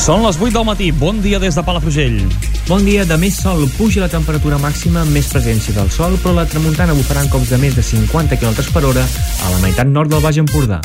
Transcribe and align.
Són 0.00 0.22
les 0.24 0.38
8 0.40 0.54
del 0.54 0.64
matí. 0.64 0.86
Bon 0.96 1.18
dia 1.20 1.38
des 1.38 1.54
de 1.58 1.62
Palafrugell. 1.62 2.22
Bon 2.64 2.80
dia, 2.86 3.04
de 3.04 3.18
més 3.20 3.36
sol 3.36 3.66
puja 3.76 4.00
la 4.00 4.08
temperatura 4.08 4.56
màxima 4.56 5.02
amb 5.02 5.12
més 5.12 5.28
presència 5.28 5.76
del 5.76 5.90
sol, 5.92 6.16
però 6.22 6.32
la 6.38 6.46
tramuntana 6.48 6.96
bufaran 6.96 7.28
cops 7.28 7.52
de 7.52 7.58
més 7.60 7.76
de 7.76 7.84
50 7.84 8.40
km 8.40 8.72
per 8.72 8.86
hora 8.88 9.04
a 9.04 9.52
la 9.52 9.60
meitat 9.60 9.92
nord 9.92 10.08
del 10.08 10.24
Baix 10.24 10.40
Empordà. 10.40 10.80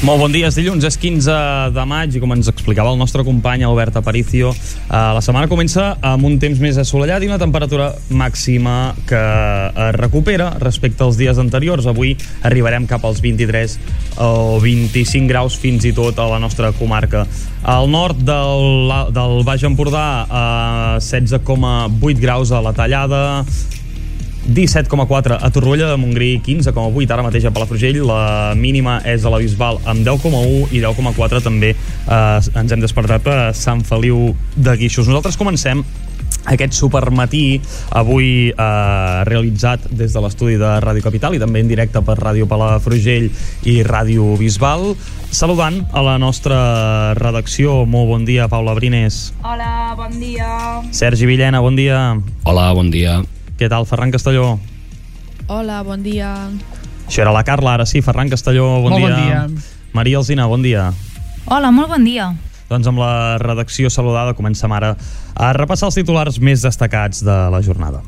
Molt 0.00 0.16
bon 0.16 0.32
dia, 0.32 0.48
és 0.48 0.56
dilluns, 0.56 0.80
és 0.88 0.96
15 0.96 1.34
de 1.76 1.82
maig 1.84 2.14
i 2.16 2.20
com 2.22 2.30
ens 2.32 2.46
explicava 2.48 2.88
el 2.88 2.96
nostre 2.96 3.20
company 3.20 3.66
Albert 3.68 3.98
Aparicio, 4.00 4.48
eh, 4.48 4.86
la 4.88 5.20
setmana 5.20 5.48
comença 5.50 5.90
amb 6.00 6.24
un 6.24 6.38
temps 6.40 6.56
més 6.56 6.78
assolellat 6.80 7.20
i 7.20 7.28
una 7.28 7.36
temperatura 7.36 7.90
màxima 8.08 8.94
que 9.04 9.20
es 9.20 9.98
recupera 9.98 10.54
respecte 10.62 11.04
als 11.04 11.20
dies 11.20 11.36
anteriors. 11.36 11.84
Avui 11.84 12.14
arribarem 12.48 12.86
cap 12.88 13.04
als 13.04 13.20
23 13.20 13.76
o 14.24 14.56
25 14.64 15.28
graus 15.28 15.58
fins 15.60 15.84
i 15.84 15.92
tot 15.92 16.16
a 16.16 16.30
la 16.32 16.40
nostra 16.40 16.72
comarca. 16.80 17.26
Al 17.60 17.92
nord 17.92 18.24
del, 18.24 18.88
del 19.12 19.44
Baix 19.44 19.68
Empordà, 19.68 20.06
eh, 20.24 20.96
16,8 21.10 22.24
graus 22.24 22.56
a 22.56 22.64
la 22.64 22.72
Tallada, 22.72 23.44
17,4 24.48 25.38
a 25.40 25.50
Torroella 25.50 25.90
de 25.90 25.96
Montgrí, 26.00 26.40
15,8 26.40 27.12
ara 27.12 27.24
mateix 27.26 27.44
a 27.44 27.52
Palafrugell, 27.54 28.00
la 28.08 28.54
mínima 28.56 29.00
és 29.04 29.24
a 29.24 29.32
la 29.32 29.40
Bisbal 29.42 29.80
amb 29.84 30.06
10,1 30.06 30.72
i 30.72 30.80
10,4 30.80 31.42
també 31.44 31.74
eh, 31.74 32.60
ens 32.62 32.72
hem 32.72 32.80
despertat 32.80 33.28
a 33.28 33.40
Sant 33.56 33.84
Feliu 33.86 34.30
de 34.56 34.76
Guixos. 34.80 35.10
Nosaltres 35.10 35.38
comencem 35.40 35.84
aquest 36.48 36.72
supermatí 36.72 37.60
avui 37.92 38.48
eh, 38.48 39.18
realitzat 39.28 39.90
des 39.92 40.14
de 40.14 40.22
l'estudi 40.24 40.56
de 40.60 40.70
Ràdio 40.80 41.04
Capital 41.04 41.36
i 41.36 41.42
també 41.42 41.60
en 41.60 41.68
directe 41.68 42.00
per 42.04 42.16
Ràdio 42.18 42.48
Palafrugell 42.48 43.28
i 43.68 43.80
Ràdio 43.84 44.36
Bisbal. 44.40 44.94
Saludant 45.30 45.82
a 45.92 46.02
la 46.02 46.16
nostra 46.18 47.12
redacció. 47.18 47.84
Molt 47.84 48.08
bon 48.10 48.24
dia 48.24 48.48
Paula 48.48 48.74
Brines. 48.78 49.34
Hola, 49.44 49.92
bon 49.98 50.16
dia. 50.16 50.80
Sergi 50.96 51.28
Villena, 51.28 51.60
bon 51.60 51.76
dia. 51.76 52.16
Hola, 52.48 52.72
bon 52.74 52.90
dia 52.90 53.20
què 53.60 53.68
tal, 53.68 53.84
Ferran 53.84 54.12
Castelló? 54.14 54.54
Hola, 55.52 55.82
bon 55.84 56.00
dia. 56.00 56.32
Això 57.04 57.24
era 57.26 57.32
la 57.34 57.42
Carla, 57.44 57.74
ara 57.76 57.84
sí, 57.84 58.00
Ferran 58.00 58.30
Castelló, 58.32 58.78
bon 58.80 58.94
molt 58.94 59.04
dia. 59.04 59.10
bon 59.44 59.56
dia. 59.58 59.66
Maria 59.92 60.20
Alzina, 60.22 60.46
bon 60.48 60.62
dia. 60.64 60.86
Hola, 61.44 61.72
molt 61.74 61.90
bon 61.92 62.06
dia. 62.06 62.30
Doncs 62.70 62.86
amb 62.86 63.02
la 63.02 63.36
redacció 63.42 63.90
saludada 63.90 64.32
comencem 64.38 64.72
ara 64.72 64.94
a 65.34 65.52
repassar 65.52 65.90
els 65.90 65.98
titulars 65.98 66.38
més 66.40 66.62
destacats 66.62 67.24
de 67.26 67.36
la 67.52 67.60
jornada. 67.66 68.00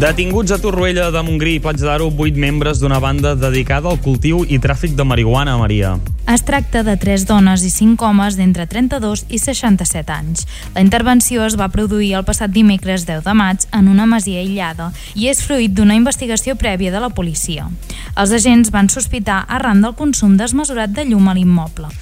Detinguts 0.00 0.48
a 0.50 0.56
Torroella 0.56 1.10
de 1.12 1.20
Montgrí 1.20 1.58
i 1.58 1.60
Platja 1.60 1.84
d'Aro, 1.84 2.06
vuit 2.16 2.32
membres 2.40 2.78
d'una 2.80 2.96
banda 3.04 3.34
dedicada 3.36 3.90
al 3.90 3.98
cultiu 4.00 4.46
i 4.48 4.56
tràfic 4.56 4.94
de 4.96 5.04
marihuana, 5.04 5.58
Maria. 5.60 5.90
Es 6.24 6.40
tracta 6.48 6.80
de 6.86 6.94
tres 6.96 7.26
dones 7.28 7.60
i 7.68 7.68
cinc 7.68 8.00
homes 8.00 8.38
d'entre 8.38 8.64
32 8.64 9.26
i 9.28 9.36
67 9.42 10.14
anys. 10.14 10.46
La 10.72 10.80
intervenció 10.80 11.44
es 11.44 11.58
va 11.60 11.68
produir 11.68 12.14
el 12.16 12.24
passat 12.24 12.48
dimecres 12.48 13.04
10 13.04 13.26
de 13.26 13.34
maig 13.36 13.66
en 13.76 13.90
una 13.92 14.06
masia 14.08 14.40
aïllada 14.40 14.86
i 15.12 15.28
és 15.28 15.44
fruit 15.44 15.68
d'una 15.68 15.98
investigació 16.00 16.56
prèvia 16.56 16.94
de 16.96 17.04
la 17.04 17.12
policia. 17.12 17.68
Els 18.16 18.32
agents 18.32 18.72
van 18.72 18.88
sospitar 18.88 19.42
arran 19.52 19.84
del 19.84 19.98
consum 20.00 20.40
desmesurat 20.40 20.96
de 20.96 21.04
llum 21.10 21.28
a 21.28 21.36
l'immoble. 21.36 21.92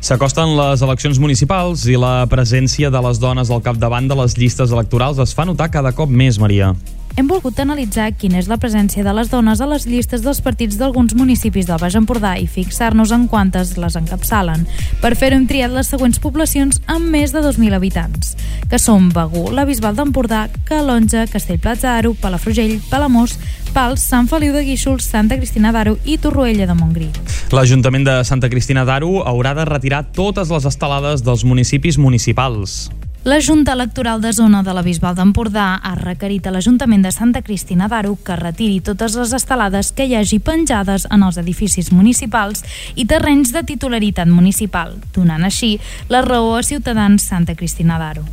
S'acosten 0.00 0.56
les 0.56 0.80
eleccions 0.80 1.20
municipals 1.20 1.84
i 1.84 2.00
la 2.00 2.24
presència 2.32 2.88
de 2.88 3.04
les 3.04 3.20
dones 3.20 3.52
al 3.52 3.60
capdavant 3.60 4.08
de 4.08 4.16
les 4.24 4.40
llistes 4.40 4.72
electorals 4.72 5.20
es 5.20 5.36
fa 5.36 5.44
notar 5.44 5.68
cada 5.68 5.92
cop 5.92 6.08
més, 6.08 6.40
Maria. 6.40 6.72
Hem 7.12 7.26
volgut 7.28 7.58
analitzar 7.60 8.06
quina 8.16 8.38
és 8.40 8.46
la 8.48 8.56
presència 8.56 9.04
de 9.04 9.12
les 9.12 9.28
dones 9.28 9.60
a 9.60 9.66
les 9.68 9.84
llistes 9.84 10.22
dels 10.24 10.40
partits 10.40 10.78
d'alguns 10.80 11.12
municipis 11.12 11.66
del 11.68 11.80
Baix 11.80 11.96
Empordà 11.98 12.38
i 12.40 12.46
fixar-nos 12.48 13.12
en 13.12 13.26
quantes 13.28 13.74
les 13.76 13.98
encapçalen. 14.00 14.64
Per 15.02 15.12
fer-ho 15.20 15.36
hem 15.36 15.44
triat 15.50 15.74
les 15.74 15.90
següents 15.92 16.16
poblacions 16.22 16.80
amb 16.88 17.12
més 17.12 17.34
de 17.36 17.42
2.000 17.44 17.76
habitants, 17.76 18.32
que 18.70 18.80
són 18.80 19.10
Begú, 19.12 19.50
la 19.52 19.66
Bisbal 19.68 19.98
d'Empordà, 19.98 20.46
Calonja, 20.64 21.26
Castellplatja 21.28 21.90
d'Aro, 21.90 22.14
Palafrugell, 22.16 22.78
Palamós, 22.88 23.36
Pals, 23.76 24.08
Sant 24.08 24.32
Feliu 24.32 24.56
de 24.56 24.64
Guíxols, 24.64 25.04
Santa 25.04 25.36
Cristina 25.36 25.72
d'Aro 25.72 25.98
i 26.08 26.16
Torroella 26.16 26.64
de 26.70 26.80
Montgrí. 26.80 27.12
L'Ajuntament 27.52 28.08
de 28.08 28.18
Santa 28.24 28.48
Cristina 28.48 28.88
d'Aro 28.88 29.20
haurà 29.28 29.52
de 29.58 29.68
retirar 29.68 30.06
totes 30.16 30.48
les 30.48 30.64
estelades 30.72 31.24
dels 31.28 31.44
municipis 31.44 32.00
municipals. 32.00 32.88
La 33.24 33.40
Junta 33.40 33.74
Electoral 33.74 34.20
de 34.20 34.32
Zona 34.32 34.64
de 34.66 34.72
la 34.74 34.82
Bisbal 34.82 35.14
d'Empordà 35.14 35.76
ha 35.78 35.92
requerit 35.94 36.48
a 36.48 36.50
l'Ajuntament 36.50 37.04
de 37.06 37.12
Santa 37.14 37.38
Cristina 37.46 37.86
d'Aro 37.86 38.16
que 38.26 38.34
retiri 38.34 38.80
totes 38.82 39.14
les 39.14 39.30
estelades 39.38 39.92
que 39.94 40.08
hi 40.10 40.16
hagi 40.18 40.40
penjades 40.42 41.06
en 41.06 41.22
els 41.22 41.38
edificis 41.38 41.92
municipals 41.94 42.64
i 42.98 43.06
terrenys 43.06 43.54
de 43.54 43.62
titularitat 43.62 44.26
municipal, 44.26 44.96
donant 45.14 45.46
així 45.46 45.76
la 46.10 46.24
raó 46.26 46.56
a 46.58 46.66
Ciutadans 46.66 47.22
Santa 47.22 47.54
Cristina 47.54 48.00
d'Aro. 48.02 48.26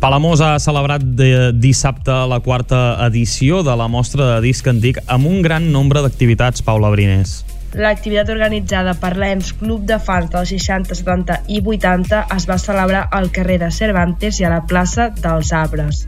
Palamós 0.00 0.40
ha 0.40 0.54
celebrat 0.56 1.04
de 1.04 1.52
dissabte 1.52 2.16
la 2.32 2.40
quarta 2.40 2.96
edició 3.10 3.60
de 3.60 3.76
la 3.76 3.92
mostra 3.92 4.32
de 4.32 4.42
disc 4.48 4.64
antic 4.72 5.04
amb 5.04 5.28
un 5.28 5.44
gran 5.44 5.68
nombre 5.68 6.00
d'activitats, 6.00 6.64
Paula 6.64 6.88
Brines. 6.88 7.42
L'activitat 7.78 8.30
organitzada 8.32 8.96
per 8.98 9.12
l'ENS 9.14 9.52
Club 9.60 9.84
de 9.86 10.00
Fans 10.02 10.30
dels 10.32 10.50
60, 10.50 10.96
70 10.98 11.36
i 11.54 11.60
80 11.62 12.24
es 12.34 12.46
va 12.50 12.58
celebrar 12.58 13.04
al 13.14 13.30
carrer 13.30 13.60
de 13.62 13.70
Cervantes 13.70 14.40
i 14.40 14.46
a 14.46 14.50
la 14.50 14.64
plaça 14.66 15.10
dels 15.14 15.52
Arbres. 15.54 16.06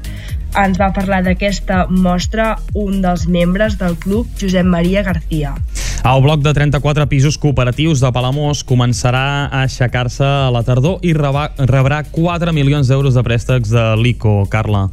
Ens 0.58 0.80
va 0.80 0.90
parlar 0.92 1.22
d'aquesta 1.22 1.86
mostra 1.88 2.56
un 2.74 2.98
dels 3.04 3.28
membres 3.30 3.78
del 3.78 3.94
club, 3.96 4.26
Josep 4.40 4.66
Maria 4.66 5.04
García. 5.06 5.54
El 6.02 6.18
bloc 6.24 6.42
de 6.42 6.50
34 6.50 7.06
pisos 7.06 7.38
cooperatius 7.38 8.02
de 8.02 8.10
Palamós 8.10 8.64
començarà 8.66 9.46
a 9.46 9.62
aixecar-se 9.62 10.26
a 10.26 10.50
la 10.50 10.64
tardor 10.66 10.98
i 11.06 11.14
rebrà 11.14 12.02
4 12.10 12.52
milions 12.52 12.90
d'euros 12.90 13.14
de 13.14 13.22
préstecs 13.22 13.70
de 13.70 13.86
l'ICO, 14.02 14.42
Carla. 14.50 14.88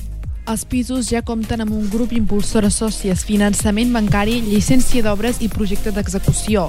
Els 0.50 0.64
pisos 0.66 1.12
ja 1.12 1.20
compten 1.22 1.62
amb 1.62 1.76
un 1.78 1.84
grup 1.94 2.10
impulsor 2.18 2.66
de 2.66 2.72
sòcies, 2.74 3.22
finançament 3.22 3.92
bancari, 3.94 4.40
llicència 4.42 5.04
d'obres 5.06 5.44
i 5.46 5.50
projecte 5.54 5.94
d'execució. 5.94 6.64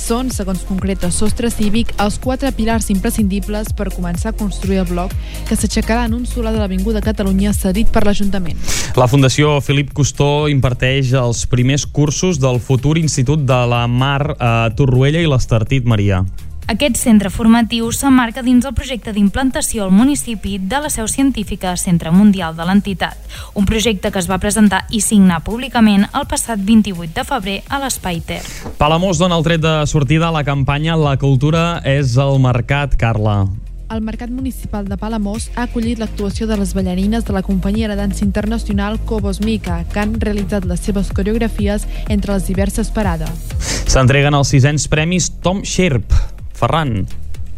Són, 0.00 0.30
segons 0.32 0.62
concreta 0.64 1.10
Sostre 1.12 1.50
Cívic, 1.52 1.92
els 2.00 2.16
quatre 2.22 2.48
pilars 2.56 2.88
imprescindibles 2.94 3.74
per 3.76 3.90
començar 3.92 4.32
a 4.32 4.38
construir 4.40 4.80
el 4.80 4.88
bloc 4.88 5.12
que 5.50 5.52
s'aixecarà 5.52 6.06
en 6.08 6.16
un 6.16 6.24
solar 6.24 6.54
de 6.56 6.62
l'Avinguda 6.62 7.04
Catalunya 7.04 7.52
cedit 7.52 7.92
per 7.92 8.06
l'Ajuntament. 8.08 8.56
La 8.96 9.10
Fundació 9.12 9.58
Felip 9.60 9.92
Costó 9.92 10.48
imparteix 10.48 11.12
els 11.12 11.44
primers 11.44 11.84
cursos 11.84 12.40
del 12.40 12.56
futur 12.56 12.96
Institut 12.96 13.44
de 13.44 13.62
la 13.68 13.84
Mar 13.84 14.32
a 14.40 14.56
Torroella 14.72 15.20
i 15.20 15.28
l'Estartit, 15.28 15.84
Maria. 15.84 16.24
Aquest 16.66 16.96
centre 16.98 17.30
formatiu 17.30 17.92
s'emmarca 17.94 18.42
dins 18.42 18.64
el 18.66 18.72
projecte 18.74 19.12
d'implantació 19.14 19.84
al 19.84 19.92
municipi 19.94 20.56
de 20.58 20.80
la 20.82 20.88
seu 20.90 21.06
científica 21.06 21.76
Centre 21.78 22.10
Mundial 22.10 22.56
de 22.58 22.66
l'entitat, 22.66 23.14
un 23.54 23.68
projecte 23.70 24.10
que 24.10 24.18
es 24.18 24.26
va 24.26 24.40
presentar 24.42 24.82
i 24.90 24.98
signar 25.00 25.44
públicament 25.46 26.08
el 26.10 26.26
passat 26.26 26.58
28 26.58 27.14
de 27.14 27.24
febrer 27.28 27.56
a 27.70 27.78
l'Espai 27.84 28.18
Ter. 28.18 28.42
Palamós 28.82 29.22
dona 29.22 29.38
el 29.38 29.46
tret 29.46 29.62
de 29.62 29.76
sortida 29.86 30.26
a 30.26 30.34
la 30.34 30.42
campanya 30.42 30.98
La 30.98 31.14
cultura 31.22 31.80
és 31.86 32.18
el 32.18 32.42
mercat, 32.42 32.98
Carla. 32.98 33.44
El 33.86 34.02
Mercat 34.02 34.32
Municipal 34.34 34.88
de 34.90 34.96
Palamós 34.98 35.52
ha 35.54 35.68
acollit 35.68 36.00
l'actuació 36.02 36.48
de 36.50 36.58
les 36.58 36.74
ballarines 36.74 37.22
de 37.22 37.32
la 37.36 37.46
companyia 37.46 37.86
de 37.86 37.94
dansa 37.94 38.24
internacional 38.26 38.98
Cobos 39.06 39.38
Mica, 39.38 39.84
que 39.92 40.02
han 40.02 40.18
realitzat 40.18 40.66
les 40.66 40.82
seves 40.82 41.14
coreografies 41.14 41.86
entre 42.08 42.34
les 42.34 42.50
diverses 42.50 42.90
parades. 42.90 43.52
S'entreguen 43.86 44.34
els 44.34 44.50
sisens 44.50 44.90
premis 44.90 45.30
Tom 45.38 45.62
Sherp. 45.62 46.34
Ferran. 46.56 47.04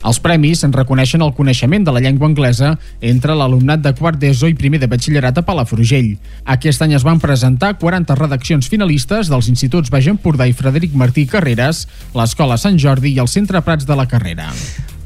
Els 0.07 0.21
premis 0.23 0.61
en 0.63 0.73
reconeixen 0.75 1.23
el 1.25 1.33
coneixement 1.35 1.83
de 1.87 1.93
la 1.95 2.03
llengua 2.05 2.29
anglesa 2.29 2.77
entre 3.03 3.35
l'alumnat 3.35 3.83
de 3.83 3.93
quart 3.99 4.19
d'ESO 4.23 4.51
i 4.51 4.55
primer 4.59 4.79
de 4.79 4.87
batxillerat 4.91 5.41
a 5.41 5.45
Palafrugell. 5.47 6.13
Aquest 6.55 6.85
any 6.87 6.95
es 6.95 7.07
van 7.07 7.19
presentar 7.23 7.75
40 7.81 8.15
redaccions 8.21 8.71
finalistes 8.71 9.33
dels 9.33 9.51
instituts 9.51 9.91
Baix 9.91 10.07
Empordà 10.13 10.47
i 10.47 10.55
Frederic 10.55 10.95
Martí 10.95 11.27
Carreras, 11.27 11.87
l'Escola 12.15 12.61
Sant 12.63 12.79
Jordi 12.79 13.17
i 13.17 13.19
el 13.19 13.33
Centre 13.33 13.65
Prats 13.67 13.91
de 13.91 13.99
la 13.99 14.07
Carrera. 14.07 14.53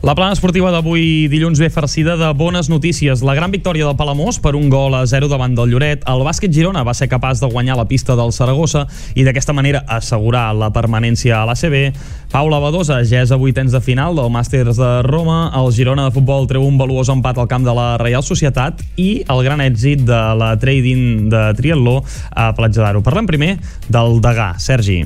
La 0.03 0.17
plana 0.19 0.35
esportiva 0.35 0.73
d'avui 0.75 1.29
dilluns 1.31 1.61
ve 1.63 1.69
farcida 1.71 2.17
de 2.19 2.27
bones 2.35 2.67
notícies. 2.67 3.21
La 3.23 3.37
gran 3.39 3.53
victòria 3.55 3.87
del 3.87 3.95
Palamós 3.95 4.41
per 4.43 4.57
un 4.59 4.67
gol 4.67 4.97
a 4.99 5.05
0 5.07 5.29
davant 5.31 5.55
del 5.55 5.71
Lloret. 5.71 6.03
El 6.11 6.25
bàsquet 6.27 6.51
Girona 6.51 6.83
va 6.83 6.91
ser 6.99 7.07
capaç 7.07 7.39
de 7.39 7.47
guanyar 7.47 7.77
la 7.79 7.85
pista 7.87 8.17
del 8.19 8.35
Saragossa 8.35 8.83
i 9.15 9.23
d'aquesta 9.23 9.55
manera 9.55 9.85
assegurar 9.87 10.49
la 10.59 10.73
permanència 10.75 11.39
a 11.39 11.45
l'ACB. 11.47 11.95
Paula 12.35 12.59
Badosa 12.59 12.99
ja 13.07 13.23
és 13.23 13.31
a 13.31 13.39
vuitens 13.39 13.71
de 13.71 13.79
final 13.79 14.19
del 14.19 14.35
Màsters 14.35 14.75
de 14.75 14.91
Roma. 15.07 15.53
El 15.55 15.71
Girona 15.71 16.09
de 16.09 16.17
futbol 16.19 16.51
treu 16.51 16.67
un 16.67 16.83
valuós 16.83 17.07
empat 17.15 17.39
al 17.39 17.47
camp 17.47 17.63
de 17.63 17.79
la 17.79 17.95
Reial 18.03 18.27
Societat 18.27 18.83
i 18.99 19.23
el 19.23 19.47
gran 19.47 19.63
èxit 19.63 20.03
de 20.03 20.23
la 20.35 20.57
trading 20.59 21.31
de 21.31 21.49
triatló 21.63 22.01
a 22.35 22.51
Platja 22.59 22.83
d'Aro. 22.83 23.07
Parlem 23.07 23.31
primer 23.31 23.55
del 23.87 24.19
Degà. 24.19 24.57
Sergi. 24.59 25.05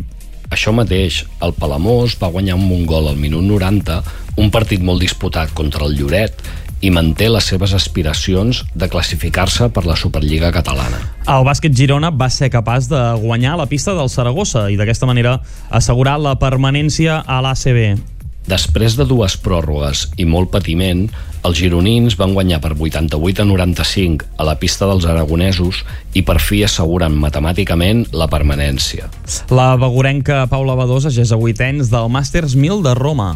Això 0.51 0.73
mateix, 0.75 1.25
el 1.43 1.53
Palamós 1.57 2.15
va 2.21 2.31
guanyar 2.31 2.55
un 2.57 2.87
gol 2.87 3.09
al 3.11 3.19
minut 3.19 3.43
90, 3.43 3.99
un 4.39 4.51
partit 4.55 4.83
molt 4.83 5.03
disputat 5.03 5.53
contra 5.57 5.87
el 5.87 5.97
Lloret, 5.99 6.39
i 6.85 6.91
manté 6.93 7.29
les 7.33 7.47
seves 7.49 7.73
aspiracions 7.75 8.63
de 8.77 8.89
classificar-se 8.93 9.71
per 9.73 9.87
la 9.89 9.97
Superliga 9.97 10.53
catalana. 10.53 11.01
El 11.27 11.47
bàsquet 11.49 11.75
Girona 11.75 12.13
va 12.13 12.29
ser 12.31 12.51
capaç 12.53 12.91
de 12.91 13.01
guanyar 13.23 13.57
la 13.59 13.67
pista 13.67 13.97
del 13.97 14.13
Saragossa 14.13 14.69
i 14.71 14.77
d'aquesta 14.77 15.09
manera 15.09 15.39
assegurar 15.71 16.19
la 16.21 16.37
permanència 16.39 17.23
a 17.25 17.41
l'ACB. 17.43 18.16
Després 18.47 18.95
de 18.95 19.03
dues 19.11 19.35
pròrrogues 19.43 20.05
i 20.23 20.25
molt 20.29 20.53
patiment, 20.55 21.09
els 21.47 21.59
gironins 21.59 22.15
van 22.19 22.35
guanyar 22.35 22.61
per 22.63 22.77
88 22.77 23.43
a 23.43 23.47
95 23.49 24.29
a 24.39 24.47
la 24.47 24.55
pista 24.61 24.87
dels 24.87 25.07
aragonesos 25.11 25.83
i 26.15 26.23
per 26.27 26.39
fi 26.43 26.63
asseguren 26.67 27.19
matemàticament 27.19 28.07
la 28.15 28.31
permanència. 28.31 29.11
La 29.51 29.75
begurenca 29.81 30.45
Paula 30.51 30.79
Badosa 30.79 31.11
ja 31.11 31.27
és 31.27 31.35
a 31.35 31.41
vuitens 31.43 31.91
del 31.91 32.07
Masters 32.07 32.55
1000 32.55 32.87
de 32.87 32.95
Roma. 32.95 33.35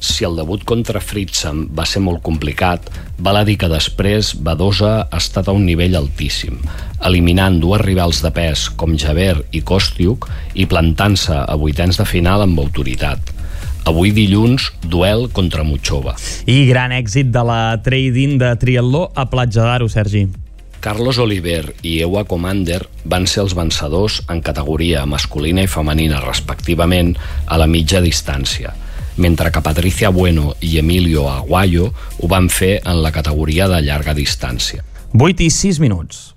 Si 0.00 0.24
el 0.24 0.36
debut 0.36 0.62
contra 0.64 1.00
Fritzam 1.04 1.66
va 1.76 1.84
ser 1.84 2.00
molt 2.00 2.22
complicat, 2.24 2.86
val 3.20 3.36
a 3.36 3.44
dir 3.44 3.58
que 3.60 3.68
després 3.68 4.32
Badosa 4.44 4.94
ha 5.02 5.20
estat 5.20 5.48
a 5.48 5.56
un 5.56 5.66
nivell 5.68 5.96
altíssim, 5.98 6.56
eliminant 7.04 7.58
dues 7.60 7.84
rivals 7.84 8.22
de 8.24 8.32
pes 8.32 8.68
com 8.80 8.96
Javert 8.96 9.52
i 9.56 9.60
Kostiuk 9.60 10.28
i 10.56 10.64
plantant-se 10.68 11.36
a 11.44 11.56
vuitens 11.60 12.00
de 12.00 12.08
final 12.08 12.44
amb 12.44 12.64
autoritat. 12.64 13.29
Avui 13.88 14.12
dilluns, 14.12 14.70
duel 14.84 15.28
contra 15.32 15.64
Muchova. 15.64 16.14
I 16.46 16.66
gran 16.68 16.92
èxit 16.92 17.30
de 17.32 17.42
la 17.46 17.80
trading 17.82 18.38
de 18.40 18.52
triatló 18.60 19.08
a 19.14 19.26
Platja 19.32 19.64
d'Aro, 19.64 19.88
Sergi. 19.88 20.26
Carlos 20.80 21.18
Oliver 21.18 21.74
i 21.84 21.98
Ewa 22.00 22.24
Commander 22.24 22.80
van 23.04 23.26
ser 23.28 23.42
els 23.44 23.54
vencedors 23.56 24.22
en 24.32 24.40
categoria 24.40 25.04
masculina 25.04 25.64
i 25.64 25.68
femenina 25.68 26.22
respectivament 26.24 27.12
a 27.46 27.60
la 27.60 27.68
mitja 27.68 28.00
distància, 28.00 28.72
mentre 29.20 29.52
que 29.52 29.64
Patricia 29.64 30.08
Bueno 30.08 30.54
i 30.60 30.78
Emilio 30.80 31.28
Aguayo 31.28 31.92
ho 31.92 32.32
van 32.32 32.48
fer 32.48 32.78
en 32.84 33.02
la 33.04 33.12
categoria 33.12 33.68
de 33.68 33.82
llarga 33.84 34.16
distància. 34.16 34.84
8 35.12 35.44
i 35.44 35.50
6 35.50 35.80
minuts. 35.84 36.30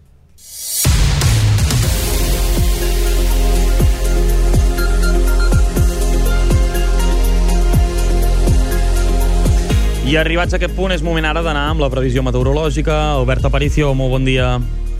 I 10.04 10.18
arribats 10.20 10.52
a 10.52 10.58
aquest 10.60 10.74
punt 10.76 10.92
és 10.92 11.00
moment 11.00 11.24
ara 11.24 11.40
d'anar 11.46 11.70
amb 11.72 11.80
la 11.80 11.88
previsió 11.88 12.20
meteorològica. 12.28 12.96
Albert 13.22 13.46
Aparicio, 13.48 13.94
molt 13.96 14.12
bon 14.12 14.26
dia. 14.28 14.58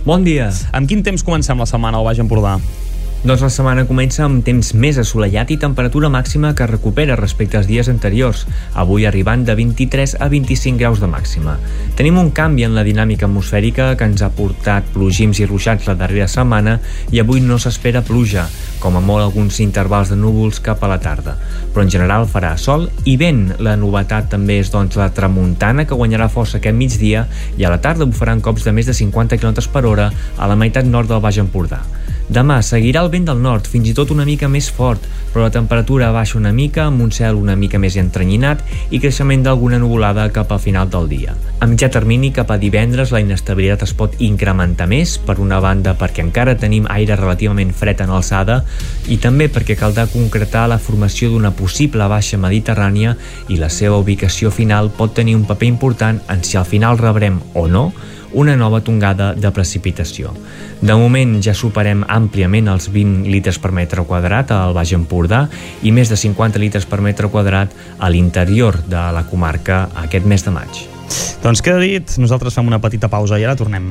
Bon 0.08 0.24
dia. 0.24 0.48
Amb 0.72 0.88
quin 0.88 1.04
temps 1.04 1.26
comencem 1.28 1.60
la 1.60 1.68
setmana 1.68 2.00
al 2.00 2.08
Baix 2.08 2.22
Empordà? 2.24 2.56
Doncs 3.24 3.40
la 3.40 3.48
setmana 3.48 3.86
comença 3.88 4.26
amb 4.26 4.42
temps 4.44 4.74
més 4.76 4.98
assolellat 5.00 5.54
i 5.54 5.56
temperatura 5.56 6.10
màxima 6.12 6.50
que 6.60 6.66
recupera 6.68 7.16
respecte 7.16 7.56
als 7.56 7.70
dies 7.70 7.88
anteriors, 7.88 8.42
avui 8.76 9.06
arribant 9.08 9.46
de 9.48 9.56
23 9.56 10.18
a 10.20 10.28
25 10.28 10.76
graus 10.82 11.00
de 11.00 11.08
màxima. 11.08 11.54
Tenim 11.96 12.20
un 12.20 12.34
canvi 12.36 12.66
en 12.68 12.76
la 12.76 12.84
dinàmica 12.84 13.30
atmosfèrica 13.30 13.94
que 13.96 14.10
ens 14.12 14.26
ha 14.28 14.30
portat 14.36 14.92
plogims 14.92 15.40
i 15.40 15.48
ruixats 15.48 15.88
la 15.88 15.96
darrera 15.96 16.28
setmana 16.28 16.76
i 17.16 17.24
avui 17.24 17.40
no 17.40 17.56
s'espera 17.56 18.04
pluja, 18.04 18.44
com 18.84 19.00
a 19.00 19.06
molt 19.08 19.24
alguns 19.24 19.62
intervals 19.64 20.12
de 20.12 20.20
núvols 20.20 20.60
cap 20.60 20.84
a 20.84 20.92
la 20.92 21.00
tarda. 21.00 21.38
Però 21.72 21.88
en 21.88 21.96
general 21.96 22.28
farà 22.28 22.58
sol 22.60 22.90
i 23.08 23.16
vent. 23.16 23.54
La 23.64 23.80
novetat 23.80 24.34
també 24.36 24.60
és 24.60 24.76
doncs 24.76 25.00
la 25.00 25.14
tramuntana 25.16 25.88
que 25.88 25.96
guanyarà 25.96 26.28
força 26.28 26.60
aquest 26.60 26.76
migdia 26.76 27.30
i 27.56 27.64
a 27.64 27.72
la 27.72 27.80
tarda 27.80 28.04
bufaran 28.04 28.44
cops 28.44 28.68
de 28.68 28.76
més 28.76 28.92
de 28.92 29.00
50 29.00 29.40
km 29.40 29.64
per 29.72 29.88
hora 29.88 30.12
a 30.12 30.52
la 30.52 30.60
meitat 30.60 30.84
nord 30.84 31.08
del 31.08 31.24
Baix 31.24 31.40
Empordà. 31.40 31.86
Demà 32.34 32.56
seguirà 32.66 33.04
el 33.04 33.12
vent 33.14 33.28
del 33.28 33.42
nord, 33.44 33.68
fins 33.70 33.92
i 33.92 33.92
tot 33.94 34.10
una 34.10 34.24
mica 34.26 34.48
més 34.50 34.66
fort, 34.74 35.04
però 35.30 35.44
la 35.44 35.54
temperatura 35.54 36.08
baixa 36.16 36.40
una 36.40 36.54
mica 36.56 36.88
amb 36.88 37.04
un 37.04 37.12
cel 37.14 37.38
una 37.38 37.54
mica 37.60 37.78
més 37.78 37.94
entrenyinat 38.02 38.64
i 38.90 38.98
creixement 39.04 39.44
d'alguna 39.46 39.78
nuvolada 39.78 40.26
cap 40.34 40.50
al 40.56 40.62
final 40.64 40.90
del 40.90 41.06
dia. 41.12 41.36
A 41.62 41.68
mitjà 41.70 41.92
termini, 41.94 42.32
cap 42.34 42.50
a 42.50 42.58
divendres, 42.58 43.12
la 43.14 43.22
inestabilitat 43.22 43.86
es 43.86 43.94
pot 44.00 44.16
incrementar 44.26 44.88
més, 44.90 45.20
per 45.22 45.36
una 45.44 45.60
banda 45.62 45.94
perquè 46.00 46.24
encara 46.26 46.58
tenim 46.58 46.88
aire 46.96 47.20
relativament 47.20 47.76
fred 47.78 48.02
en 48.02 48.16
alçada 48.18 48.64
i 49.14 49.20
també 49.22 49.46
perquè 49.54 49.78
caldrà 49.78 50.08
concretar 50.10 50.66
la 50.72 50.80
formació 50.82 51.30
d'una 51.30 51.54
possible 51.54 52.08
baixa 52.10 52.42
mediterrània 52.42 53.14
i 53.54 53.60
la 53.62 53.70
seva 53.70 54.02
ubicació 54.02 54.50
final 54.50 54.90
pot 54.98 55.14
tenir 55.14 55.38
un 55.38 55.46
paper 55.46 55.70
important 55.70 56.24
en 56.34 56.42
si 56.42 56.58
al 56.58 56.66
final 56.66 56.98
rebrem 56.98 57.38
o 57.54 57.68
no 57.68 57.92
una 58.34 58.56
nova 58.56 58.82
tongada 58.82 59.34
de 59.34 59.52
precipitació. 59.54 60.34
De 60.82 60.96
moment 61.00 61.38
ja 61.44 61.54
superem 61.56 62.04
àmpliament 62.08 62.68
els 62.72 62.90
20 62.92 63.30
litres 63.32 63.60
per 63.62 63.72
metre 63.72 64.04
quadrat 64.08 64.52
al 64.52 64.74
Baix 64.76 64.94
Empordà 64.98 65.46
i 65.82 65.94
més 65.96 66.10
de 66.12 66.18
50 66.20 66.60
litres 66.62 66.88
per 66.90 67.02
metre 67.02 67.30
quadrat 67.32 67.72
a 68.00 68.10
l'interior 68.10 68.82
de 68.88 69.06
la 69.16 69.24
comarca 69.30 69.88
aquest 70.06 70.26
mes 70.26 70.44
de 70.44 70.54
maig. 70.56 70.84
Doncs 71.44 71.62
queda 71.62 71.80
dit, 71.84 72.16
nosaltres 72.18 72.56
fem 72.56 72.68
una 72.68 72.82
petita 72.82 73.10
pausa 73.12 73.40
i 73.40 73.46
ara 73.46 73.56
tornem. 73.60 73.90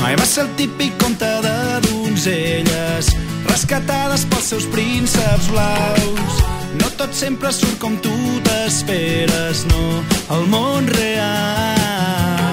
Mai 0.00 0.16
va 0.18 0.26
ser 0.26 0.46
el 0.46 0.54
típic 0.58 0.96
conte 1.02 1.28
de 1.44 1.54
donzelles 1.88 3.12
rescatades 3.50 4.24
pels 4.30 4.50
seus 4.54 4.66
prínceps 4.72 5.50
blaus. 5.52 6.40
No 6.80 6.90
tot 6.98 7.14
sempre 7.14 7.52
surt 7.54 7.78
com 7.82 7.98
tu 8.02 8.14
t'esperes, 8.46 9.66
no, 9.70 9.84
el 10.38 10.48
món 10.50 10.90
real. 10.90 12.43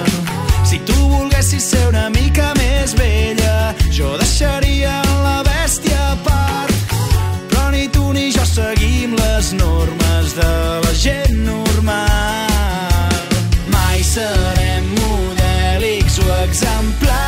Tu 0.86 0.96
volguessis 1.08 1.64
ser 1.70 1.88
una 1.88 2.08
mica 2.10 2.52
més 2.58 2.94
vella, 2.98 3.74
jo 3.90 4.16
deixaria 4.18 5.00
la 5.22 5.42
bèstia 5.46 5.98
a 6.12 6.16
part. 6.26 6.94
Però 7.50 7.70
ni 7.74 7.88
tu 7.88 8.12
ni 8.12 8.30
jo 8.34 8.44
seguim 8.46 9.16
les 9.18 9.52
normes 9.52 10.34
de 10.38 10.52
la 10.84 10.94
gent 11.04 11.44
normal. 11.46 13.12
Mai 13.74 14.02
serem 14.02 14.84
modèlics 14.98 16.18
o 16.24 16.28
exemplars, 16.42 17.21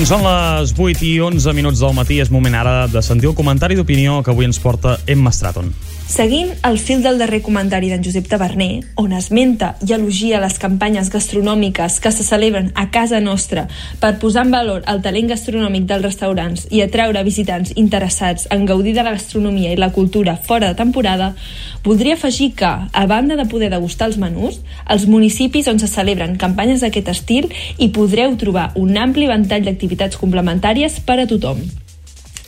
Quan 0.00 0.08
són 0.08 0.22
les 0.24 0.70
8 0.80 1.02
i 1.04 1.10
11 1.20 1.52
minuts 1.52 1.82
del 1.84 1.92
matí 1.92 2.22
és 2.24 2.30
moment 2.32 2.54
ara 2.56 2.86
de 2.88 3.02
sentir 3.04 3.28
el 3.28 3.36
comentari 3.36 3.76
d'opinió 3.76 4.22
que 4.24 4.32
avui 4.32 4.48
ens 4.48 4.56
porta 4.64 4.96
Emma 5.04 5.28
Stratton. 5.28 5.74
Seguint 6.10 6.48
el 6.66 6.78
fil 6.82 7.04
del 7.04 7.20
darrer 7.22 7.38
comentari 7.38 7.86
d'en 7.86 8.02
Josep 8.02 8.24
Taverner, 8.26 8.80
on 8.98 9.12
esmenta 9.14 9.76
i 9.86 9.92
elogia 9.94 10.40
les 10.42 10.56
campanyes 10.58 11.06
gastronòmiques 11.12 12.00
que 12.02 12.10
se 12.10 12.24
celebren 12.26 12.72
a 12.74 12.88
casa 12.90 13.20
nostra 13.22 13.68
per 14.00 14.16
posar 14.18 14.42
en 14.48 14.50
valor 14.56 14.82
el 14.90 15.04
talent 15.04 15.30
gastronòmic 15.30 15.84
dels 15.86 16.02
restaurants 16.02 16.64
i 16.74 16.82
atraure 16.82 17.22
visitants 17.22 17.70
interessats 17.76 18.48
en 18.50 18.64
gaudir 18.66 18.96
de 18.96 19.04
la 19.06 19.12
gastronomia 19.14 19.70
i 19.70 19.78
la 19.78 19.92
cultura 19.94 20.34
fora 20.34 20.72
de 20.72 20.80
temporada, 20.80 21.36
voldria 21.84 22.16
afegir 22.18 22.56
que, 22.58 22.72
a 22.90 23.06
banda 23.06 23.36
de 23.38 23.46
poder 23.46 23.70
degustar 23.70 24.10
els 24.10 24.18
menús, 24.18 24.58
als 24.86 25.06
municipis 25.06 25.70
on 25.70 25.78
se 25.78 25.86
celebren 25.86 26.34
campanyes 26.34 26.82
d'aquest 26.82 27.12
estil 27.14 27.52
hi 27.78 27.92
podreu 27.94 28.34
trobar 28.34 28.72
un 28.74 28.98
ampli 28.98 29.30
ventall 29.30 29.62
d'activitats 29.62 29.89
complementàries 30.20 31.00
per 31.06 31.20
a 31.22 31.26
tothom. 31.26 31.62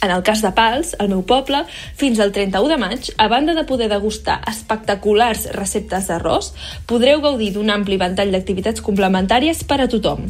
En 0.03 0.11
el 0.11 0.25
cas 0.27 0.41
de 0.43 0.51
Pals, 0.51 0.97
al 0.99 1.13
meu 1.13 1.21
poble, 1.23 1.61
fins 1.95 2.19
al 2.19 2.33
31 2.35 2.73
de 2.73 2.79
maig, 2.83 3.11
a 3.23 3.29
banda 3.31 3.55
de 3.55 3.63
poder 3.69 3.87
degustar 3.93 4.41
espectaculars 4.51 5.47
receptes 5.55 6.09
d'arròs, 6.11 6.51
podreu 6.91 7.23
gaudir 7.23 7.53
d'un 7.55 7.71
ampli 7.71 8.01
ventall 8.01 8.35
d'activitats 8.35 8.83
complementàries 8.83 9.63
per 9.63 9.79
a 9.85 9.87
tothom. 9.87 10.27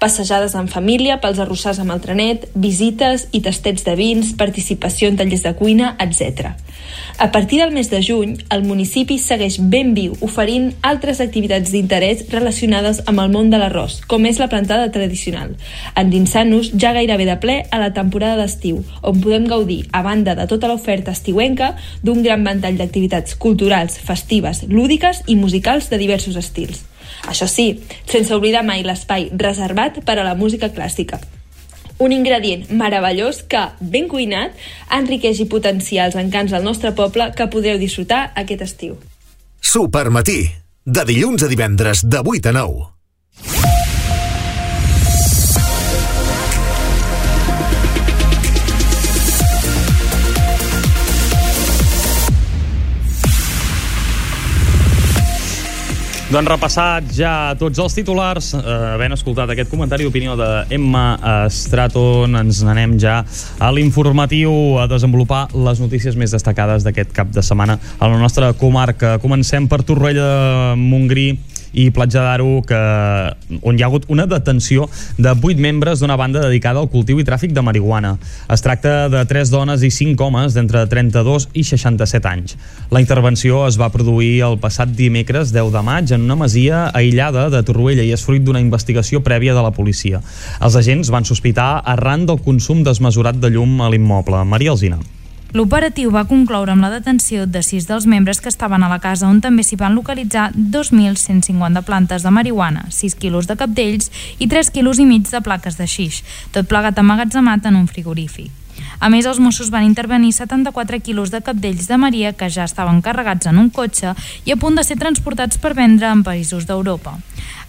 Passejades 0.00 0.54
en 0.56 0.68
família, 0.72 1.18
pels 1.20 1.38
arrossars 1.44 1.78
amb 1.82 1.92
el 1.92 1.98
trenet, 2.00 2.46
visites 2.56 3.26
i 3.36 3.42
tastets 3.44 3.84
de 3.84 3.92
vins, 3.98 4.30
participació 4.32 5.10
en 5.10 5.18
tallers 5.20 5.44
de 5.44 5.52
cuina, 5.58 5.90
etc. 6.00 6.54
A 7.18 7.28
partir 7.34 7.58
del 7.60 7.74
mes 7.74 7.90
de 7.90 8.00
juny, 8.00 8.32
el 8.48 8.64
municipi 8.64 9.18
segueix 9.20 9.58
ben 9.60 9.92
viu, 9.92 10.14
oferint 10.24 10.70
altres 10.80 11.20
activitats 11.20 11.68
d'interès 11.74 12.24
relacionades 12.32 13.02
amb 13.04 13.20
el 13.20 13.28
món 13.34 13.52
de 13.52 13.60
l'arròs, 13.60 14.00
com 14.08 14.24
és 14.24 14.40
la 14.40 14.48
plantada 14.48 14.88
tradicional, 14.94 15.52
endinsant-nos 16.00 16.72
ja 16.80 16.94
gairebé 16.96 17.28
de 17.28 17.36
ple 17.44 17.60
a 17.68 17.84
la 17.84 17.92
temporada 17.92 18.40
d'estiu, 18.40 18.80
on 19.04 19.20
podem 19.20 19.44
gaudir, 19.52 19.82
a 19.92 20.00
banda 20.00 20.32
de 20.38 20.48
tota 20.48 20.70
l'oferta 20.72 21.12
estiuenca, 21.12 21.74
d'un 22.00 22.24
gran 22.24 22.40
ventall 22.40 22.80
d'activitats 22.80 23.36
culturals, 23.36 24.00
festives, 24.00 24.64
lúdiques 24.72 25.26
i 25.26 25.36
musicals 25.36 25.92
de 25.92 26.00
diversos 26.00 26.40
estils. 26.40 26.86
Això 27.28 27.48
sí, 27.50 27.82
sense 28.08 28.34
oblidar 28.34 28.62
mai 28.64 28.84
l'espai 28.86 29.28
reservat 29.36 30.00
per 30.06 30.18
a 30.18 30.24
la 30.24 30.34
música 30.34 30.70
clàssica. 30.72 31.20
Un 32.00 32.14
ingredient 32.16 32.64
meravellós 32.72 33.42
que, 33.44 33.60
ben 33.80 34.08
cuinat, 34.08 34.56
enriqueix 34.96 35.42
i 35.44 35.48
potencia 35.52 36.06
els 36.08 36.16
encants 36.16 36.54
del 36.54 36.64
nostre 36.64 36.94
poble 36.96 37.28
que 37.36 37.50
podreu 37.52 37.76
disfrutar 37.78 38.30
aquest 38.40 38.64
estiu. 38.64 38.96
Supermatí, 39.60 40.46
de 40.86 41.04
dilluns 41.04 41.44
a 41.44 41.50
divendres 41.52 42.06
de 42.08 42.24
8 42.24 42.54
a 42.54 42.56
9. 42.56 43.69
Doncs 56.30 56.46
repassat 56.46 57.08
ja 57.10 57.30
tots 57.58 57.80
els 57.82 57.96
titulars, 57.96 58.52
eh, 58.54 58.60
havent 58.92 59.16
escoltat 59.16 59.50
aquest 59.50 59.66
comentari 59.66 60.04
d'opinió 60.06 60.36
de 60.38 60.46
Emma 60.76 61.18
ens 62.38 62.60
n'anem 62.62 62.94
ja 63.02 63.24
a 63.58 63.70
l'informatiu 63.74 64.78
a 64.78 64.86
desenvolupar 64.86 65.48
les 65.66 65.80
notícies 65.82 66.14
més 66.14 66.30
destacades 66.30 66.86
d'aquest 66.86 67.10
cap 67.10 67.34
de 67.34 67.42
setmana 67.42 67.80
a 67.98 68.06
la 68.06 68.20
nostra 68.22 68.52
comarca. 68.52 69.18
Comencem 69.18 69.66
per 69.66 69.82
Torroella 69.82 70.22
de 70.22 70.76
Montgrí 70.78 71.32
i 71.72 71.90
Platja 71.94 72.22
d'Aro, 72.24 72.60
que, 72.66 72.80
on 73.62 73.78
hi 73.78 73.84
ha 73.84 73.88
hagut 73.88 74.06
una 74.08 74.26
detenció 74.30 74.88
de 75.18 75.32
8 75.32 75.60
membres 75.60 76.00
d'una 76.00 76.16
banda 76.16 76.42
dedicada 76.44 76.80
al 76.80 76.90
cultiu 76.90 77.20
i 77.20 77.26
tràfic 77.26 77.54
de 77.56 77.62
marihuana. 77.62 78.16
Es 78.50 78.64
tracta 78.64 79.08
de 79.12 79.24
3 79.28 79.52
dones 79.52 79.84
i 79.86 79.90
5 79.94 80.26
homes 80.26 80.56
d'entre 80.56 80.86
32 80.90 81.50
i 81.54 81.64
67 81.64 82.28
anys. 82.30 82.56
La 82.90 83.02
intervenció 83.02 83.66
es 83.68 83.78
va 83.80 83.92
produir 83.94 84.40
el 84.46 84.58
passat 84.62 84.90
dimecres 84.96 85.54
10 85.54 85.72
de 85.74 85.84
maig 85.86 86.12
en 86.16 86.26
una 86.26 86.38
masia 86.40 86.88
aïllada 86.94 87.48
de 87.52 87.62
Torroella 87.66 88.06
i 88.06 88.12
és 88.16 88.24
fruit 88.24 88.44
d'una 88.44 88.62
investigació 88.62 89.22
prèvia 89.26 89.54
de 89.54 89.64
la 89.64 89.74
policia. 89.76 90.22
Els 90.60 90.76
agents 90.76 91.12
van 91.14 91.28
sospitar 91.28 91.70
arran 91.84 92.26
del 92.26 92.42
consum 92.44 92.84
desmesurat 92.84 93.38
de 93.40 93.52
llum 93.54 93.80
a 93.80 93.90
l'immoble. 93.92 94.44
Maria 94.44 94.74
Alzina. 94.76 95.00
L'operatiu 95.50 96.12
va 96.14 96.28
concloure 96.30 96.70
amb 96.70 96.84
la 96.84 96.92
detenció 96.92 97.42
de 97.42 97.58
sis 97.66 97.88
dels 97.88 98.04
membres 98.06 98.38
que 98.38 98.50
estaven 98.52 98.84
a 98.86 98.90
la 98.92 99.00
casa 99.02 99.26
on 99.26 99.40
també 99.42 99.64
s'hi 99.66 99.78
van 99.80 99.96
localitzar 99.98 100.52
2.150 100.54 101.82
plantes 101.82 102.22
de 102.22 102.30
marihuana, 102.30 102.84
6 102.94 103.16
quilos 103.18 103.48
de 103.50 103.56
capdells 103.58 104.12
i 104.38 104.46
3 104.46 104.70
quilos 104.70 105.02
i 105.02 105.08
mig 105.10 105.26
de 105.26 105.42
plaques 105.42 105.74
de 105.74 105.88
xix, 105.90 106.22
tot 106.54 106.70
plegat 106.70 107.02
emmagatzemat 107.02 107.66
en 107.66 107.80
un 107.82 107.90
frigorífic. 107.90 108.52
A 109.00 109.08
més, 109.10 109.26
els 109.26 109.40
Mossos 109.42 109.72
van 109.74 109.82
intervenir 109.82 110.30
74 110.36 111.00
quilos 111.02 111.32
de 111.34 111.40
capdells 111.42 111.88
de 111.88 111.98
Maria 111.98 112.32
que 112.32 112.50
ja 112.52 112.68
estaven 112.68 113.02
carregats 113.02 113.50
en 113.50 113.58
un 113.58 113.70
cotxe 113.74 114.14
i 114.46 114.54
a 114.54 114.58
punt 114.60 114.78
de 114.78 114.84
ser 114.86 115.00
transportats 115.02 115.58
per 115.58 115.74
vendre 115.74 116.12
en 116.14 116.22
països 116.22 116.68
d'Europa. 116.68 117.18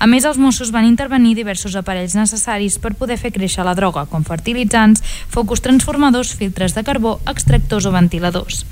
A 0.02 0.08
més, 0.10 0.26
els 0.26 0.40
Mossos 0.42 0.72
van 0.74 0.88
intervenir 0.88 1.36
diversos 1.38 1.76
aparells 1.78 2.16
necessaris 2.18 2.80
per 2.82 2.96
poder 2.98 3.20
fer 3.22 3.30
créixer 3.36 3.66
la 3.66 3.76
droga, 3.78 4.08
com 4.10 4.24
fertilitzants, 4.26 5.04
focus 5.30 5.62
transformadors, 5.62 6.34
filtres 6.40 6.74
de 6.74 6.84
carbó, 6.84 7.20
extractors 7.30 7.86
o 7.86 7.92
ventiladors. 7.94 8.64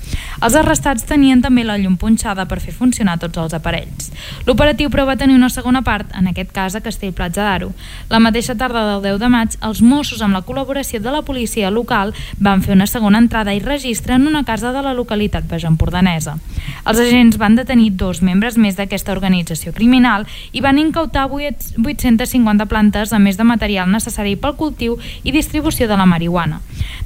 Els 0.42 0.56
arrestats 0.58 1.06
tenien 1.06 1.42
també 1.44 1.62
la 1.64 1.78
llum 1.78 1.96
punxada 2.00 2.46
per 2.50 2.58
fer 2.64 2.74
funcionar 2.74 3.18
tots 3.22 3.38
els 3.38 3.54
aparells. 3.54 4.10
L'operatiu 4.48 4.90
però 4.90 5.06
va 5.06 5.18
tenir 5.20 5.36
una 5.38 5.50
segona 5.52 5.84
part, 5.86 6.10
en 6.18 6.30
aquest 6.30 6.50
cas 6.56 6.74
a 6.74 6.82
Castellplatja 6.82 7.44
d'Aro. 7.46 7.70
La 8.10 8.18
mateixa 8.18 8.56
tarda 8.58 8.86
del 8.88 9.04
10 9.06 9.20
de 9.22 9.30
maig, 9.30 9.56
els 9.62 9.82
Mossos, 9.82 10.22
amb 10.24 10.34
la 10.34 10.42
col·laboració 10.46 11.00
de 11.00 11.14
la 11.14 11.22
policia 11.22 11.70
local, 11.70 12.14
van 12.38 12.64
fer 12.66 12.74
una 12.74 12.88
segona 12.90 13.22
entrada 13.22 13.54
i 13.54 13.62
registre 13.62 14.14
en 14.18 14.26
una 14.26 14.42
casa 14.44 14.72
de 14.72 14.82
la 14.82 14.94
localitat 14.98 15.46
bajampordanesa. 15.50 16.36
Els 16.84 17.00
agents 17.00 17.38
van 17.38 17.56
detenir 17.58 17.92
dos 18.00 18.22
membres 18.22 18.56
més 18.58 18.76
d'aquesta 18.78 19.12
organització 19.12 19.72
criminal 19.76 20.26
i 20.52 20.62
van 20.64 20.78
incautar 20.90 21.28
850 21.30 22.66
plantes 22.66 23.14
a 23.14 23.22
més 23.22 23.38
de 23.38 23.46
material 23.46 23.88
necessari 23.90 24.34
pel 24.36 24.56
cultiu 24.58 24.98
i 25.22 25.32
distribució 25.32 25.86
de 25.88 25.96
la 25.96 26.06
marihuana. 26.06 26.60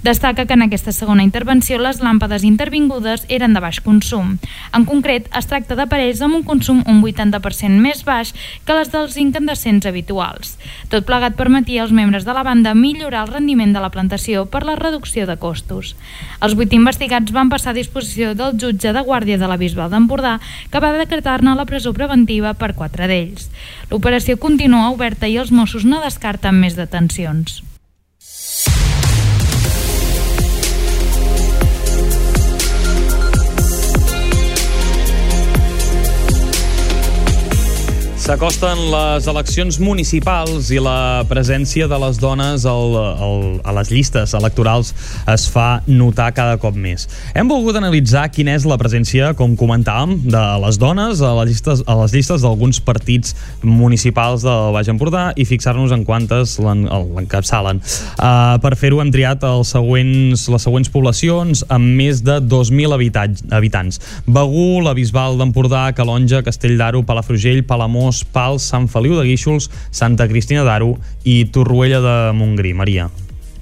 Destaca 0.05 0.45
que 0.45 0.57
en 0.57 0.65
aquesta 0.67 0.93
segona 0.93 1.25
intervenció 1.25 1.79
les 1.81 2.01
làmpades 2.05 2.45
intervingudes 2.45 3.25
eren 3.33 3.55
de 3.57 3.61
baix 3.61 3.81
consum. 3.85 4.35
En 4.77 4.85
concret, 4.89 5.29
es 5.37 5.49
tracta 5.49 5.77
d'aparells 5.77 6.21
amb 6.25 6.41
un 6.41 6.45
consum 6.45 6.83
un 6.89 7.03
80% 7.05 7.81
més 7.81 8.03
baix 8.05 8.35
que 8.65 8.77
les 8.77 8.91
dels 8.93 9.17
incandescents 9.21 9.87
habituals. 9.89 10.57
Tot 10.93 11.07
plegat 11.09 11.37
permetia 11.39 11.85
als 11.85 11.95
membres 11.97 12.25
de 12.25 12.35
la 12.37 12.45
banda 12.45 12.75
millorar 12.75 13.25
el 13.25 13.33
rendiment 13.33 13.73
de 13.73 13.81
la 13.85 13.93
plantació 13.93 14.45
per 14.49 14.65
la 14.65 14.77
reducció 14.81 15.29
de 15.29 15.39
costos. 15.41 15.95
Els 16.41 16.57
vuit 16.57 16.73
investigats 16.77 17.33
van 17.33 17.53
passar 17.53 17.73
a 17.73 17.79
disposició 17.79 18.35
del 18.37 18.59
jutge 18.61 18.93
de 18.93 19.05
Guàrdia 19.05 19.41
de 19.41 19.49
la 19.49 19.61
Bisbal 19.61 19.93
d'Empordà, 19.93 20.39
que 20.71 20.85
va 20.85 20.93
decretar-ne 20.97 21.57
la 21.57 21.69
presó 21.69 21.93
preventiva 21.97 22.55
per 22.55 22.75
quatre 22.77 23.09
d'ells. 23.09 23.49
L'operació 23.95 24.35
continua 24.43 24.89
oberta 24.91 25.29
i 25.31 25.37
els 25.39 25.53
Mossos 25.55 25.85
no 25.87 26.01
descarten 26.03 26.57
més 26.59 26.75
detencions. 26.75 27.61
S'acosten 38.25 38.79
les 38.89 39.27
eleccions 39.29 39.77
municipals 39.85 40.71
i 40.73 40.79
la 40.81 41.27
presència 41.29 41.85
de 41.91 41.97
les 42.01 42.17
dones 42.17 42.63
al, 42.65 42.95
al, 43.21 43.43
a 43.69 43.73
les 43.77 43.91
llistes 43.93 44.33
electorals 44.39 44.95
es 45.29 45.43
fa 45.53 45.83
notar 45.85 46.31
cada 46.33 46.55
cop 46.63 46.73
més. 46.73 47.05
Hem 47.37 47.51
volgut 47.53 47.77
analitzar 47.77 48.23
quina 48.33 48.55
és 48.57 48.65
la 48.65 48.79
presència, 48.81 49.35
com 49.37 49.59
comentàvem, 49.61 50.15
de 50.33 50.41
les 50.63 50.79
dones 50.81 51.21
a 51.21 51.35
les 51.43 51.51
llistes, 51.53 51.83
a 51.85 51.99
les 51.99 52.15
llistes 52.17 52.47
d'alguns 52.47 52.81
partits 52.87 53.35
municipals 53.61 54.47
del 54.49 54.73
Baix 54.79 54.89
Empordà 54.95 55.27
i 55.37 55.45
fixar-nos 55.45 55.93
en 55.93 56.07
quantes 56.09 56.57
l'en- 56.65 56.87
l'encapçalen. 56.89 57.83
Uh, 58.17 58.57
per 58.65 58.73
fer-ho 58.81 59.03
hem 59.05 59.13
triat 59.13 59.45
els 59.51 59.75
següents, 59.77 60.47
les 60.49 60.65
següents 60.71 60.89
poblacions 60.97 61.67
amb 61.69 61.93
més 62.01 62.25
de 62.25 62.41
2.000 62.41 62.97
habitats, 62.97 63.45
habitants. 63.53 64.01
Begú, 64.25 64.81
la 64.81 64.97
Bisbal 64.97 65.37
d'Empordà, 65.45 65.91
Calonja, 65.93 66.41
Castell 66.49 66.81
d'Aro, 66.81 67.05
Palafrugell, 67.05 67.61
Palamós, 67.69 68.14
Pals, 68.23 68.63
Sant 68.71 68.87
Feliu 68.93 69.19
de 69.19 69.27
Guíxols, 69.27 69.71
Santa 69.91 70.29
Cristina 70.31 70.63
d'Aro 70.63 70.95
i 71.25 71.43
Torroella 71.51 72.05
de 72.05 72.17
Montgrí. 72.39 72.77
Maria. 72.79 73.11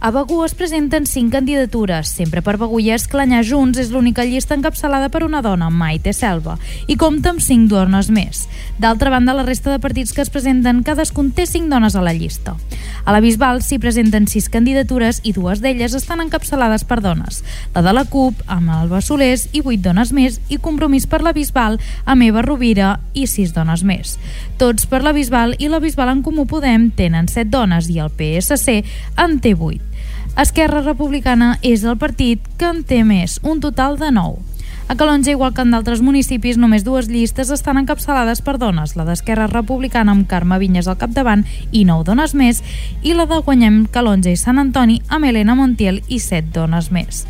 A 0.03 0.11
Begú 0.11 0.41
es 0.43 0.53
presenten 0.59 1.05
cinc 1.07 1.31
candidatures. 1.31 2.09
Sempre 2.11 2.41
per 2.43 2.57
Begú 2.59 2.81
i 2.83 2.89
Esclanyar 2.91 3.45
Junts 3.47 3.79
és 3.79 3.93
l'única 3.95 4.25
llista 4.27 4.57
encapçalada 4.59 5.13
per 5.15 5.21
una 5.23 5.39
dona, 5.47 5.69
Maite 5.71 6.11
Selva, 6.11 6.57
i 6.91 6.97
compta 6.99 7.31
amb 7.31 7.39
cinc 7.39 7.69
dones 7.71 8.09
més. 8.11 8.49
D'altra 8.83 9.13
banda, 9.15 9.31
la 9.31 9.45
resta 9.47 9.71
de 9.71 9.79
partits 9.79 10.11
que 10.11 10.25
es 10.25 10.33
presenten, 10.35 10.81
cadascun 10.83 11.31
té 11.31 11.47
cinc 11.47 11.71
dones 11.71 11.95
a 11.95 12.03
la 12.03 12.17
llista. 12.17 12.57
A 13.05 13.15
la 13.15 13.21
Bisbal 13.23 13.63
s'hi 13.63 13.79
presenten 13.79 14.27
sis 14.27 14.49
candidatures 14.51 15.21
i 15.23 15.37
dues 15.37 15.63
d'elles 15.63 15.95
estan 15.95 16.25
encapçalades 16.27 16.83
per 16.83 16.99
dones. 16.99 17.45
La 17.71 17.87
de 17.87 17.95
la 17.95 18.03
CUP, 18.03 18.43
amb 18.51 18.75
Alba 18.75 19.05
Solés 19.07 19.47
i 19.55 19.63
vuit 19.63 19.87
dones 19.87 20.11
més, 20.11 20.41
i 20.51 20.59
Compromís 20.59 21.07
per 21.07 21.23
la 21.23 21.31
Bisbal, 21.31 21.79
amb 22.07 22.27
Eva 22.27 22.43
Rovira 22.43 22.97
i 23.15 23.29
sis 23.31 23.55
dones 23.55 23.87
més. 23.87 24.19
Tots 24.59 24.91
per 24.91 25.05
la 25.07 25.15
Bisbal 25.15 25.55
i 25.63 25.71
la 25.71 25.79
Bisbal 25.79 26.11
en 26.11 26.27
Comú 26.27 26.49
Podem 26.51 26.91
tenen 26.91 27.31
set 27.31 27.55
dones 27.55 27.87
i 27.87 28.03
el 28.03 28.11
PSC 28.11 28.81
en 29.23 29.39
té 29.39 29.55
vuit. 29.55 29.92
Esquerra 30.33 30.81
Republicana 30.81 31.59
és 31.61 31.83
el 31.85 31.99
partit 32.01 32.47
que 32.57 32.71
en 32.73 32.79
té 32.89 33.03
més, 33.05 33.35
un 33.45 33.61
total 33.61 33.99
de 34.01 34.09
9. 34.17 34.52
A 34.93 34.95
Calonja, 34.95 35.31
igual 35.31 35.55
que 35.55 35.63
en 35.65 35.71
d'altres 35.73 36.03
municipis, 36.05 36.59
només 36.61 36.83
dues 36.85 37.07
llistes 37.09 37.49
estan 37.49 37.79
encapçalades 37.81 38.43
per 38.45 38.59
dones, 38.61 38.91
la 38.93 39.07
d'Esquerra 39.09 39.47
Republicana 39.49 40.13
amb 40.13 40.27
Carme 40.29 40.59
Vinyes 40.61 40.85
al 40.85 40.99
capdavant 41.01 41.47
i 41.73 41.87
9 41.89 42.05
dones 42.05 42.35
més, 42.37 42.59
i 43.01 43.15
la 43.17 43.25
de 43.25 43.39
Guanyem 43.41 43.87
Calonja 43.89 44.29
i 44.29 44.37
Sant 44.37 44.61
Antoni 44.61 44.99
amb 45.09 45.25
Helena 45.25 45.55
Montiel 45.57 46.03
i 46.13 46.19
7 46.21 46.53
dones 46.53 46.91
més. 46.93 47.23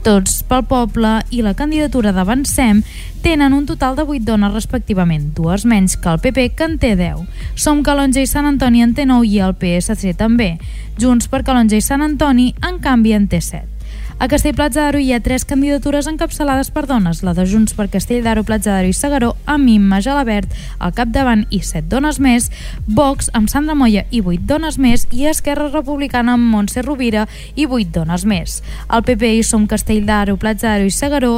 Tots 0.00 0.38
pel 0.48 0.64
poble 0.70 1.10
i 1.28 1.42
la 1.44 1.52
candidatura 1.52 2.14
d'Avancem 2.16 2.80
tenen 3.20 3.52
un 3.52 3.66
total 3.68 3.98
de 4.00 4.06
8 4.08 4.24
dones 4.24 4.54
respectivament, 4.56 5.34
dues 5.36 5.66
menys 5.68 5.98
que 6.00 6.08
el 6.08 6.22
PP 6.24 6.46
que 6.56 6.70
en 6.70 6.78
té 6.80 6.94
10. 6.96 7.26
Som 7.52 7.82
Calonja 7.84 8.24
i 8.24 8.30
Sant 8.32 8.48
Antoni 8.48 8.80
en 8.80 8.96
té 8.96 9.04
9 9.04 9.28
i 9.28 9.42
el 9.44 9.52
PSC 9.60 10.16
també. 10.16 10.54
Junts 10.96 11.28
per 11.28 11.42
Calonja 11.44 11.76
i 11.76 11.84
Sant 11.84 12.00
Antoni, 12.00 12.54
en 12.64 12.80
canvi, 12.80 13.12
en 13.12 13.28
té 13.28 13.42
7. 13.44 13.79
A 14.20 14.26
Castellplatja 14.28 14.82
d'Aro 14.82 14.98
hi 15.00 15.14
ha 15.16 15.18
tres 15.24 15.46
candidatures 15.48 16.04
encapçalades 16.10 16.68
per 16.74 16.82
dones, 16.84 17.22
la 17.24 17.32
de 17.32 17.46
Junts 17.48 17.72
per 17.72 17.86
Castell 17.88 18.20
d'Aro, 18.20 18.42
Platja 18.44 18.74
d'Aro 18.74 18.90
i 18.90 18.92
Segaró, 18.92 19.30
amb 19.48 19.70
Imma 19.72 20.02
Gelabert 20.04 20.52
al 20.76 20.92
capdavant 20.92 21.46
i 21.48 21.62
set 21.64 21.86
dones 21.88 22.18
més, 22.20 22.50
Vox 22.84 23.30
amb 23.32 23.48
Sandra 23.48 23.72
Moya 23.72 24.02
i 24.12 24.20
vuit 24.20 24.42
dones 24.44 24.76
més 24.76 25.06
i 25.08 25.24
Esquerra 25.30 25.70
Republicana 25.70 26.34
amb 26.36 26.52
Montse 26.52 26.84
Rovira 26.84 27.22
i 27.56 27.64
vuit 27.64 27.88
dones 27.94 28.26
més. 28.28 28.58
El 28.92 29.06
PP 29.08 29.30
i 29.38 29.46
Som 29.50 29.64
Castell 29.70 30.04
d'Aro, 30.04 30.34
Platja 30.36 30.74
d'Aro 30.74 30.90
i 30.90 30.92
Segaró 30.92 31.30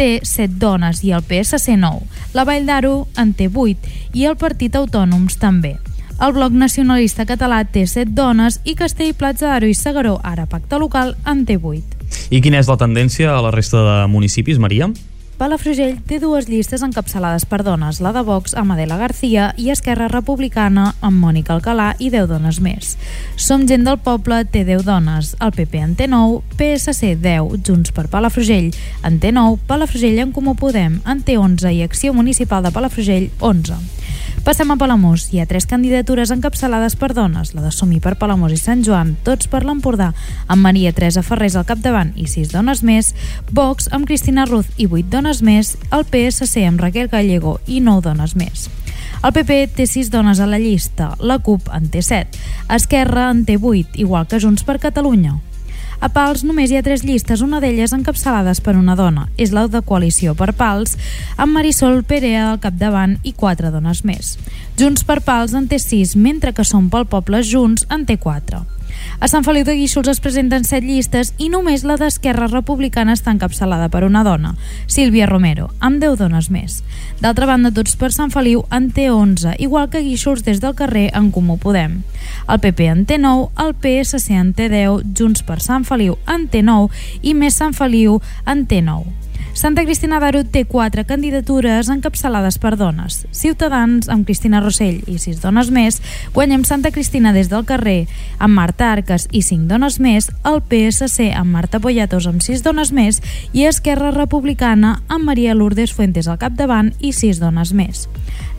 té 0.00 0.22
7 0.24 0.56
dones 0.56 1.02
i 1.04 1.12
el 1.12 1.20
PSC 1.20 1.76
9. 1.76 2.32
La 2.32 2.46
Vall 2.48 2.64
d'Aro 2.64 2.94
en 3.20 3.34
té 3.36 3.50
8 3.52 3.92
i 4.16 4.24
el 4.24 4.38
Partit 4.40 4.80
Autònoms 4.80 5.36
també. 5.36 5.74
El 6.16 6.32
Bloc 6.32 6.56
Nacionalista 6.56 7.28
Català 7.28 7.60
té 7.68 7.84
7 7.84 8.16
dones 8.16 8.62
i 8.64 8.72
Castell, 8.72 9.12
Platja 9.12 9.50
d'Aro 9.50 9.68
i 9.68 9.76
Segaró, 9.76 10.16
ara 10.24 10.48
pacte 10.48 10.80
local, 10.80 11.12
en 11.28 11.44
té 11.44 11.60
8. 11.60 11.95
I 12.30 12.40
quina 12.42 12.58
és 12.62 12.70
la 12.70 12.78
tendència 12.80 13.34
a 13.34 13.42
la 13.44 13.52
resta 13.54 13.82
de 13.84 13.98
municipis, 14.10 14.58
Maria? 14.62 14.90
Palafrugell 15.36 15.98
té 16.08 16.16
dues 16.16 16.46
llistes 16.48 16.80
encapçalades 16.80 17.44
per 17.44 17.58
dones, 17.60 17.98
la 18.00 18.08
de 18.16 18.22
Vox 18.24 18.54
amb 18.56 18.72
Adela 18.72 18.96
García 18.96 19.50
i 19.60 19.68
Esquerra 19.68 20.06
Republicana 20.08 20.86
amb 21.04 21.20
Mònica 21.20 21.52
Alcalà 21.52 21.90
i 22.00 22.08
10 22.08 22.30
dones 22.30 22.60
més. 22.64 22.94
Som 23.36 23.66
gent 23.68 23.84
del 23.84 23.98
poble 24.00 24.38
té 24.48 24.64
10 24.64 24.86
dones, 24.88 25.34
el 25.44 25.52
PP 25.52 25.82
en 25.84 25.92
té 25.98 26.08
9, 26.08 26.40
PSC 26.56 27.12
10, 27.20 27.60
Junts 27.68 27.92
per 27.92 28.06
Palafrugell 28.08 28.70
en 29.04 29.20
té 29.20 29.34
9, 29.36 29.60
Palafrugell 29.68 30.22
en 30.24 30.32
Comú 30.32 30.56
Podem 30.56 31.02
en 31.04 31.20
té 31.20 31.36
11 31.36 31.68
i 31.68 31.84
Acció 31.84 32.16
Municipal 32.16 32.64
de 32.64 32.72
Palafrugell 32.72 33.28
11. 33.44 33.76
Passem 34.46 34.70
a 34.70 34.76
Palamós. 34.78 35.24
Hi 35.34 35.40
ha 35.42 35.44
tres 35.50 35.64
candidatures 35.66 36.30
encapçalades 36.30 36.94
per 36.94 37.08
dones, 37.16 37.48
la 37.56 37.64
de 37.64 37.72
Somí 37.74 37.96
per 37.98 38.12
Palamós 38.14 38.52
i 38.54 38.58
Sant 38.60 38.84
Joan, 38.86 39.16
tots 39.26 39.48
per 39.50 39.64
l'Empordà, 39.66 40.12
amb 40.46 40.62
Maria 40.62 40.92
Teresa 40.94 41.24
Ferrés 41.26 41.56
al 41.58 41.66
capdavant 41.66 42.12
i 42.14 42.28
sis 42.30 42.52
dones 42.52 42.84
més, 42.86 43.08
Vox 43.50 43.90
amb 43.90 44.06
Cristina 44.06 44.44
Ruz 44.46 44.68
i 44.78 44.86
vuit 44.86 45.08
dones 45.10 45.42
més, 45.42 45.72
el 45.90 46.06
PSC 46.06 46.62
amb 46.62 46.78
Raquel 46.78 47.10
Gallego 47.10 47.56
i 47.66 47.80
nou 47.82 47.98
dones 47.98 48.36
més. 48.38 48.68
El 49.26 49.34
PP 49.34 49.58
té 49.80 49.88
6 49.90 50.12
dones 50.14 50.38
a 50.38 50.46
la 50.46 50.62
llista, 50.62 51.16
la 51.18 51.40
CUP 51.42 51.66
en 51.74 51.90
té 51.90 52.06
7, 52.06 52.46
Esquerra 52.78 53.32
en 53.34 53.42
té 53.50 53.58
8, 53.58 53.98
igual 53.98 54.30
que 54.30 54.38
Junts 54.38 54.62
per 54.62 54.78
Catalunya. 54.78 55.40
A 56.00 56.10
Pals 56.12 56.44
només 56.44 56.70
hi 56.70 56.76
ha 56.76 56.84
tres 56.84 57.02
llistes, 57.06 57.40
una 57.40 57.60
d'elles 57.62 57.94
encapçalades 57.96 58.60
per 58.60 58.76
una 58.76 58.96
dona. 58.98 59.26
És 59.40 59.52
la 59.56 59.66
de 59.72 59.80
coalició 59.80 60.34
per 60.36 60.52
Pals, 60.52 60.96
amb 61.36 61.56
Marisol 61.56 62.02
Perea 62.04 62.50
al 62.50 62.60
capdavant 62.60 63.16
i 63.24 63.32
quatre 63.32 63.72
dones 63.72 64.04
més. 64.04 64.36
Junts 64.76 65.06
per 65.08 65.22
Pals 65.24 65.56
en 65.56 65.68
té 65.68 65.80
sis, 65.80 66.16
mentre 66.16 66.52
que 66.52 66.64
Som 66.64 66.90
pel 66.92 67.08
Poble 67.08 67.42
Junts 67.42 67.88
en 67.88 68.04
té 68.04 68.18
quatre. 68.20 68.64
A 69.18 69.28
Sant 69.32 69.46
Feliu 69.46 69.64
de 69.64 69.74
Guíxols 69.78 70.10
es 70.12 70.20
presenten 70.20 70.66
set 70.68 70.84
llistes 70.84 71.32
i 71.40 71.48
només 71.48 71.86
la 71.88 71.96
d'Esquerra 71.96 72.50
Republicana 72.52 73.14
està 73.16 73.32
encapçalada 73.32 73.88
per 73.88 74.04
una 74.04 74.22
dona, 74.26 74.54
Sílvia 74.86 75.26
Romero, 75.30 75.70
amb 75.80 76.02
10 76.02 76.18
dones 76.20 76.50
més. 76.52 76.82
D'altra 77.22 77.48
banda, 77.48 77.72
tots 77.72 77.96
per 77.96 78.12
Sant 78.12 78.30
Feliu 78.34 78.66
en 78.70 78.90
té 78.92 79.08
11, 79.10 79.56
igual 79.64 79.88
que 79.90 80.04
Guíxols 80.04 80.44
des 80.44 80.60
del 80.60 80.76
carrer 80.76 81.08
en 81.16 81.30
Comú 81.32 81.56
Podem. 81.56 82.02
El 82.46 82.60
PP 82.60 82.90
en 82.92 83.04
té 83.08 83.18
9, 83.18 83.48
el 83.64 83.74
PSC 83.74 84.36
en 84.36 84.52
té 84.52 84.68
10, 84.72 85.06
Junts 85.16 85.46
per 85.46 85.62
Sant 85.64 85.88
Feliu 85.88 86.18
en 86.28 86.48
té 86.52 86.62
9 86.62 86.92
i 87.22 87.32
Més 87.34 87.56
Sant 87.56 87.72
Feliu 87.76 88.20
en 88.44 88.66
té 88.68 88.82
9. 88.84 89.25
Santa 89.56 89.86
Cristina 89.86 90.18
d'Aro 90.20 90.42
té 90.44 90.66
quatre 90.68 91.06
candidatures 91.08 91.88
encapçalades 91.88 92.58
per 92.60 92.74
dones. 92.76 93.22
Ciutadans, 93.32 94.10
amb 94.12 94.26
Cristina 94.28 94.60
Rossell 94.60 94.98
i 95.08 95.16
sis 95.16 95.38
dones 95.40 95.70
més, 95.72 95.96
guanyem 96.34 96.66
Santa 96.68 96.90
Cristina 96.92 97.32
des 97.32 97.48
del 97.48 97.64
carrer, 97.64 98.02
amb 98.36 98.52
Marta 98.52 98.90
Arques 98.92 99.24
i 99.32 99.40
cinc 99.40 99.64
dones 99.70 99.96
més, 99.96 100.28
el 100.44 100.60
PSC 100.60 101.30
amb 101.32 101.56
Marta 101.56 101.80
Poyatos 101.80 102.28
amb 102.28 102.44
sis 102.44 102.60
dones 102.66 102.92
més 102.92 103.22
i 103.56 103.64
Esquerra 103.64 104.12
Republicana 104.12 104.98
amb 105.08 105.24
Maria 105.24 105.56
Lourdes 105.56 105.96
Fuentes 105.96 106.28
al 106.28 106.36
capdavant 106.36 106.92
i 107.00 107.14
sis 107.16 107.40
dones 107.40 107.72
més. 107.72 108.10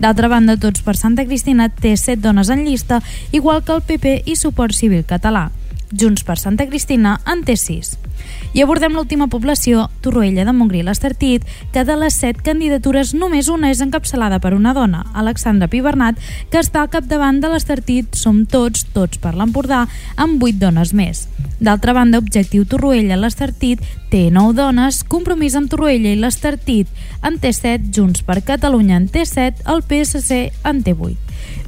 D'altra 0.02 0.34
banda, 0.34 0.58
Tots 0.58 0.82
per 0.82 0.98
Santa 0.98 1.28
Cristina 1.30 1.70
té 1.70 1.94
set 1.94 2.26
dones 2.26 2.50
en 2.50 2.66
llista, 2.66 3.04
igual 3.32 3.62
que 3.62 3.78
el 3.78 3.86
PP 3.86 4.24
i 4.26 4.36
Suport 4.36 4.74
Civil 4.74 5.06
Català. 5.06 5.52
Junts 5.94 6.26
per 6.26 6.42
Santa 6.42 6.66
Cristina 6.66 7.20
en 7.30 7.46
té 7.46 7.54
6. 7.54 8.07
I 8.54 8.64
abordem 8.64 8.96
l'última 8.96 9.28
població, 9.28 9.88
Torroella 10.02 10.46
de 10.48 10.54
Montgrí 10.56 10.82
l'Estartit, 10.86 11.44
que 11.74 11.84
de 11.86 11.98
les 12.00 12.16
set 12.16 12.40
candidatures 12.46 13.14
només 13.14 13.50
una 13.52 13.72
és 13.74 13.82
encapçalada 13.84 14.40
per 14.44 14.54
una 14.56 14.74
dona, 14.74 15.04
Alexandra 15.14 15.68
Pibernat, 15.68 16.20
que 16.52 16.62
està 16.64 16.82
al 16.82 16.92
capdavant 16.94 17.42
de 17.44 17.52
l'Estartit 17.52 18.16
Som 18.18 18.46
Tots, 18.50 18.88
Tots 18.96 19.22
per 19.22 19.36
l'Empordà, 19.36 19.86
amb 20.16 20.42
vuit 20.42 20.58
dones 20.58 20.94
més. 20.96 21.28
D'altra 21.60 21.94
banda, 21.94 22.22
Objectiu 22.22 22.66
Torroella 22.70 23.18
l'Estartit 23.20 23.84
té 24.12 24.28
9 24.32 24.56
dones, 24.58 25.04
Compromís 25.04 25.58
amb 25.58 25.70
Torroella 25.72 26.14
i 26.14 26.20
l'Estartit 26.22 26.88
en 27.26 27.40
té 27.42 27.54
7, 27.54 27.92
Junts 27.94 28.24
per 28.24 28.42
Catalunya 28.46 29.02
en 29.02 29.10
té 29.12 29.26
7, 29.26 29.66
el 29.68 29.84
PSC 29.84 30.48
en 30.64 30.86
té 30.86 30.96
8. 30.98 31.18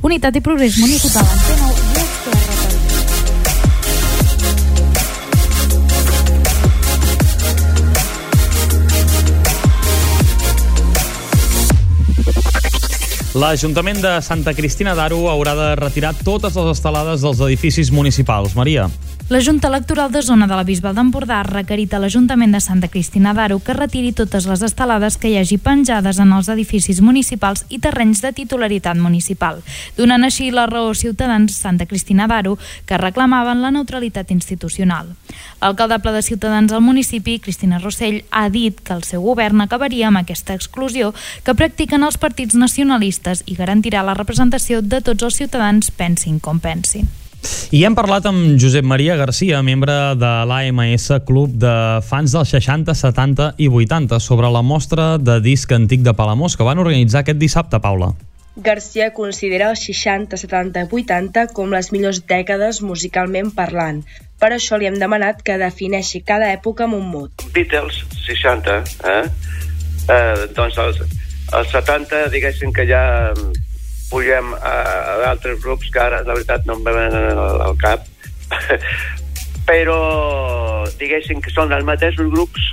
Unitat 0.06 0.40
i 0.40 0.46
Progrés 0.46 0.80
Municipal 0.80 1.28
en 1.28 1.44
té 1.48 1.60
9 1.66 2.09
L'Ajuntament 13.40 14.02
de 14.04 14.10
Santa 14.20 14.52
Cristina 14.52 14.92
d'Aro 14.98 15.22
haurà 15.32 15.54
de 15.56 15.68
retirar 15.80 16.10
totes 16.26 16.58
les 16.60 16.74
estelades 16.74 17.22
dels 17.24 17.40
edificis 17.46 17.88
municipals. 17.96 18.52
Maria. 18.58 18.90
La 19.30 19.42
Junta 19.42 19.68
Electoral 19.68 20.12
de 20.12 20.24
Zona 20.24 20.48
de 20.48 20.56
la 20.58 20.64
Bisbal 20.66 20.96
d'Empordà 20.98 21.36
ha 21.38 21.46
requerit 21.46 21.92
a 21.94 22.00
l'Ajuntament 22.02 22.50
de 22.56 22.60
Santa 22.66 22.88
Cristina 22.90 23.30
d'Aro 23.38 23.60
que 23.62 23.76
retiri 23.78 24.10
totes 24.18 24.48
les 24.50 24.64
estelades 24.66 25.20
que 25.22 25.30
hi 25.30 25.36
hagi 25.38 25.60
penjades 25.62 26.18
en 26.18 26.34
els 26.34 26.50
edificis 26.50 26.98
municipals 27.06 27.62
i 27.70 27.78
terrenys 27.78 28.24
de 28.26 28.32
titularitat 28.40 28.98
municipal, 28.98 29.62
donant 30.00 30.26
així 30.26 30.50
la 30.50 30.66
raó 30.66 30.96
ciutadans 30.98 31.60
Santa 31.62 31.86
Cristina 31.86 32.26
d'Aro 32.26 32.56
que 32.90 32.98
reclamaven 32.98 33.62
la 33.62 33.70
neutralitat 33.70 34.34
institucional. 34.34 35.14
L'alcaldable 35.62 36.16
de 36.18 36.26
Ciutadans 36.26 36.74
al 36.74 36.82
municipi, 36.82 37.38
Cristina 37.38 37.78
Rossell, 37.78 38.24
ha 38.32 38.50
dit 38.50 38.82
que 38.82 38.98
el 38.98 39.06
seu 39.06 39.22
govern 39.22 39.62
acabaria 39.62 40.10
amb 40.10 40.24
aquesta 40.24 40.58
exclusió 40.58 41.14
que 41.46 41.54
practiquen 41.54 42.02
els 42.02 42.18
partits 42.18 42.58
nacionalistes 42.58 43.46
i 43.46 43.62
garantirà 43.62 44.02
la 44.02 44.18
representació 44.18 44.82
de 44.82 45.06
tots 45.06 45.22
els 45.22 45.38
ciutadans 45.38 45.94
pensin 45.94 46.42
com 46.42 46.58
pensin. 46.58 47.19
I 47.70 47.84
hem 47.86 47.94
parlat 47.94 48.26
amb 48.26 48.56
Josep 48.58 48.86
Maria 48.88 49.14
Garcia, 49.20 49.60
membre 49.62 49.94
de 50.18 50.32
l'AMS 50.50 51.12
Club 51.28 51.52
de 51.62 51.74
fans 52.02 52.34
dels 52.34 52.56
60, 52.56 52.96
70 52.98 53.52
i 53.62 53.68
80, 53.70 54.18
sobre 54.24 54.50
la 54.50 54.64
mostra 54.66 55.12
de 55.22 55.38
disc 55.46 55.72
antic 55.78 56.02
de 56.02 56.16
Palamós 56.18 56.58
que 56.58 56.66
van 56.66 56.82
organitzar 56.82 57.22
aquest 57.22 57.38
dissabte, 57.38 57.78
Paula. 57.84 58.16
Garcia 58.60 59.12
considera 59.14 59.70
els 59.70 59.84
60, 59.86 60.38
70 60.42 60.88
i 60.88 60.90
80 61.04 61.46
com 61.54 61.72
les 61.72 61.92
millors 61.94 62.24
dècades 62.28 62.82
musicalment 62.82 63.54
parlant. 63.56 64.02
Per 64.40 64.52
això 64.56 64.80
li 64.80 64.90
hem 64.90 64.98
demanat 65.00 65.44
que 65.46 65.60
defineixi 65.62 66.24
cada 66.26 66.50
època 66.52 66.88
amb 66.88 66.98
un 66.98 67.08
mot. 67.12 67.48
Beatles, 67.54 68.04
60, 68.26 68.82
eh? 69.14 69.24
eh 70.10 70.48
doncs 70.58 70.82
els, 70.82 71.02
els 71.54 71.74
70, 71.78 72.28
diguéssim 72.34 72.74
que 72.74 72.88
ja 72.90 73.04
pugem 74.10 74.54
a, 74.58 74.74
a 75.14 75.18
d'altres 75.24 75.60
grups 75.64 75.90
que 75.94 76.02
ara, 76.02 76.24
la 76.26 76.36
veritat, 76.36 76.66
no 76.68 76.78
em 76.80 76.86
venen 76.86 77.16
al, 77.34 77.62
al 77.70 77.78
cap. 77.82 78.06
però, 79.70 80.00
diguéssim 81.00 81.42
que 81.46 81.54
són 81.54 81.74
els 81.76 81.86
mateixos 81.86 82.32
grups, 82.34 82.72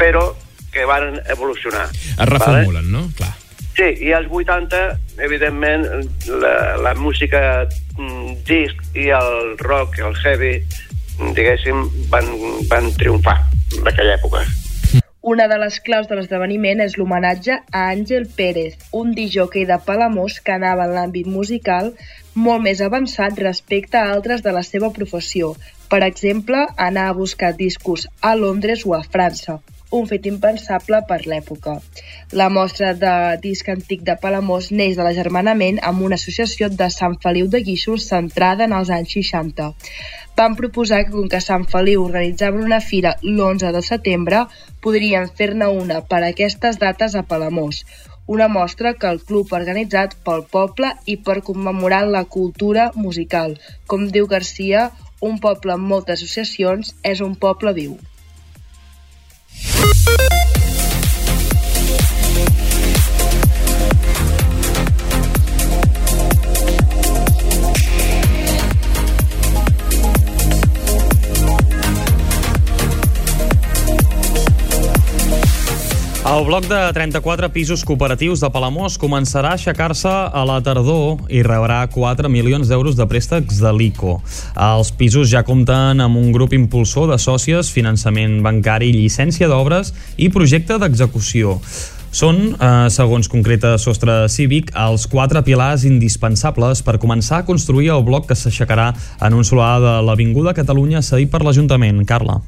però 0.00 0.32
que 0.74 0.84
van 0.90 1.20
evolucionar. 1.30 1.86
Es 1.94 2.28
reformulen, 2.28 2.84
vale? 2.84 2.92
no? 2.92 3.06
Clar. 3.16 3.32
Sí, 3.74 3.88
i 4.06 4.12
als 4.14 4.28
80, 4.30 4.82
evidentment, 5.26 5.86
la, 6.28 6.54
la 6.78 6.92
música 6.94 7.64
mm, 7.96 8.36
disc 8.46 8.98
i 8.98 9.08
el 9.14 9.56
rock, 9.58 9.98
el 9.98 10.14
heavy, 10.22 10.58
diguéssim, 11.34 11.88
van, 12.12 12.28
van 12.70 12.92
triomfar 13.00 13.40
en 13.78 13.90
aquella 13.90 14.14
època. 14.18 14.44
Una 15.32 15.46
de 15.48 15.56
les 15.56 15.78
claus 15.80 16.04
de 16.08 16.16
l'esdeveniment 16.18 16.82
és 16.84 16.98
l'homenatge 17.00 17.54
a 17.56 17.84
Àngel 17.94 18.26
Pérez, 18.36 18.74
un 18.98 19.14
disjockey 19.16 19.64
de 19.70 19.78
Palamós 19.86 20.34
que 20.44 20.52
anava 20.52 20.84
en 20.84 20.92
l'àmbit 20.98 21.30
musical 21.36 21.88
molt 22.46 22.60
més 22.66 22.82
avançat 22.84 23.40
respecte 23.40 23.96
a 23.96 24.10
altres 24.12 24.44
de 24.44 24.52
la 24.52 24.60
seva 24.68 24.90
professió. 24.98 25.54
Per 25.88 26.02
exemple, 26.04 26.66
anar 26.88 27.06
a 27.08 27.14
buscar 27.16 27.54
discos 27.56 28.04
a 28.20 28.34
Londres 28.36 28.84
o 28.84 28.92
a 28.98 29.00
França, 29.16 29.62
un 29.96 30.04
fet 30.10 30.28
impensable 30.28 31.00
per 31.08 31.22
l'època. 31.24 31.78
La 32.36 32.50
mostra 32.52 32.92
de 32.92 33.14
disc 33.40 33.68
antic 33.72 34.04
de 34.04 34.18
Palamós 34.20 34.68
neix 34.76 34.98
de 34.98 35.08
l'agermanament 35.08 35.80
amb 35.88 36.04
una 36.04 36.20
associació 36.20 36.68
de 36.68 36.90
Sant 36.92 37.16
Feliu 37.24 37.48
de 37.48 37.64
Guíxols 37.64 38.10
centrada 38.12 38.68
en 38.68 38.76
els 38.76 38.92
anys 38.92 39.16
60 39.16 39.72
van 40.36 40.56
proposar 40.58 41.04
que 41.04 41.12
com 41.14 41.28
que 41.32 41.40
Sant 41.40 41.66
Feliu 41.70 42.04
organitzava 42.04 42.62
una 42.62 42.80
fira 42.80 43.14
l'11 43.22 43.70
de 43.76 43.82
setembre, 43.88 44.40
podrien 44.84 45.30
fer-ne 45.40 45.68
una 45.82 46.00
per 46.10 46.22
a 46.22 46.30
aquestes 46.32 46.80
dates 46.82 47.14
a 47.14 47.22
Palamós, 47.30 47.84
una 48.26 48.48
mostra 48.48 48.94
que 48.94 49.10
el 49.14 49.20
club 49.28 49.52
ha 49.52 49.60
organitzat 49.60 50.16
pel 50.26 50.44
poble 50.56 50.94
i 51.06 51.16
per 51.28 51.42
commemorar 51.50 52.02
la 52.08 52.24
cultura 52.36 52.90
musical. 52.94 53.58
Com 53.86 54.08
diu 54.16 54.26
Garcia, 54.26 54.88
un 55.20 55.38
poble 55.46 55.76
amb 55.76 55.88
moltes 55.92 56.20
associacions 56.20 56.94
és 57.14 57.22
un 57.28 57.38
poble 57.46 57.76
viu. 57.78 57.96
El 76.24 76.46
bloc 76.46 76.64
de 76.64 76.78
34 76.96 77.50
pisos 77.52 77.82
cooperatius 77.84 78.40
de 78.40 78.48
Palamós 78.48 78.94
començarà 78.96 79.50
a 79.52 79.58
aixecar-se 79.58 80.08
a 80.08 80.44
la 80.48 80.56
tardor 80.64 81.26
i 81.28 81.42
rebrà 81.44 81.82
4 81.92 82.30
milions 82.32 82.70
d'euros 82.70 82.96
de 82.96 83.04
préstecs 83.04 83.58
de 83.60 83.72
l'ICO. 83.76 84.14
Els 84.56 84.88
pisos 84.96 85.28
ja 85.28 85.44
compten 85.44 86.00
amb 86.00 86.16
un 86.16 86.32
grup 86.32 86.56
impulsor 86.56 87.10
de 87.12 87.20
sòcies, 87.20 87.68
finançament 87.68 88.40
bancari, 88.40 88.88
llicència 88.96 89.50
d'obres 89.52 89.92
i 90.16 90.30
projecte 90.32 90.80
d'execució. 90.80 91.58
Són, 92.08 92.56
eh, 92.56 92.88
segons 92.88 93.28
concreta 93.28 93.76
Sostre 93.76 94.24
Cívic, 94.32 94.72
els 94.72 95.04
quatre 95.06 95.44
pilars 95.44 95.84
indispensables 95.84 96.80
per 96.80 96.96
començar 96.96 97.42
a 97.42 97.44
construir 97.44 97.92
el 97.92 98.02
bloc 98.02 98.30
que 98.32 98.34
s'aixecarà 98.34 98.94
en 99.20 99.34
un 99.34 99.44
solar 99.44 99.78
de 99.80 99.96
l'Avinguda 100.00 100.56
Catalunya 100.56 101.02
cedit 101.02 101.28
per 101.28 101.44
l'Ajuntament. 101.44 102.06
Carla. 102.06 102.40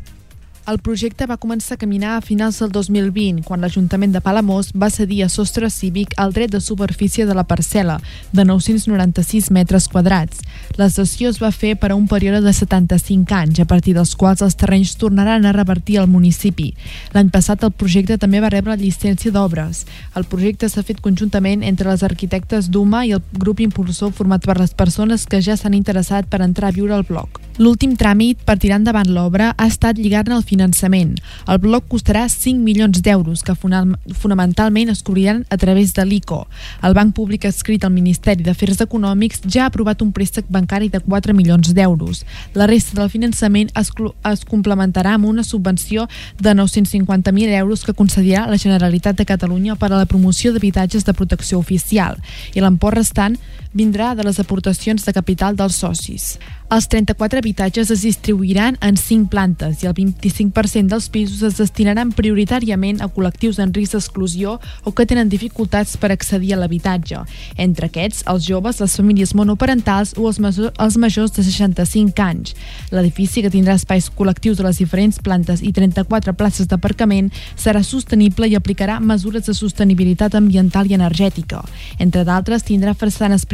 El 0.66 0.80
projecte 0.82 1.28
va 1.30 1.36
començar 1.38 1.76
a 1.76 1.78
caminar 1.78 2.16
a 2.16 2.22
finals 2.26 2.56
del 2.58 2.72
2020, 2.74 3.44
quan 3.46 3.60
l'Ajuntament 3.62 4.10
de 4.10 4.18
Palamós 4.18 4.72
va 4.74 4.88
cedir 4.90 5.20
a 5.22 5.28
Sostre 5.30 5.68
Cívic 5.70 6.16
el 6.18 6.32
dret 6.34 6.50
de 6.50 6.60
superfície 6.60 7.22
de 7.28 7.36
la 7.38 7.44
parcel·la, 7.46 8.00
de 8.32 8.44
996 8.44 9.52
metres 9.54 9.86
quadrats. 9.86 10.42
La 10.74 10.88
cessió 10.90 11.30
es 11.30 11.38
va 11.38 11.52
fer 11.54 11.76
per 11.78 11.92
a 11.92 11.94
un 11.94 12.08
període 12.10 12.40
de 12.42 12.50
75 12.50 13.36
anys, 13.38 13.62
a 13.62 13.68
partir 13.70 13.94
dels 13.94 14.16
quals 14.18 14.42
els 14.42 14.58
terrenys 14.58 14.96
tornaran 14.98 15.46
a 15.46 15.54
revertir 15.54 16.00
al 16.00 16.10
municipi. 16.10 16.72
L'any 17.14 17.30
passat 17.30 17.62
el 17.62 17.70
projecte 17.70 18.18
també 18.18 18.42
va 18.42 18.50
rebre 18.50 18.74
llicència 18.74 19.30
d'obres. 19.30 19.86
El 20.18 20.26
projecte 20.26 20.66
s'ha 20.66 20.82
fet 20.82 20.98
conjuntament 20.98 21.62
entre 21.62 21.92
les 21.92 22.02
arquitectes 22.02 22.72
d'UMA 22.74 23.06
i 23.06 23.14
el 23.14 23.22
grup 23.38 23.62
impulsor 23.62 24.10
format 24.10 24.42
per 24.42 24.58
les 24.58 24.74
persones 24.74 25.30
que 25.30 25.38
ja 25.38 25.54
s'han 25.54 25.78
interessat 25.78 26.26
per 26.26 26.42
entrar 26.42 26.74
a 26.74 26.80
viure 26.82 26.98
al 26.98 27.06
bloc. 27.06 27.38
L'últim 27.56 27.94
tràmit 27.96 28.42
per 28.44 28.58
tirar 28.60 28.76
endavant 28.82 29.08
l'obra 29.08 29.54
ha 29.56 29.66
estat 29.70 29.96
lligar-ne 29.96 30.34
el 30.36 30.42
finançament. 30.56 31.14
El 31.46 31.60
bloc 31.62 31.86
costarà 31.92 32.26
5 32.32 32.62
milions 32.64 33.02
d'euros, 33.04 33.42
que 33.44 33.54
fonamentalment 33.56 34.90
es 34.90 35.02
cobriran 35.04 35.44
a 35.50 35.56
través 35.60 35.92
de 35.94 36.04
l'ICO. 36.04 36.46
El 36.82 36.96
Banc 36.96 37.14
Públic 37.14 37.44
escrit 37.44 37.84
al 37.84 37.92
Ministeri 37.92 38.44
d'Afers 38.46 38.80
Econòmics 38.86 39.44
ja 39.46 39.66
ha 39.66 39.70
aprovat 39.70 40.02
un 40.02 40.12
préstec 40.16 40.48
bancari 40.48 40.88
de 40.88 41.00
4 41.00 41.34
milions 41.36 41.74
d'euros. 41.76 42.24
La 42.54 42.66
resta 42.66 43.00
del 43.00 43.12
finançament 43.12 43.70
es, 43.76 43.92
es 44.32 44.44
complementarà 44.48 45.16
amb 45.16 45.28
una 45.28 45.44
subvenció 45.44 46.08
de 46.40 46.54
950.000 46.56 47.58
euros 47.60 47.84
que 47.84 47.94
concedirà 47.94 48.46
la 48.48 48.58
Generalitat 48.58 49.16
de 49.16 49.28
Catalunya 49.28 49.76
per 49.76 49.92
a 49.92 50.00
la 50.00 50.08
promoció 50.08 50.52
d'habitatges 50.52 51.04
de 51.04 51.14
protecció 51.14 51.58
oficial 51.58 52.16
i 52.54 52.62
l'import 52.62 52.96
restant 52.96 53.36
vindrà 53.76 54.14
de 54.16 54.24
les 54.24 54.40
aportacions 54.40 55.04
de 55.04 55.12
capital 55.12 55.56
dels 55.56 55.76
socis. 55.84 56.36
Els 56.66 56.88
34 56.90 57.38
habitatges 57.38 57.92
es 57.94 58.00
distribuiran 58.02 58.74
en 58.82 58.96
5 58.98 59.28
plantes 59.30 59.84
i 59.84 59.86
el 59.86 59.92
25% 59.94 60.90
dels 60.90 61.04
pisos 61.14 61.44
es 61.46 61.60
destinaran 61.60 62.10
prioritàriament 62.10 62.98
a 62.98 63.06
col·lectius 63.06 63.60
en 63.62 63.70
risc 63.70 63.94
d'exclusió 63.94 64.56
o 64.82 64.90
que 64.90 65.06
tenen 65.06 65.30
dificultats 65.30 65.94
per 65.94 66.10
accedir 66.10 66.56
a 66.56 66.58
l'habitatge. 66.58 67.20
Entre 67.54 67.86
aquests, 67.86 68.24
els 68.26 68.48
joves, 68.48 68.80
les 68.82 68.96
famílies 68.98 69.34
monoparentals 69.38 70.16
o 70.18 70.26
els, 70.26 70.40
els 70.42 70.96
majors 70.98 71.36
de 71.36 71.44
65 71.46 72.24
anys. 72.24 72.56
L'edifici, 72.90 73.44
que 73.46 73.52
tindrà 73.54 73.78
espais 73.78 74.10
col·lectius 74.10 74.58
a 74.58 74.66
les 74.66 74.82
diferents 74.82 75.20
plantes 75.22 75.62
i 75.62 75.70
34 75.70 76.34
places 76.34 76.66
d'aparcament, 76.66 77.30
serà 77.54 77.84
sostenible 77.86 78.50
i 78.50 78.58
aplicarà 78.58 78.98
mesures 78.98 79.46
de 79.46 79.54
sostenibilitat 79.54 80.34
ambiental 80.34 80.90
i 80.90 80.98
energètica. 80.98 81.62
Entre 82.02 82.26
d'altres, 82.26 82.66
tindrà 82.66 82.98
façanes 82.98 83.46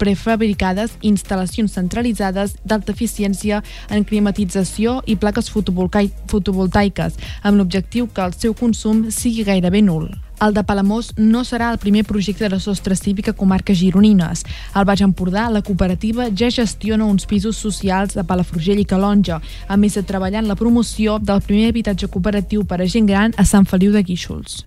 prefabricades, 0.00 0.96
instal·lacions 1.02 1.74
centralitzades 1.76 2.56
d'alta 2.64 2.94
eficiència 2.94 3.60
en 3.90 4.04
climatització 4.04 5.00
i 5.06 5.16
plaques 5.20 5.50
fotovoltaiques, 5.50 7.20
amb 7.42 7.60
l'objectiu 7.60 8.08
que 8.08 8.24
el 8.24 8.34
seu 8.36 8.56
consum 8.56 9.08
sigui 9.10 9.44
gairebé 9.44 9.82
nul. 9.84 10.10
El 10.40 10.54
de 10.56 10.62
Palamós 10.64 11.10
no 11.20 11.42
serà 11.44 11.68
el 11.68 11.78
primer 11.78 12.06
projecte 12.08 12.48
de 12.48 12.58
sostre 12.64 12.96
cívica 12.96 13.34
comarques 13.36 13.76
gironines. 13.76 14.46
Al 14.72 14.86
Baix 14.88 15.02
Empordà, 15.04 15.50
la 15.52 15.60
cooperativa 15.60 16.30
ja 16.32 16.48
gestiona 16.48 17.04
uns 17.04 17.28
pisos 17.28 17.60
socials 17.60 18.16
a 18.16 18.24
Palafrugell 18.24 18.80
i 18.80 18.88
Calonja, 18.88 19.42
a 19.68 19.76
més 19.76 20.00
de 20.00 20.02
treballar 20.02 20.40
en 20.40 20.48
la 20.48 20.56
promoció 20.56 21.18
del 21.20 21.44
primer 21.44 21.68
habitatge 21.74 22.08
cooperatiu 22.08 22.64
per 22.64 22.80
a 22.80 22.88
gent 22.88 23.12
gran 23.12 23.36
a 23.36 23.44
Sant 23.44 23.68
Feliu 23.68 23.92
de 23.92 24.00
Guíxols. 24.00 24.62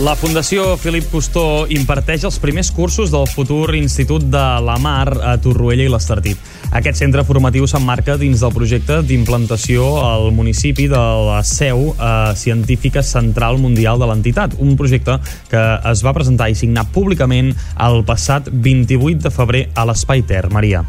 La 0.00 0.14
Fundació 0.16 0.78
Felip 0.80 1.10
Costó 1.12 1.66
imparteix 1.68 2.22
els 2.24 2.38
primers 2.40 2.70
cursos 2.72 3.10
del 3.12 3.26
futur 3.28 3.74
Institut 3.76 4.24
de 4.32 4.44
la 4.64 4.78
Mar 4.80 5.10
a 5.28 5.34
Torroella 5.44 5.84
i 5.84 5.90
l'Estartit. 5.92 6.40
Aquest 6.72 7.02
centre 7.02 7.20
formatiu 7.28 7.66
s'emmarca 7.68 8.16
dins 8.16 8.40
del 8.40 8.54
projecte 8.56 9.02
d'implantació 9.04 9.90
al 10.00 10.30
municipi 10.32 10.88
de 10.88 11.02
la 11.26 11.42
seu 11.44 11.90
eh, 11.92 12.32
científica 12.32 13.04
central 13.04 13.60
mundial 13.60 14.00
de 14.00 14.08
l'entitat, 14.08 14.56
un 14.56 14.72
projecte 14.80 15.18
que 15.52 15.66
es 15.92 16.06
va 16.06 16.16
presentar 16.16 16.48
i 16.48 16.56
signar 16.56 16.88
públicament 16.96 17.52
el 17.76 18.00
passat 18.08 18.48
28 18.48 19.28
de 19.28 19.36
febrer 19.36 19.64
a 19.76 19.84
l'Espai 19.84 20.24
Ter. 20.24 20.46
Maria. 20.48 20.80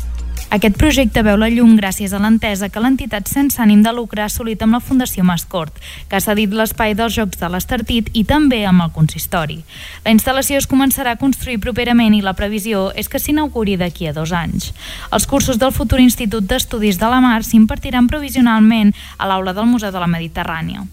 Aquest 0.52 0.76
projecte 0.76 1.22
veu 1.24 1.38
la 1.40 1.48
llum 1.48 1.78
gràcies 1.80 2.12
a 2.12 2.20
l'entesa 2.20 2.68
que 2.68 2.82
l'entitat 2.84 3.30
sense 3.32 3.56
ànim 3.64 3.86
de 3.86 3.94
lucre 3.96 4.20
ha 4.20 4.26
assolit 4.28 4.60
amb 4.66 4.76
la 4.76 4.82
Fundació 4.84 5.24
Mascort, 5.24 5.78
que 6.10 6.18
ha 6.18 6.24
cedit 6.26 6.52
l'espai 6.52 6.92
dels 6.92 7.16
Jocs 7.16 7.40
de 7.40 7.48
l'Estartit 7.54 8.10
i 8.12 8.26
també 8.28 8.60
amb 8.68 8.84
el 8.84 8.92
consistori. 8.92 9.62
La 10.04 10.12
instal·lació 10.12 10.60
es 10.60 10.68
començarà 10.68 11.14
a 11.16 11.22
construir 11.22 11.62
properament 11.64 12.18
i 12.18 12.20
la 12.26 12.36
previsió 12.36 12.90
és 13.00 13.08
que 13.08 13.24
s'inauguri 13.24 13.78
d'aquí 13.80 14.12
a 14.12 14.14
dos 14.18 14.36
anys. 14.36 14.74
Els 15.16 15.24
cursos 15.24 15.56
del 15.56 15.72
futur 15.72 16.04
Institut 16.04 16.44
d'Estudis 16.44 17.00
de 17.00 17.08
la 17.08 17.24
Mar 17.24 17.46
s'impartiran 17.48 18.12
provisionalment 18.12 18.92
a 19.18 19.32
l'aula 19.32 19.56
del 19.56 19.72
Museu 19.72 19.96
de 19.96 20.04
la 20.04 20.12
Mediterrània. 20.12 20.84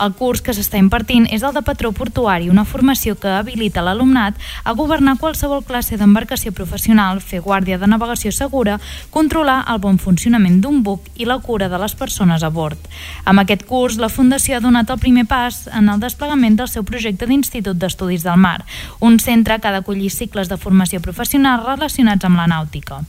El 0.00 0.14
curs 0.16 0.40
que 0.40 0.54
s'està 0.56 0.80
impartint 0.80 1.26
és 1.30 1.42
el 1.44 1.52
de 1.54 1.62
patró 1.62 1.92
portuari, 1.92 2.48
una 2.50 2.64
formació 2.64 3.14
que 3.20 3.28
habilita 3.28 3.84
l'alumnat 3.84 4.38
a 4.64 4.72
governar 4.78 5.18
qualsevol 5.20 5.62
classe 5.68 5.98
d'embarcació 6.00 6.52
professional, 6.56 7.20
fer 7.20 7.42
guàrdia 7.44 7.78
de 7.78 7.86
navegació 7.86 8.32
segura, 8.32 8.78
controlar 9.10 9.64
el 9.72 9.80
bon 9.82 9.98
funcionament 9.98 10.60
d'un 10.62 10.82
buc 10.82 11.08
i 11.16 11.26
la 11.26 11.38
cura 11.42 11.68
de 11.68 11.78
les 11.78 11.94
persones 11.94 12.42
a 12.42 12.50
bord. 12.50 12.78
Amb 13.24 13.42
aquest 13.42 13.64
curs, 13.66 13.98
la 13.98 14.10
Fundació 14.12 14.56
ha 14.56 14.64
donat 14.64 14.90
el 14.90 15.00
primer 15.02 15.26
pas 15.26 15.66
en 15.72 15.88
el 15.88 16.00
desplegament 16.00 16.56
del 16.56 16.68
seu 16.68 16.84
projecte 16.84 17.26
d'Institut 17.26 17.78
d'Estudis 17.78 18.22
del 18.22 18.38
Mar, 18.38 18.64
un 19.00 19.18
centre 19.18 19.58
que 19.58 19.68
ha 19.68 19.74
d'acollir 19.74 20.10
cicles 20.10 20.48
de 20.48 20.58
formació 20.60 21.00
professional 21.00 21.64
relacionats 21.66 22.24
amb 22.24 22.38
la 22.38 22.46
nàutica. 22.50 23.02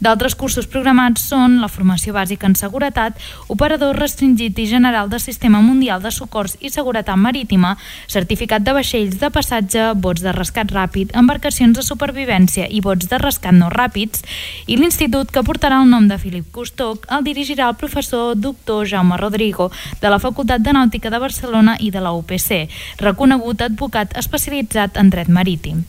D'altres 0.00 0.34
cursos 0.34 0.66
programats 0.66 1.24
són 1.30 1.60
la 1.60 1.70
formació 1.72 2.14
bàsica 2.16 2.48
en 2.48 2.56
seguretat, 2.58 3.16
operador 3.52 3.96
restringit 3.96 4.58
i 4.58 4.66
general 4.66 5.10
del 5.10 5.20
Sistema 5.20 5.60
Mundial 5.60 6.02
de 6.02 6.10
Socors 6.10 6.56
i 6.60 6.70
Seguretat 6.70 7.16
Marítima, 7.16 7.76
certificat 8.08 8.64
de 8.64 8.74
vaixells 8.76 9.18
de 9.20 9.30
passatge, 9.32 9.92
bots 9.94 10.24
de 10.24 10.32
rescat 10.36 10.72
ràpid, 10.72 11.14
embarcacions 11.16 11.76
de 11.76 11.84
supervivència 11.86 12.68
i 12.68 12.82
bots 12.84 13.08
de 13.10 13.20
rescat 13.22 13.56
no 13.56 13.70
ràpids, 13.72 14.24
i 14.66 14.76
l'institut 14.76 15.32
que 15.36 15.44
portarà 15.44 15.82
el 15.82 15.90
nom 15.92 16.06
de 16.08 16.16
Filip 16.16 16.46
Costoc 16.48 17.02
el 17.12 17.24
dirigirà 17.26 17.66
el 17.68 17.74
professor 17.76 18.38
doctor 18.40 18.86
Jaume 18.88 19.18
Rodrigo 19.20 19.66
de 20.00 20.08
la 20.08 20.16
Facultat 20.16 20.62
de 20.64 20.72
Nàutica 20.72 21.10
de 21.12 21.18
Barcelona 21.20 21.74
i 21.76 21.90
de 21.92 22.00
la 22.00 22.14
UPC, 22.16 22.70
reconegut 23.02 23.60
advocat 23.66 24.16
especialitzat 24.16 24.96
en 24.96 25.10
dret 25.12 25.28
marítim. 25.28 25.82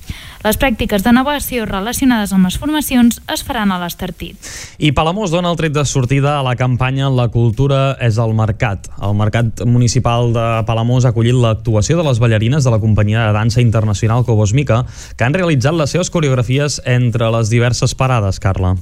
Les 0.44 0.60
pràctiques 0.60 1.04
de 1.04 1.14
navegació 1.16 1.64
relacionades 1.66 2.34
amb 2.36 2.50
les 2.50 2.58
formacions 2.60 3.22
es 3.32 3.46
faran 3.48 3.72
a 3.72 3.78
l'Estartit. 3.80 4.36
I 4.84 4.92
Palamós 4.92 5.32
dona 5.32 5.54
el 5.54 5.58
tret 5.60 5.72
de 5.76 5.86
sortida 5.88 6.36
a 6.42 6.44
la 6.44 6.58
campanya 6.60 7.08
La 7.08 7.30
cultura 7.32 7.96
és 8.04 8.20
el 8.20 8.36
mercat. 8.36 8.92
El 9.00 9.16
Mercat 9.16 9.64
Municipal 9.64 10.34
de 10.36 10.46
Palamós 10.68 11.08
ha 11.08 11.14
acollit 11.16 11.40
l'actuació 11.40 11.96
de 12.02 12.08
les 12.10 12.20
ballarines 12.20 12.68
de 12.68 12.76
la 12.76 12.84
companyia 12.84 13.30
de 13.30 13.40
dansa 13.40 13.64
internacional 13.64 14.28
Cobos 14.28 14.52
Mica, 14.52 14.84
que 15.16 15.24
han 15.24 15.40
realitzat 15.40 15.80
les 15.80 15.96
seves 15.96 16.12
coreografies 16.12 16.82
entre 16.86 17.32
les 17.32 17.50
diverses 17.50 17.96
parades, 17.96 18.44
Carla. 18.44 18.76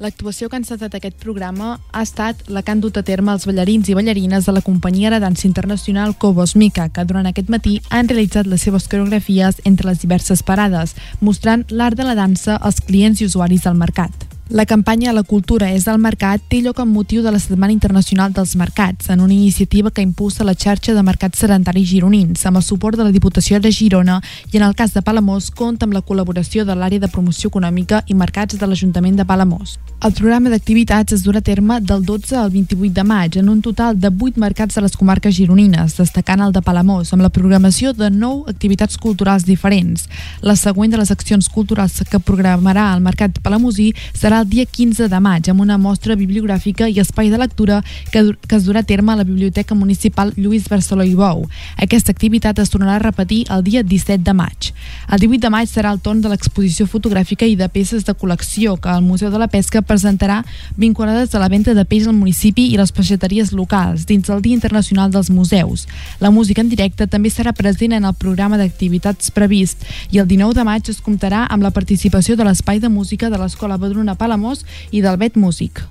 L'actuació 0.00 0.48
que 0.48 0.56
ha 0.56 0.60
encetat 0.62 0.94
aquest 0.96 1.18
programa 1.20 1.74
ha 1.92 2.02
estat 2.06 2.46
la 2.48 2.62
que 2.64 2.72
han 2.72 2.80
dut 2.80 2.96
a 2.96 3.02
terme 3.04 3.34
els 3.36 3.44
ballarins 3.44 3.90
i 3.92 3.96
ballarines 3.98 4.48
de 4.48 4.54
la 4.56 4.62
companyia 4.64 5.10
de 5.12 5.18
dansa 5.20 5.44
internacional 5.46 6.16
Cobos 6.16 6.56
Mica, 6.56 6.88
que 6.88 7.04
durant 7.04 7.28
aquest 7.28 7.52
matí 7.52 7.76
han 7.90 8.08
realitzat 8.08 8.48
les 8.48 8.64
seves 8.64 8.88
coreografies 8.88 9.60
entre 9.68 9.92
les 9.92 10.00
diverses 10.00 10.40
parades, 10.40 10.96
mostrant 11.20 11.68
l'art 11.68 12.00
de 12.00 12.08
la 12.08 12.16
dansa 12.16 12.56
als 12.56 12.80
clients 12.80 13.20
i 13.20 13.28
usuaris 13.28 13.68
del 13.68 13.76
mercat. 13.76 14.39
La 14.52 14.66
campanya 14.66 15.12
La 15.12 15.22
cultura 15.22 15.68
és 15.70 15.84
del 15.86 16.00
mercat 16.02 16.42
té 16.50 16.58
lloc 16.58 16.80
amb 16.82 16.90
motiu 16.90 17.22
de 17.22 17.30
la 17.30 17.38
Setmana 17.38 17.70
Internacional 17.70 18.32
dels 18.34 18.56
Mercats, 18.58 19.06
en 19.14 19.20
una 19.22 19.32
iniciativa 19.32 19.92
que 19.94 20.02
impulsa 20.02 20.42
la 20.42 20.56
xarxa 20.58 20.90
de 20.92 21.04
mercats 21.06 21.38
sedentaris 21.38 21.86
gironins, 21.86 22.42
amb 22.50 22.58
el 22.58 22.64
suport 22.66 22.98
de 22.98 23.06
la 23.06 23.12
Diputació 23.14 23.60
de 23.62 23.70
Girona 23.70 24.16
i 24.50 24.56
en 24.58 24.64
el 24.66 24.74
cas 24.74 24.90
de 24.90 25.02
Palamós 25.06 25.52
compta 25.54 25.86
amb 25.86 25.94
la 25.94 26.02
col·laboració 26.02 26.64
de 26.66 26.74
l'àrea 26.74 26.98
de 26.98 27.06
promoció 27.06 27.46
econòmica 27.46 28.00
i 28.08 28.16
mercats 28.18 28.58
de 28.58 28.66
l'Ajuntament 28.66 29.20
de 29.20 29.28
Palamós. 29.28 29.76
El 30.02 30.16
programa 30.18 30.50
d'activitats 30.50 31.14
es 31.14 31.22
durà 31.22 31.38
a 31.38 31.46
terme 31.46 31.78
del 31.78 32.02
12 32.02 32.34
al 32.42 32.50
28 32.50 32.90
de 32.96 33.06
maig 33.06 33.38
en 33.38 33.48
un 33.54 33.62
total 33.62 34.00
de 34.00 34.10
8 34.10 34.34
mercats 34.40 34.74
de 34.74 34.82
les 34.82 34.96
comarques 34.96 35.36
gironines, 35.36 35.94
destacant 35.94 36.42
el 36.42 36.50
de 36.50 36.62
Palamós, 36.62 37.12
amb 37.12 37.22
la 37.22 37.30
programació 37.30 37.92
de 37.94 38.10
9 38.10 38.50
activitats 38.50 38.98
culturals 38.98 39.46
diferents. 39.46 40.08
La 40.42 40.58
següent 40.58 40.90
de 40.90 40.98
les 40.98 41.14
accions 41.14 41.46
culturals 41.48 42.02
que 42.02 42.18
programarà 42.18 42.90
el 42.96 43.06
Mercat 43.06 43.38
Palamosí 43.44 43.92
serà 44.10 44.39
el 44.40 44.48
dia 44.48 44.64
15 44.64 45.08
de 45.12 45.20
maig 45.20 45.48
amb 45.50 45.60
una 45.60 45.76
mostra 45.76 46.14
bibliogràfica 46.16 46.88
i 46.88 46.98
espai 47.02 47.28
de 47.30 47.38
lectura 47.38 47.80
que, 48.10 48.22
que 48.48 48.56
es 48.56 48.64
durà 48.64 48.80
a 48.80 48.86
terme 48.88 49.12
a 49.12 49.18
la 49.20 49.26
Biblioteca 49.28 49.74
Municipal 49.74 50.32
Lluís 50.36 50.68
Barceló 50.68 51.04
i 51.04 51.14
Bou. 51.14 51.44
Aquesta 51.76 52.12
activitat 52.14 52.58
es 52.62 52.72
tornarà 52.72 52.96
a 52.96 53.04
repetir 53.04 53.42
el 53.52 53.64
dia 53.66 53.82
17 53.82 54.24
de 54.24 54.34
maig. 54.36 54.70
El 55.12 55.20
18 55.20 55.42
de 55.44 55.50
maig 55.52 55.68
serà 55.68 55.92
el 55.92 56.00
torn 56.00 56.22
de 56.24 56.30
l'exposició 56.32 56.86
fotogràfica 56.88 57.44
i 57.44 57.56
de 57.56 57.68
peces 57.68 58.06
de 58.06 58.14
col·lecció 58.16 58.78
que 58.80 58.92
el 58.94 59.04
Museu 59.04 59.30
de 59.30 59.40
la 59.40 59.50
Pesca 59.52 59.82
presentarà 59.82 60.40
vinculades 60.76 61.34
a 61.34 61.42
la 61.42 61.50
venda 61.52 61.74
de 61.76 61.84
peix 61.84 62.08
al 62.08 62.16
municipi 62.16 62.70
i 62.72 62.78
les 62.80 62.92
peixateries 62.96 63.52
locals 63.52 64.06
dins 64.08 64.30
el 64.30 64.40
Dia 64.40 64.56
Internacional 64.56 65.12
dels 65.12 65.30
Museus. 65.30 65.86
La 66.20 66.30
música 66.30 66.64
en 66.64 66.72
directe 66.72 67.06
també 67.06 67.28
serà 67.28 67.52
present 67.52 67.92
en 67.92 68.08
el 68.08 68.16
programa 68.16 68.56
d'activitats 68.56 69.30
previst 69.36 69.84
i 70.10 70.22
el 70.22 70.28
19 70.30 70.56
de 70.56 70.64
maig 70.64 70.88
es 70.88 71.02
comptarà 71.04 71.44
amb 71.50 71.66
la 71.66 71.74
participació 71.76 72.36
de 72.36 72.48
l'Espai 72.48 72.80
de 72.80 72.88
Música 72.88 73.28
de 73.28 73.38
l'Escola 73.38 73.76
Badruna 73.76 74.16
Palamós 74.30 74.62
i 74.94 75.02
del 75.02 75.18
Bet 75.18 75.34
Músic. 75.34 75.82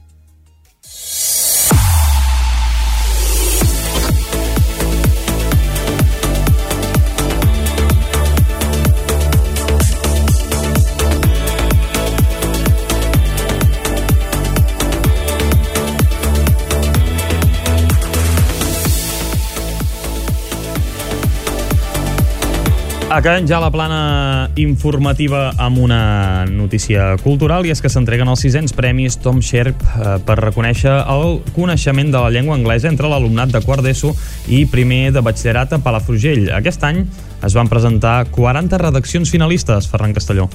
Acabem 23.19 23.43
ja 23.43 23.57
la 23.59 23.67
plana 23.67 24.47
informativa 24.55 25.49
amb 25.59 25.81
una 25.83 26.45
notícia 26.47 27.17
cultural 27.19 27.67
i 27.67 27.73
és 27.73 27.83
que 27.83 27.91
s'entreguen 27.91 28.31
els 28.31 28.39
sisens 28.45 28.71
premis 28.71 29.17
Tom 29.19 29.41
Sherp 29.43 29.83
eh, 29.83 30.13
per 30.23 30.37
reconèixer 30.39 30.93
el 31.17 31.41
coneixement 31.51 32.13
de 32.15 32.23
la 32.23 32.31
llengua 32.31 32.55
anglesa 32.55 32.87
entre 32.87 33.11
l'alumnat 33.11 33.51
de 33.51 33.59
quart 33.67 33.83
d'ESO 33.83 34.13
i 34.47 34.63
primer 34.71 35.09
de 35.11 35.19
batxillerat 35.19 35.75
a 35.75 35.83
Palafrugell. 35.83 36.47
Aquest 36.61 36.87
any 36.87 37.03
es 37.43 37.59
van 37.59 37.67
presentar 37.67 38.21
40 38.31 38.79
redaccions 38.87 39.35
finalistes, 39.35 39.91
Ferran 39.91 40.15
Castelló. 40.15 40.47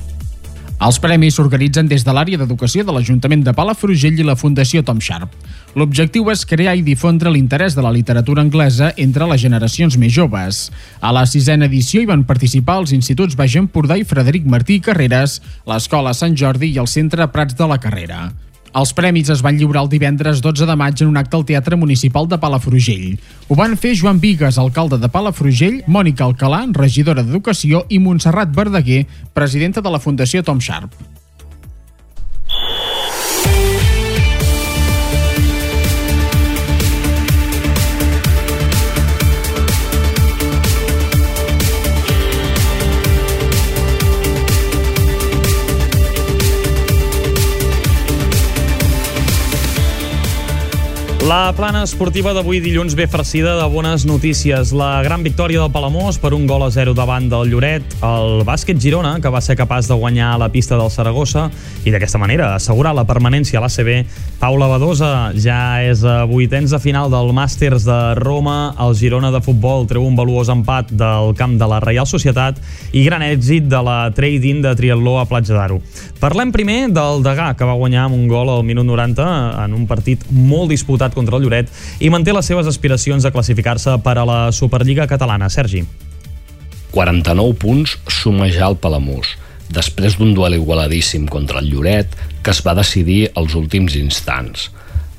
Els 0.82 0.98
premis 0.98 1.37
s'organitzen 1.38 1.87
des 1.87 2.02
de 2.02 2.12
l'àrea 2.12 2.38
d'educació 2.40 2.82
de 2.84 2.92
l'Ajuntament 2.92 3.44
de 3.46 3.52
Palafrugell 3.54 4.18
i 4.18 4.26
la 4.26 4.34
Fundació 4.34 4.82
Tom 4.82 4.98
Sharp. 4.98 5.30
L'objectiu 5.78 6.26
és 6.32 6.42
crear 6.44 6.74
i 6.74 6.82
difondre 6.82 7.30
l'interès 7.30 7.76
de 7.78 7.82
la 7.82 7.92
literatura 7.94 8.42
anglesa 8.42 8.90
entre 8.98 9.28
les 9.30 9.40
generacions 9.40 9.96
més 9.96 10.12
joves. 10.12 10.68
A 11.00 11.14
la 11.14 11.24
sisena 11.30 11.70
edició 11.70 12.02
hi 12.02 12.10
van 12.10 12.26
participar 12.26 12.80
els 12.82 12.92
instituts 12.92 13.38
Baix 13.38 13.54
Empordà 13.60 13.96
i 13.98 14.04
Frederic 14.04 14.50
Martí 14.50 14.80
i 14.80 14.84
Carreres, 14.84 15.40
l'Escola 15.66 16.14
Sant 16.14 16.34
Jordi 16.34 16.74
i 16.74 16.82
el 16.82 16.90
Centre 16.90 17.30
Prats 17.30 17.54
de 17.54 17.70
la 17.70 17.78
Carrera. 17.78 18.32
Els 18.74 18.90
premis 18.90 19.28
es 19.30 19.38
van 19.46 19.54
lliurar 19.54 19.84
el 19.84 19.90
divendres 19.92 20.40
12 20.42 20.66
de 20.66 20.74
maig 20.74 20.98
en 21.04 21.12
un 21.12 21.18
acte 21.20 21.38
al 21.38 21.44
Teatre 21.46 21.76
Municipal 21.78 22.26
de 22.26 22.40
Palafrugell. 22.42 23.20
Ho 23.46 23.54
van 23.60 23.76
fer 23.78 23.94
Joan 24.00 24.18
Vigues, 24.18 24.58
alcalde 24.58 24.98
de 24.98 25.10
Palafrugell, 25.14 25.84
Mònica 25.87 26.26
Alcalà, 26.26 26.64
regidora 26.74 27.22
d'Educació, 27.22 27.84
i 27.87 28.02
Montserrat 28.02 28.50
Verdaguer, 28.50 29.04
presidenta 29.32 29.84
de 29.84 29.94
la 29.94 30.02
Fundació 30.02 30.42
Tom 30.42 30.58
Sharp. 30.58 30.98
La 51.24 51.44
La 51.44 51.52
plana 51.52 51.82
esportiva 51.84 52.32
d'avui 52.32 52.56
dilluns 52.64 52.94
ve 52.96 53.04
farcida 53.04 53.52
de 53.58 53.64
bones 53.68 54.06
notícies. 54.08 54.70
La 54.72 55.02
gran 55.04 55.20
victòria 55.20 55.60
del 55.60 55.72
Palamós 55.74 56.16
per 56.16 56.30
un 56.32 56.46
gol 56.48 56.62
a 56.64 56.70
0 56.72 56.94
davant 56.96 57.26
del 57.28 57.50
Lloret, 57.52 57.84
el 58.00 58.46
bàsquet 58.48 58.80
Girona, 58.80 59.18
que 59.20 59.28
va 59.28 59.42
ser 59.44 59.58
capaç 59.60 59.90
de 59.90 59.98
guanyar 60.00 60.30
la 60.40 60.48
pista 60.48 60.78
del 60.80 60.88
Saragossa 60.88 61.50
i 61.84 61.92
d'aquesta 61.92 62.16
manera 62.22 62.54
assegurar 62.54 62.94
la 62.96 63.04
permanència 63.04 63.60
a 63.60 63.62
l'ACB. 63.64 64.06
Paula 64.40 64.70
Badosa 64.70 65.32
ja 65.37 65.82
és 65.84 66.00
a 66.00 66.22
vuitens 66.24 66.72
de 66.72 66.80
final 66.80 67.10
del 67.12 67.32
Màsters 67.37 67.84
de 67.84 67.98
Roma. 68.20 68.74
El 68.80 68.96
Girona 68.96 69.32
de 69.34 69.42
futbol 69.44 69.84
treu 69.90 70.06
un 70.08 70.16
valuós 70.16 70.48
empat 70.48 70.92
del 70.96 71.34
camp 71.37 71.58
de 71.60 71.68
la 71.68 71.82
Reial 71.84 72.08
Societat 72.08 72.62
i 72.92 73.04
gran 73.04 73.20
èxit 73.20 73.68
de 73.68 73.82
la 73.84 73.98
trading 74.16 74.64
de 74.64 74.74
triatló 74.76 75.18
a 75.20 75.26
Platja 75.28 75.58
d'Aro. 75.58 75.82
Parlem 76.24 76.52
primer 76.56 76.88
del 76.88 77.20
Degà, 77.26 77.52
que 77.52 77.68
va 77.68 77.76
guanyar 77.76 78.08
amb 78.08 78.16
un 78.16 78.28
gol 78.32 78.48
al 78.48 78.64
minut 78.64 78.88
90 78.88 79.28
en 79.64 79.76
un 79.76 79.87
partit 79.87 80.24
molt 80.30 80.72
disputat 80.72 81.13
contra 81.14 81.38
el 81.38 81.46
Lloret 81.46 81.70
i 82.00 82.11
manté 82.12 82.35
les 82.35 82.46
seves 82.46 82.68
aspiracions 82.70 83.24
a 83.24 83.33
classificar-se 83.35 83.96
per 84.05 84.18
a 84.18 84.27
la 84.29 84.40
Superliga 84.53 85.07
catalana. 85.11 85.48
Sergi. 85.50 85.85
49 86.94 87.57
punts 87.59 87.96
suma 88.07 88.46
ja 88.55 88.68
el 88.70 88.79
Palamós, 88.79 89.33
després 89.74 90.14
d'un 90.18 90.35
duel 90.35 90.59
igualadíssim 90.61 91.27
contra 91.27 91.59
el 91.62 91.72
Lloret 91.72 92.14
que 92.44 92.53
es 92.53 92.61
va 92.66 92.77
decidir 92.79 93.33
als 93.35 93.57
últims 93.59 93.96
instants. 93.98 94.68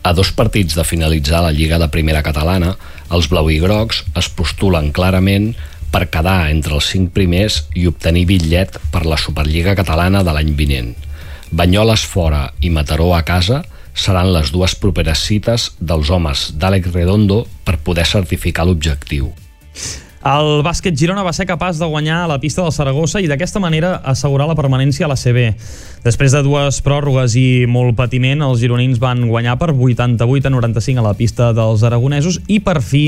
A 0.05 0.13
dos 0.13 0.29
partits 0.31 0.75
de 0.77 0.85
finalitzar 0.85 1.41
la 1.41 1.51
Lliga 1.51 1.79
de 1.81 1.89
Primera 1.89 2.21
Catalana, 2.23 2.75
els 3.09 3.27
blau 3.31 3.49
i 3.49 3.57
grocs 3.59 4.03
es 4.15 4.29
postulen 4.29 4.91
clarament 4.93 5.55
per 5.91 6.05
quedar 6.13 6.51
entre 6.51 6.75
els 6.77 6.91
cinc 6.91 7.13
primers 7.15 7.63
i 7.73 7.87
obtenir 7.89 8.27
bitllet 8.29 8.77
per 8.93 9.05
la 9.09 9.17
Superliga 9.17 9.73
Catalana 9.79 10.21
de 10.27 10.33
l'any 10.35 10.51
vinent. 10.59 10.93
Banyoles 11.55 12.03
fora 12.05 12.49
i 12.61 12.69
Mataró 12.69 13.13
a 13.15 13.23
casa 13.25 13.63
seran 13.95 14.33
les 14.35 14.51
dues 14.51 14.75
properes 14.75 15.23
cites 15.25 15.71
dels 15.79 16.11
homes 16.11 16.51
d'Àlex 16.59 16.91
Redondo 16.93 17.45
per 17.65 17.79
poder 17.79 18.05
certificar 18.05 18.67
l'objectiu. 18.67 19.31
El 20.25 20.63
bàsquet 20.65 20.95
Girona 20.97 21.21
va 21.21 21.35
ser 21.37 21.45
capaç 21.45 21.77
de 21.77 21.85
guanyar 21.85 22.23
a 22.23 22.29
la 22.31 22.39
pista 22.41 22.63
del 22.63 22.73
Saragossa 22.73 23.19
i 23.21 23.27
d'aquesta 23.29 23.61
manera 23.61 23.91
assegurar 24.09 24.47
la 24.49 24.55
permanència 24.57 25.05
a 25.05 25.09
la 25.11 25.17
CB. 25.21 25.51
Després 26.01 26.33
de 26.33 26.41
dues 26.41 26.79
pròrrogues 26.81 27.35
i 27.37 27.67
molt 27.69 27.93
patiment, 27.99 28.41
els 28.41 28.63
gironins 28.63 28.97
van 28.97 29.27
guanyar 29.29 29.53
per 29.61 29.69
88 29.69 30.49
a 30.49 30.53
95 30.55 31.03
a 31.03 31.05
la 31.05 31.13
pista 31.13 31.51
dels 31.53 31.85
aragonesos 31.85 32.39
i 32.49 32.57
per 32.57 32.79
fi 32.81 33.03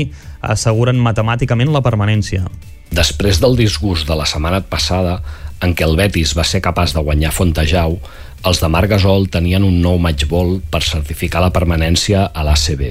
asseguren 0.46 1.02
matemàticament 1.02 1.74
la 1.74 1.82
permanència. 1.82 2.46
Després 2.94 3.42
del 3.42 3.58
disgust 3.58 4.06
de 4.06 4.14
la 4.14 4.26
setmana 4.26 4.62
passada, 4.62 5.18
en 5.58 5.74
què 5.74 5.88
el 5.88 5.98
Betis 5.98 6.36
va 6.38 6.46
ser 6.46 6.62
capaç 6.62 6.94
de 6.94 7.02
guanyar 7.02 7.34
Fontejau, 7.34 7.98
els 8.46 8.60
de 8.62 8.68
Marc 8.70 8.92
Gasol 8.92 9.26
tenien 9.34 9.64
un 9.66 9.80
nou 9.82 9.98
matchball 9.98 10.58
per 10.70 10.84
certificar 10.86 11.42
la 11.42 11.50
permanència 11.54 12.28
a 12.30 12.44
l'ACB. 12.46 12.82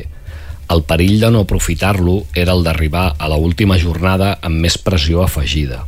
El 0.74 0.84
perill 0.84 1.22
de 1.22 1.30
no 1.32 1.46
aprofitar-lo 1.46 2.18
era 2.36 2.52
el 2.52 2.66
d'arribar 2.66 3.14
a 3.18 3.30
la 3.32 3.38
última 3.40 3.78
jornada 3.80 4.34
amb 4.44 4.60
més 4.66 4.76
pressió 4.78 5.24
afegida. 5.24 5.86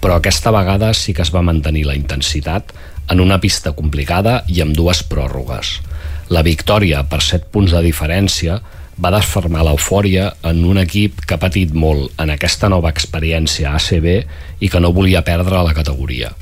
Però 0.00 0.16
aquesta 0.16 0.52
vegada 0.54 0.94
sí 0.96 1.12
que 1.12 1.22
es 1.24 1.32
va 1.34 1.44
mantenir 1.44 1.84
la 1.84 1.96
intensitat 1.98 2.72
en 3.12 3.20
una 3.20 3.38
pista 3.40 3.74
complicada 3.76 4.42
i 4.48 4.62
amb 4.64 4.72
dues 4.76 5.02
pròrrogues. 5.04 5.76
La 6.32 6.40
victòria 6.40 7.04
per 7.04 7.20
7 7.20 7.52
punts 7.52 7.76
de 7.76 7.84
diferència 7.84 8.56
va 8.96 9.12
desfermar 9.12 9.66
l'eufòria 9.66 10.30
en 10.48 10.64
un 10.64 10.80
equip 10.80 11.20
que 11.26 11.36
ha 11.36 11.42
patit 11.42 11.76
molt 11.76 12.16
en 12.22 12.32
aquesta 12.32 12.72
nova 12.72 12.94
experiència 12.94 13.76
ACB 13.76 14.08
i 14.64 14.72
que 14.72 14.80
no 14.80 14.94
volia 14.96 15.24
perdre 15.26 15.60
la 15.66 15.76
categoria. 15.76 16.32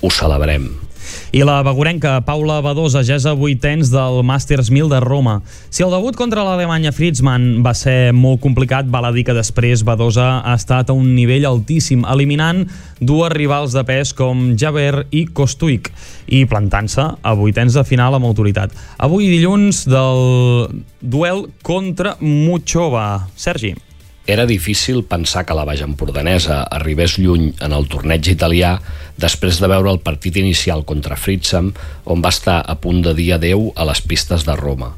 Ho 0.00 0.08
celebrem. 0.08 0.85
I 1.34 1.42
la 1.42 1.58
begurenca 1.66 2.20
Paula 2.22 2.60
Badosa 2.62 3.02
ja 3.02 3.16
és 3.18 3.24
a 3.26 3.32
vuitens 3.34 3.90
del 3.90 4.20
Masters 4.26 4.68
1000 4.70 4.92
de 4.92 5.00
Roma. 5.02 5.40
Si 5.74 5.82
el 5.82 5.90
debut 5.90 6.14
contra 6.16 6.44
l'Alemanya 6.46 6.92
Fritzmann 6.94 7.64
va 7.66 7.72
ser 7.74 8.12
molt 8.14 8.40
complicat, 8.44 8.86
val 8.86 9.08
a 9.08 9.12
dir 9.14 9.24
que 9.26 9.34
després 9.34 9.82
Badosa 9.86 10.40
ha 10.46 10.54
estat 10.54 10.92
a 10.92 10.96
un 10.96 11.14
nivell 11.16 11.48
altíssim, 11.48 12.04
eliminant 12.06 12.62
dues 13.00 13.32
rivals 13.34 13.74
de 13.74 13.82
pes 13.88 14.14
com 14.16 14.52
Javer 14.54 15.08
i 15.10 15.26
Kostuik 15.26 15.90
i 16.30 16.44
plantant-se 16.46 17.08
a 17.20 17.34
vuitens 17.34 17.74
de 17.74 17.84
final 17.84 18.14
amb 18.14 18.30
autoritat. 18.30 18.70
Avui 19.02 19.26
dilluns 19.32 19.82
del 19.90 20.70
duel 21.02 21.48
contra 21.66 22.14
Muchova. 22.20 23.26
Sergi. 23.34 23.74
Era 24.26 24.44
difícil 24.44 25.04
pensar 25.04 25.44
que 25.46 25.54
la 25.54 25.62
Baix 25.62 25.84
Empordanesa 25.84 26.64
arribés 26.74 27.12
lluny 27.22 27.52
en 27.62 27.74
el 27.76 27.84
torneig 27.86 28.26
italià 28.26 28.72
després 29.22 29.60
de 29.62 29.68
veure 29.70 29.92
el 29.92 30.00
partit 30.02 30.34
inicial 30.40 30.82
contra 30.88 31.14
Fritzam, 31.14 31.68
on 32.10 32.24
va 32.24 32.32
estar 32.34 32.56
a 32.58 32.74
punt 32.82 33.04
de 33.04 33.12
dir 33.14 33.28
adeu 33.36 33.68
a 33.76 33.86
les 33.86 34.00
pistes 34.02 34.42
de 34.48 34.56
Roma. 34.58 34.96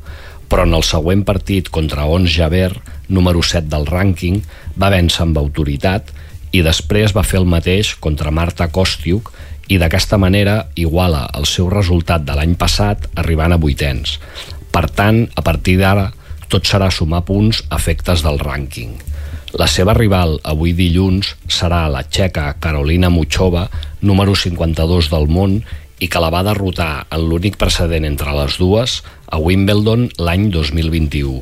Però 0.49 0.65
en 0.65 0.73
el 0.73 0.87
següent 0.89 1.27
partit 1.29 1.69
contra 1.69 2.07
Ons 2.09 2.33
Javer, 2.33 2.73
número 3.13 3.43
7 3.45 3.69
del 3.69 3.85
rànquing, 3.91 4.41
va 4.81 4.89
vèncer 4.97 5.27
amb 5.27 5.37
autoritat 5.37 6.09
i 6.57 6.65
després 6.65 7.13
va 7.13 7.27
fer 7.29 7.43
el 7.43 7.51
mateix 7.53 7.93
contra 8.01 8.33
Marta 8.33 8.71
Kostiuk 8.73 9.29
i 9.69 9.77
d'aquesta 9.77 10.17
manera 10.17 10.71
iguala 10.81 11.27
el 11.37 11.45
seu 11.45 11.69
resultat 11.69 12.25
de 12.25 12.33
l'any 12.33 12.57
passat 12.57 13.05
arribant 13.21 13.53
a 13.53 13.61
vuitens. 13.61 14.17
Per 14.73 14.87
tant, 14.89 15.27
a 15.37 15.45
partir 15.45 15.77
d'ara, 15.83 16.09
tot 16.49 16.65
serà 16.65 16.89
sumar 16.89 17.27
punts 17.29 17.61
a 17.69 17.77
efectes 17.77 18.25
del 18.25 18.41
rànquing. 18.41 18.97
La 19.57 19.65
seva 19.65 19.95
rival 19.97 20.35
avui 20.45 20.75
dilluns 20.77 21.31
serà 21.49 21.87
la 21.89 22.03
txeca 22.05 22.51
Carolina 22.61 23.09
Muchova, 23.09 23.63
número 24.05 24.35
52 24.37 25.09
del 25.09 25.25
món, 25.33 25.63
i 25.99 26.09
que 26.13 26.21
la 26.21 26.29
va 26.29 26.43
derrotar 26.45 27.07
en 27.09 27.25
l'únic 27.31 27.57
precedent 27.57 28.05
entre 28.05 28.35
les 28.37 28.59
dues 28.61 28.99
a 29.25 29.39
Wimbledon 29.41 30.11
l'any 30.21 30.51
2021. 30.53 31.41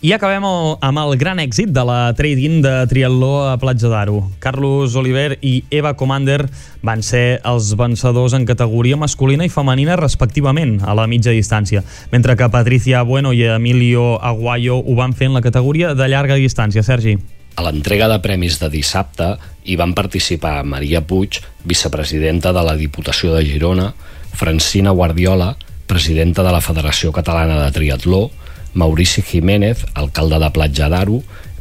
I 0.00 0.14
acabem 0.14 0.46
amb 0.46 1.00
el 1.02 1.16
gran 1.20 1.42
èxit 1.42 1.74
de 1.74 1.82
la 1.84 2.14
trading 2.16 2.62
de 2.64 2.70
triatló 2.88 3.50
a 3.50 3.58
Platja 3.60 3.90
d'Aro. 3.90 4.22
Carlos 4.40 4.94
Oliver 4.96 5.34
i 5.42 5.64
Eva 5.74 5.92
Commander 5.98 6.46
van 6.86 7.02
ser 7.02 7.42
els 7.44 7.74
vencedors 7.76 8.32
en 8.38 8.46
categoria 8.48 8.96
masculina 8.96 9.44
i 9.44 9.52
femenina 9.52 9.98
respectivament 10.00 10.78
a 10.86 10.94
la 10.94 11.08
mitja 11.10 11.34
distància, 11.34 11.82
mentre 12.14 12.38
que 12.38 12.48
Patricia 12.48 13.02
Bueno 13.02 13.34
i 13.34 13.42
Emilio 13.50 14.22
Aguayo 14.22 14.78
ho 14.78 14.96
van 14.96 15.18
fer 15.18 15.28
en 15.28 15.36
la 15.36 15.44
categoria 15.44 15.92
de 15.98 16.08
llarga 16.08 16.38
distància. 16.38 16.86
Sergi. 16.86 17.18
A 17.56 17.64
l'entrega 17.66 18.08
de 18.08 18.18
premis 18.22 18.58
de 18.60 18.70
dissabte 18.72 19.34
hi 19.64 19.76
van 19.76 19.94
participar 19.94 20.62
Maria 20.64 21.02
Puig, 21.06 21.40
vicepresidenta 21.64 22.54
de 22.56 22.62
la 22.64 22.76
Diputació 22.78 23.34
de 23.34 23.44
Girona, 23.44 23.92
Francina 24.32 24.94
Guardiola, 24.96 25.56
presidenta 25.90 26.44
de 26.46 26.52
la 26.54 26.62
Federació 26.62 27.12
Catalana 27.12 27.58
de 27.64 27.70
Triatló, 27.74 28.28
Maurici 28.74 29.22
Jiménez, 29.26 29.84
alcalde 29.94 30.38
de 30.38 30.50
Platja 30.54 30.88
d'Aro, 30.88 31.20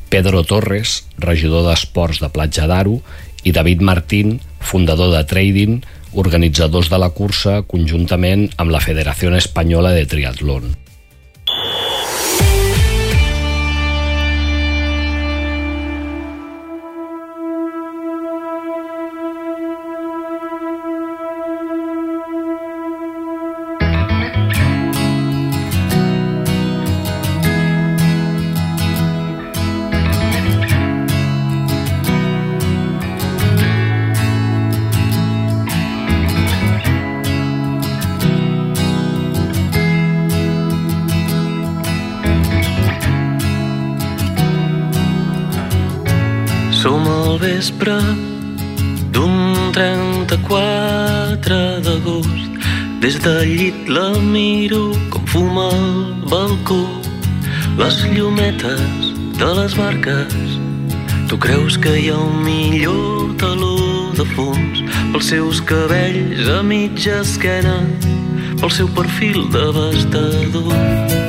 Pedro 0.09 0.43
Torres, 0.45 1.03
regidor 1.17 1.65
d'Esports 1.67 2.21
de 2.21 2.29
Platja 2.33 2.67
d'Aro, 2.69 2.99
i 3.43 3.53
David 3.55 3.81
Martín, 3.81 4.39
fundador 4.59 5.13
de 5.15 5.23
Trading, 5.25 5.81
organitzadors 6.13 6.89
de 6.89 6.99
la 7.01 7.09
cursa 7.13 7.61
conjuntament 7.69 8.49
amb 8.57 8.73
la 8.73 8.81
Federació 8.83 9.33
Espanyola 9.37 9.93
de 9.95 10.05
Triatlón. 10.09 10.88
Al 47.29 47.37
vespre 47.37 47.93
d'un 49.13 49.71
34 49.71 51.57
d'agost. 51.85 52.49
Des 53.01 53.19
del 53.21 53.45
llit 53.57 53.87
la 53.87 54.17
miro 54.17 54.89
com 55.13 55.23
fuma 55.29 55.67
al 55.69 56.15
balcó. 56.31 56.81
Les 57.77 58.01
llumetes 58.15 59.13
de 59.37 59.49
les 59.61 59.77
barques. 59.77 60.33
Tu 61.29 61.37
creus 61.37 61.77
que 61.77 61.93
hi 61.99 62.09
ha 62.09 62.17
un 62.17 62.41
millor 62.43 63.37
taló 63.37 63.77
de 64.17 64.25
fons 64.33 64.81
pels 65.13 65.29
seus 65.29 65.61
cabells 65.61 66.49
a 66.49 66.63
mitja 66.63 67.21
esquena, 67.21 67.77
pel 68.59 68.71
seu 68.73 68.89
perfil 68.97 69.45
devastador. 69.53 71.28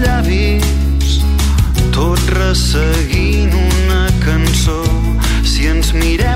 Llavis, 0.00 1.20
tot 1.92 2.20
resseguint 2.36 3.52
una 3.54 4.06
cançó. 4.24 4.82
Si 5.44 5.66
ens 5.66 5.92
mirem, 5.92 6.29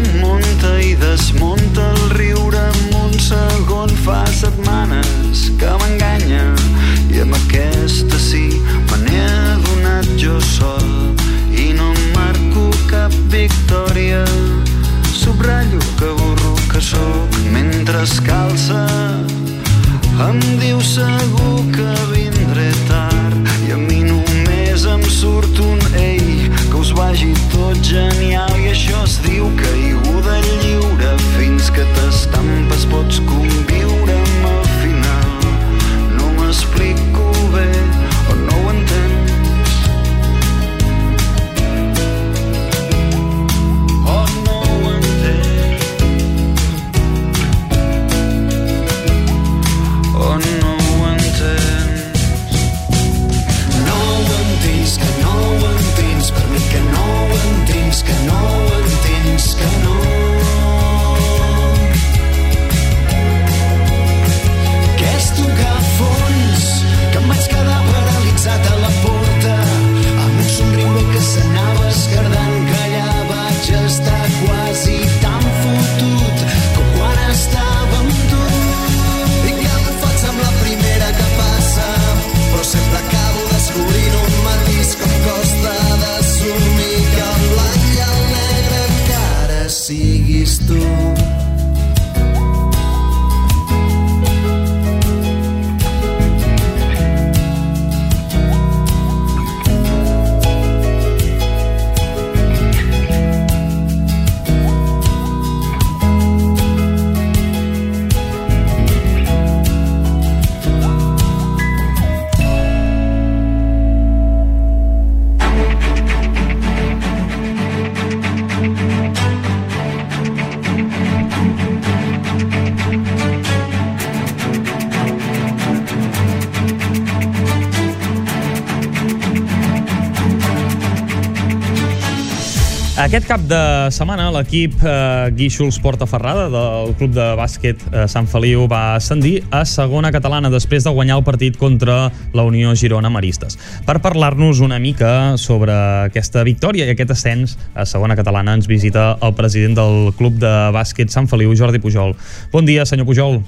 Aquest 133.15 133.29
cap 133.31 133.43
de 133.47 133.59
setmana 133.95 134.25
l'equip 134.35 134.73
eh, 134.83 135.29
Guíxols 135.39 135.77
Portaferrada 135.79 136.49
del 136.51 136.97
club 136.99 137.13
de 137.15 137.23
bàsquet 137.39 137.79
eh, 137.93 138.09
Sant 138.11 138.27
Feliu 138.27 138.65
va 138.67 138.97
ascendir 138.97 139.37
a 139.55 139.61
segona 139.71 140.11
catalana 140.11 140.51
després 140.51 140.83
de 140.83 140.91
guanyar 140.91 141.21
el 141.21 141.23
partit 141.23 141.55
contra 141.55 142.09
la 142.35 142.43
Unió 142.43 142.73
Girona 142.75 143.13
Maristes. 143.15 143.55
Per 143.87 144.01
parlar-nos 144.03 144.59
una 144.67 144.81
mica 144.83 145.37
sobre 145.39 145.77
aquesta 146.09 146.43
victòria 146.43 146.89
i 146.89 146.91
aquest 146.97 147.13
ascens 147.15 147.55
a 147.79 147.87
segona 147.87 148.17
catalana 148.19 148.57
ens 148.59 148.67
visita 148.67 149.13
el 149.23 149.37
president 149.39 149.79
del 149.79 150.11
club 150.19 150.41
de 150.43 150.51
bàsquet 150.75 151.15
Sant 151.15 151.31
Feliu, 151.31 151.55
Jordi 151.55 151.79
Pujol. 151.79 152.17
Bon 152.51 152.67
dia, 152.67 152.83
senyor 152.83 153.07
Pujol. 153.07 153.39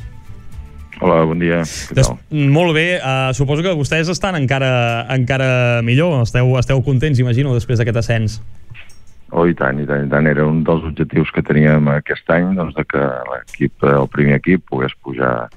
Hola, 1.00 1.24
bon 1.26 1.42
dia. 1.42 1.64
Què 1.90 1.98
Des, 1.98 2.06
tal? 2.06 2.20
molt 2.54 2.70
bé, 2.78 3.00
uh, 3.00 3.34
suposo 3.34 3.66
que 3.66 3.74
vostès 3.74 4.14
estan 4.14 4.38
encara, 4.38 4.70
encara 5.10 5.82
millor, 5.82 6.20
esteu, 6.22 6.54
esteu 6.62 6.86
contents, 6.86 7.18
imagino, 7.18 7.50
després 7.58 7.82
d'aquest 7.82 8.00
ascens. 8.04 8.38
Oh, 9.34 9.46
i 9.46 9.54
tant, 9.58 9.80
i 9.82 9.86
tant, 9.86 10.06
i 10.06 10.10
tant. 10.10 10.26
Era 10.30 10.46
un 10.46 10.62
dels 10.66 10.84
objectius 10.86 11.32
que 11.34 11.42
teníem 11.42 11.88
aquest 11.90 12.28
any, 12.30 12.52
doncs, 12.54 12.76
de 12.76 12.84
que 12.86 13.04
l'equip, 13.32 13.72
eh, 13.82 13.94
el 13.98 14.10
primer 14.12 14.38
equip, 14.38 14.62
pogués 14.70 14.94
pujar 15.02 15.48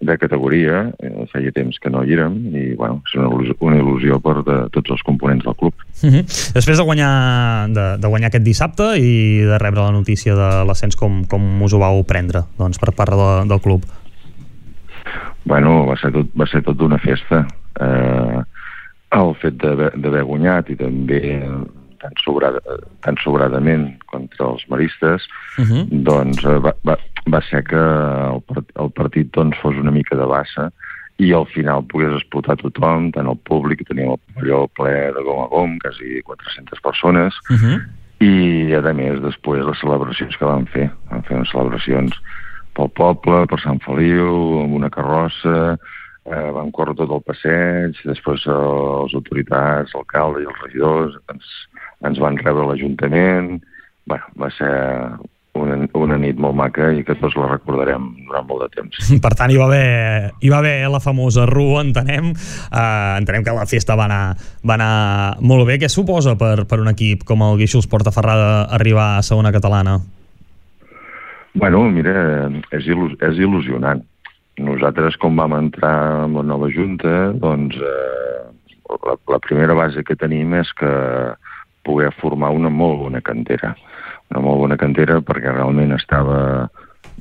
de 0.00 0.16
categoria. 0.18 0.82
Eh, 1.00 1.26
feia 1.32 1.52
temps 1.54 1.78
que 1.80 1.90
no 1.92 2.02
hi 2.04 2.16
érem 2.16 2.34
i, 2.50 2.64
bueno, 2.76 2.98
és 3.06 3.14
una 3.16 3.28
il·lusió, 3.30 3.56
una 3.64 3.78
il·lusió 3.78 4.18
per 4.22 4.34
de 4.46 4.56
tots 4.74 4.92
els 4.92 5.04
components 5.06 5.46
del 5.46 5.56
club. 5.56 5.86
Uh 6.02 6.10
-huh. 6.10 6.24
Després 6.54 6.76
de 6.76 6.84
guanyar, 6.84 7.68
de, 7.70 7.86
de 7.98 8.08
guanyar 8.08 8.28
aquest 8.28 8.44
dissabte 8.44 8.98
i 8.98 9.40
de 9.46 9.58
rebre 9.58 9.80
la 9.80 9.92
notícia 9.92 10.34
de 10.34 10.64
l'ascens, 10.66 10.96
com, 10.96 11.24
com 11.24 11.62
us 11.62 11.72
ho 11.72 11.78
vau 11.78 12.02
prendre 12.04 12.42
doncs, 12.58 12.78
per 12.78 12.92
part 12.92 13.12
de, 13.12 13.48
del 13.48 13.60
club? 13.60 13.84
Bueno, 15.44 15.86
va 15.86 15.96
ser 15.96 16.12
tot, 16.12 16.26
va 16.34 16.46
ser 16.46 16.62
tot 16.62 16.80
una 16.80 16.98
festa. 16.98 17.46
Eh, 17.80 18.42
el 19.12 19.34
fet 19.40 19.54
d'haver 19.54 19.92
d'haver 19.94 20.24
guanyat 20.24 20.70
i 20.70 20.76
també 20.76 21.22
tan, 22.06 22.16
sobrada, 22.22 22.62
tan 23.04 23.18
sobradament 23.22 23.90
contra 24.06 24.52
els 24.52 24.64
maristes, 24.72 25.26
Uh 25.58 25.64
-huh. 25.64 25.84
doncs 25.90 26.44
eh, 26.44 26.58
va, 26.60 26.72
va, 26.84 26.96
va 27.32 27.40
ser 27.50 27.62
que 27.64 27.76
el, 27.76 28.40
part, 28.46 28.66
el 28.76 28.90
partit 28.90 29.32
doncs, 29.32 29.58
fos 29.62 29.74
una 29.76 29.90
mica 29.90 30.16
de 30.16 30.26
bassa 30.26 30.70
i 31.18 31.32
al 31.32 31.46
final 31.46 31.84
pogués 31.88 32.12
explotar 32.12 32.56
tothom, 32.60 33.10
tant 33.12 33.26
el 33.26 33.38
públic, 33.48 33.86
teníem 33.88 34.10
el 34.12 34.20
pavelló 34.34 34.66
ple 34.76 35.12
de 35.16 35.22
gom 35.24 35.44
a 35.44 35.48
gom, 35.48 35.78
quasi 35.78 36.20
400 36.22 36.80
persones, 36.80 37.34
Uh 37.50 37.56
-huh. 37.56 37.78
i 38.20 38.74
a 38.74 38.92
més 38.92 39.20
després 39.20 39.64
les 39.64 39.78
celebracions 39.80 40.36
que 40.36 40.44
van 40.44 40.66
fer 40.66 40.90
van 41.10 41.22
fer 41.22 41.36
unes 41.36 41.50
celebracions 41.50 42.12
pel 42.74 42.90
poble, 42.90 43.46
per 43.46 43.60
Sant 43.60 43.80
Feliu 43.84 44.60
amb 44.62 44.74
una 44.74 44.90
carrossa 44.90 45.78
eh, 46.26 46.50
van 46.52 46.70
córrer 46.70 46.94
tot 46.94 47.10
el 47.10 47.22
passeig 47.22 47.96
després 48.04 48.46
eh, 48.46 48.52
les 49.04 49.14
autoritats, 49.14 49.94
l'alcalde 49.94 50.42
i 50.42 50.48
els 50.50 50.62
regidors 50.64 51.16
ens, 51.32 51.46
ens 52.04 52.20
van 52.20 52.36
rebre 52.42 52.66
a 52.66 52.70
l'Ajuntament 52.72 53.56
bueno, 54.06 54.24
va 54.38 54.50
ser 54.54 54.70
una, 55.56 55.76
una 55.98 56.16
nit 56.20 56.38
molt 56.40 56.56
maca 56.56 56.90
i 56.94 57.02
que 57.04 57.16
tots 57.18 57.36
la 57.38 57.48
recordarem 57.50 58.08
durant 58.28 58.46
molt 58.48 58.66
de 58.66 58.80
temps. 58.80 59.10
Per 59.24 59.32
tant, 59.36 59.52
hi 59.52 59.58
va 59.60 59.66
haver, 59.68 60.32
hi 60.40 60.52
va 60.52 60.60
haver 60.62 60.74
la 60.92 61.00
famosa 61.02 61.46
rua, 61.48 61.82
entenem. 61.84 62.32
Uh, 62.70 63.16
entenem 63.18 63.44
que 63.46 63.54
la 63.56 63.66
festa 63.68 63.96
va 63.98 64.06
anar, 64.08 64.22
va 64.62 64.76
anar 64.78 64.92
molt 65.40 65.66
bé. 65.68 65.78
Què 65.82 65.90
suposa 65.92 66.36
per, 66.38 66.66
per 66.70 66.80
un 66.82 66.92
equip 66.92 67.24
com 67.28 67.42
el 67.46 67.58
Guíxols 67.62 67.88
Portaferrada 67.90 68.66
arribar 68.76 69.16
a 69.16 69.24
segona 69.26 69.52
catalana? 69.54 69.98
Bueno, 71.56 71.86
mira, 71.88 72.12
és, 72.76 72.84
il·lus 72.84 73.16
és 73.24 73.40
il·lusionant. 73.40 74.04
Nosaltres, 74.60 75.16
com 75.20 75.36
vam 75.36 75.56
entrar 75.56 75.96
amb 76.26 76.38
la 76.38 76.44
nova 76.44 76.68
junta, 76.72 77.32
doncs 77.36 77.76
eh, 77.76 78.44
la, 78.92 79.16
la 79.32 79.40
primera 79.44 79.76
base 79.76 80.04
que 80.04 80.16
tenim 80.16 80.54
és 80.56 80.70
que 80.76 80.92
poder 81.86 82.10
formar 82.20 82.50
una 82.54 82.72
molt 82.72 82.98
bona 83.04 83.22
cantera. 83.24 83.74
Una 84.32 84.42
molt 84.42 84.64
bona 84.64 84.78
cantera 84.80 85.20
perquè 85.22 85.54
realment 85.54 85.94
estava 85.94 86.40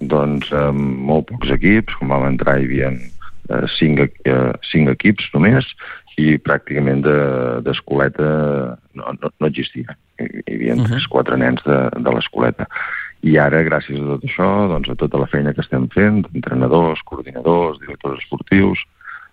doncs, 0.01 0.49
amb 0.51 1.05
molt 1.07 1.30
pocs 1.30 1.53
equips, 1.55 1.95
com 1.99 2.11
vam 2.11 2.26
entrar 2.28 2.57
hi 2.59 2.66
havia 2.68 2.89
eh, 2.91 3.68
cinc, 3.78 4.01
eh, 4.26 4.51
cinc 4.72 4.91
equips 4.95 5.30
només 5.36 5.70
i 6.22 6.38
pràcticament 6.39 7.03
d'escoleta 7.66 8.24
de, 8.24 8.76
no, 8.99 9.16
no, 9.20 9.32
no 9.39 9.49
existia. 9.49 9.97
Hi, 10.20 10.30
hi 10.45 10.55
havia 10.55 10.76
uh 10.76 10.82
-huh. 10.82 10.89
tres, 10.89 11.07
quatre 11.11 11.38
nens 11.38 11.63
de, 11.63 11.80
de 11.99 12.11
l'escoleta. 12.11 12.68
I 13.22 13.38
ara, 13.38 13.63
gràcies 13.63 13.99
a 13.99 14.05
tot 14.05 14.24
això, 14.24 14.49
doncs, 14.70 14.89
a 14.89 14.95
tota 14.95 15.18
la 15.18 15.28
feina 15.28 15.53
que 15.53 15.61
estem 15.61 15.88
fent, 15.89 16.26
entrenadors, 16.34 17.01
coordinadors, 17.03 17.80
directors 17.80 18.20
esportius, 18.20 18.80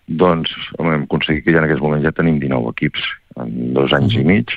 doncs 0.06 0.50
hem 0.78 1.04
aconseguit 1.04 1.44
que 1.44 1.52
ja 1.52 1.58
en 1.58 1.64
aquest 1.64 1.82
moment 1.82 2.02
ja 2.02 2.12
tenim 2.12 2.38
19 2.40 2.70
equips 2.70 3.02
en 3.36 3.74
dos 3.74 3.92
anys 3.92 4.14
uh 4.14 4.18
-huh. 4.18 4.22
i 4.22 4.24
mig, 4.24 4.48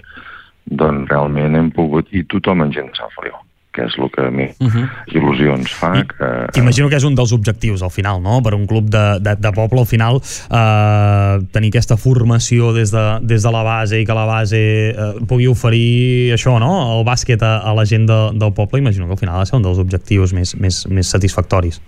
doncs 0.66 1.10
realment 1.10 1.56
hem 1.56 1.72
pogut, 1.72 2.08
i 2.12 2.24
tothom 2.24 2.62
en 2.62 2.72
gent 2.74 2.90
de 2.92 2.98
Sant 2.98 3.14
Feliu 3.18 3.36
que 3.76 3.84
és 3.84 3.98
el 4.00 4.10
que 4.12 4.24
a 4.24 4.32
mi 4.32 4.46
uh 4.48 4.68
-huh. 4.72 4.86
il·lusions 5.12 5.74
fa. 5.80 5.92
I, 6.00 6.06
que, 6.08 6.60
imagino 6.62 6.90
que 6.90 6.96
és 6.96 7.04
un 7.04 7.16
dels 7.16 7.34
objectius 7.34 7.84
al 7.84 7.92
final, 7.92 8.22
no? 8.22 8.42
Per 8.42 8.54
un 8.56 8.66
club 8.66 8.90
de, 8.90 9.20
de, 9.20 9.36
de 9.36 9.52
poble 9.52 9.80
al 9.80 9.86
final 9.86 10.16
eh, 10.16 11.36
tenir 11.52 11.70
aquesta 11.70 11.98
formació 11.98 12.74
des 12.74 12.92
de, 12.92 13.20
des 13.22 13.44
de 13.44 13.52
la 13.52 13.64
base 13.64 14.00
i 14.00 14.06
que 14.06 14.14
la 14.14 14.26
base 14.26 14.56
eh, 14.58 14.96
pugui 15.28 15.48
oferir 15.48 16.34
això, 16.34 16.60
no? 16.60 16.72
El 17.00 17.04
bàsquet 17.06 17.42
a, 17.44 17.58
a 17.58 17.74
la 17.74 17.86
gent 17.86 18.06
de, 18.08 18.20
del 18.40 18.54
poble, 18.54 18.80
imagino 18.80 19.06
que 19.06 19.12
al 19.12 19.18
final 19.18 19.36
ha 19.36 19.40
de 19.40 19.46
ser 19.46 19.58
un 19.58 19.64
dels 19.64 19.80
objectius 19.80 20.34
més, 20.34 20.56
més, 20.56 20.88
més 20.88 21.08
satisfactoris. 21.08 21.82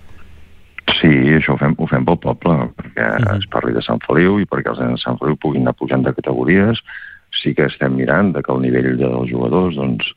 Sí, 1.00 1.08
això 1.36 1.52
ho 1.52 1.58
fem, 1.58 1.74
ho 1.76 1.86
fem 1.86 2.04
pel 2.04 2.18
poble, 2.18 2.54
perquè 2.76 3.06
uh 3.06 3.18
-huh. 3.18 3.38
es 3.38 3.46
parli 3.46 3.72
de 3.72 3.82
Sant 3.82 4.00
Feliu 4.06 4.40
i 4.40 4.44
perquè 4.44 4.70
els 4.70 4.78
nens 4.78 4.92
de 4.92 5.02
Sant 5.04 5.18
Feliu 5.18 5.36
puguin 5.36 5.62
anar 5.62 5.74
pujant 5.74 6.02
de 6.02 6.12
categories, 6.12 6.78
sí 7.36 7.54
que 7.54 7.68
estem 7.68 7.96
mirant 7.98 8.34
que 8.36 8.52
el 8.52 8.62
nivell 8.62 8.94
dels 8.98 9.30
jugadors 9.30 9.76
doncs, 9.76 10.12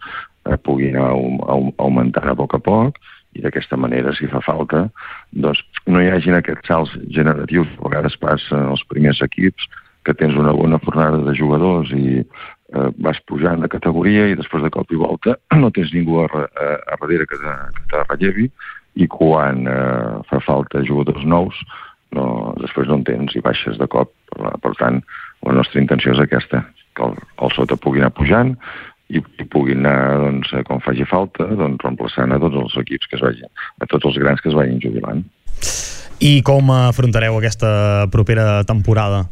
eh, 0.50 0.58
pugui 0.58 0.92
anar 0.92 1.12
augmentant 1.12 2.32
a 2.32 2.38
poc 2.38 2.56
a 2.56 2.62
poc 2.64 3.00
i 3.38 3.44
d'aquesta 3.44 3.78
manera, 3.80 4.12
si 4.16 4.28
fa 4.28 4.42
falta, 4.44 4.90
doncs 5.32 5.62
no 5.88 6.02
hi 6.02 6.10
hagin 6.12 6.36
aquests 6.36 6.68
salts 6.68 6.98
generatius 7.16 7.70
a 7.78 7.86
vegades 7.88 8.18
passen 8.20 8.72
als 8.74 8.84
primers 8.92 9.22
equips, 9.24 9.70
que 10.04 10.16
tens 10.18 10.36
una 10.36 10.52
bona 10.52 10.80
fornada 10.82 11.22
de 11.24 11.36
jugadors 11.38 11.92
i 11.94 12.20
eh, 12.20 12.90
vas 13.06 13.20
pujant 13.30 13.62
de 13.62 13.70
categoria 13.70 14.28
i 14.28 14.36
després 14.36 14.66
de 14.66 14.72
cop 14.74 14.92
i 14.92 15.00
volta 15.00 15.38
no 15.62 15.72
tens 15.72 15.94
ningú 15.94 16.24
a, 16.24 16.28
a, 16.28 16.68
a 16.96 17.00
darrere 17.04 17.30
que 17.30 17.40
te, 17.40 17.56
que 17.78 17.88
te 17.94 18.04
rellevi 18.10 18.50
i 19.00 19.08
quan 19.08 19.68
eh, 19.70 20.20
fa 20.28 20.42
falta 20.44 20.84
jugadors 20.88 21.24
nous 21.24 21.62
no, 22.18 22.26
després 22.60 22.90
no 22.90 23.00
en 23.00 23.06
tens 23.08 23.38
i 23.38 23.44
baixes 23.44 23.78
de 23.80 23.88
cop. 23.88 24.12
Per 24.36 24.72
tant, 24.80 25.00
la 25.48 25.54
nostra 25.56 25.80
intenció 25.80 26.12
és 26.12 26.20
aquesta, 26.20 26.66
que 26.96 27.06
el, 27.08 27.20
el 27.42 27.54
sota 27.56 27.78
pugui 27.80 28.02
anar 28.02 28.14
pujant 28.16 28.56
i, 29.12 29.20
i 29.20 29.46
puguin 29.52 29.84
anar, 29.84 30.18
doncs, 30.24 30.54
eh, 30.56 30.64
com 30.68 30.82
faci 30.84 31.06
falta, 31.08 31.48
doncs, 31.60 31.82
reemplaçant 31.84 32.32
a 32.32 32.40
tots 32.42 32.60
els 32.64 32.78
equips 32.84 33.10
que 33.10 33.20
es 33.20 33.24
vagin, 33.26 33.52
a 33.82 33.90
tots 33.92 34.10
els 34.10 34.20
grans 34.24 34.42
que 34.44 34.52
es 34.52 34.58
vagin 34.58 34.80
jubilant. 34.84 35.24
I 36.22 36.34
com 36.46 36.70
afrontareu 36.74 37.38
aquesta 37.40 38.08
propera 38.14 38.62
temporada? 38.70 39.26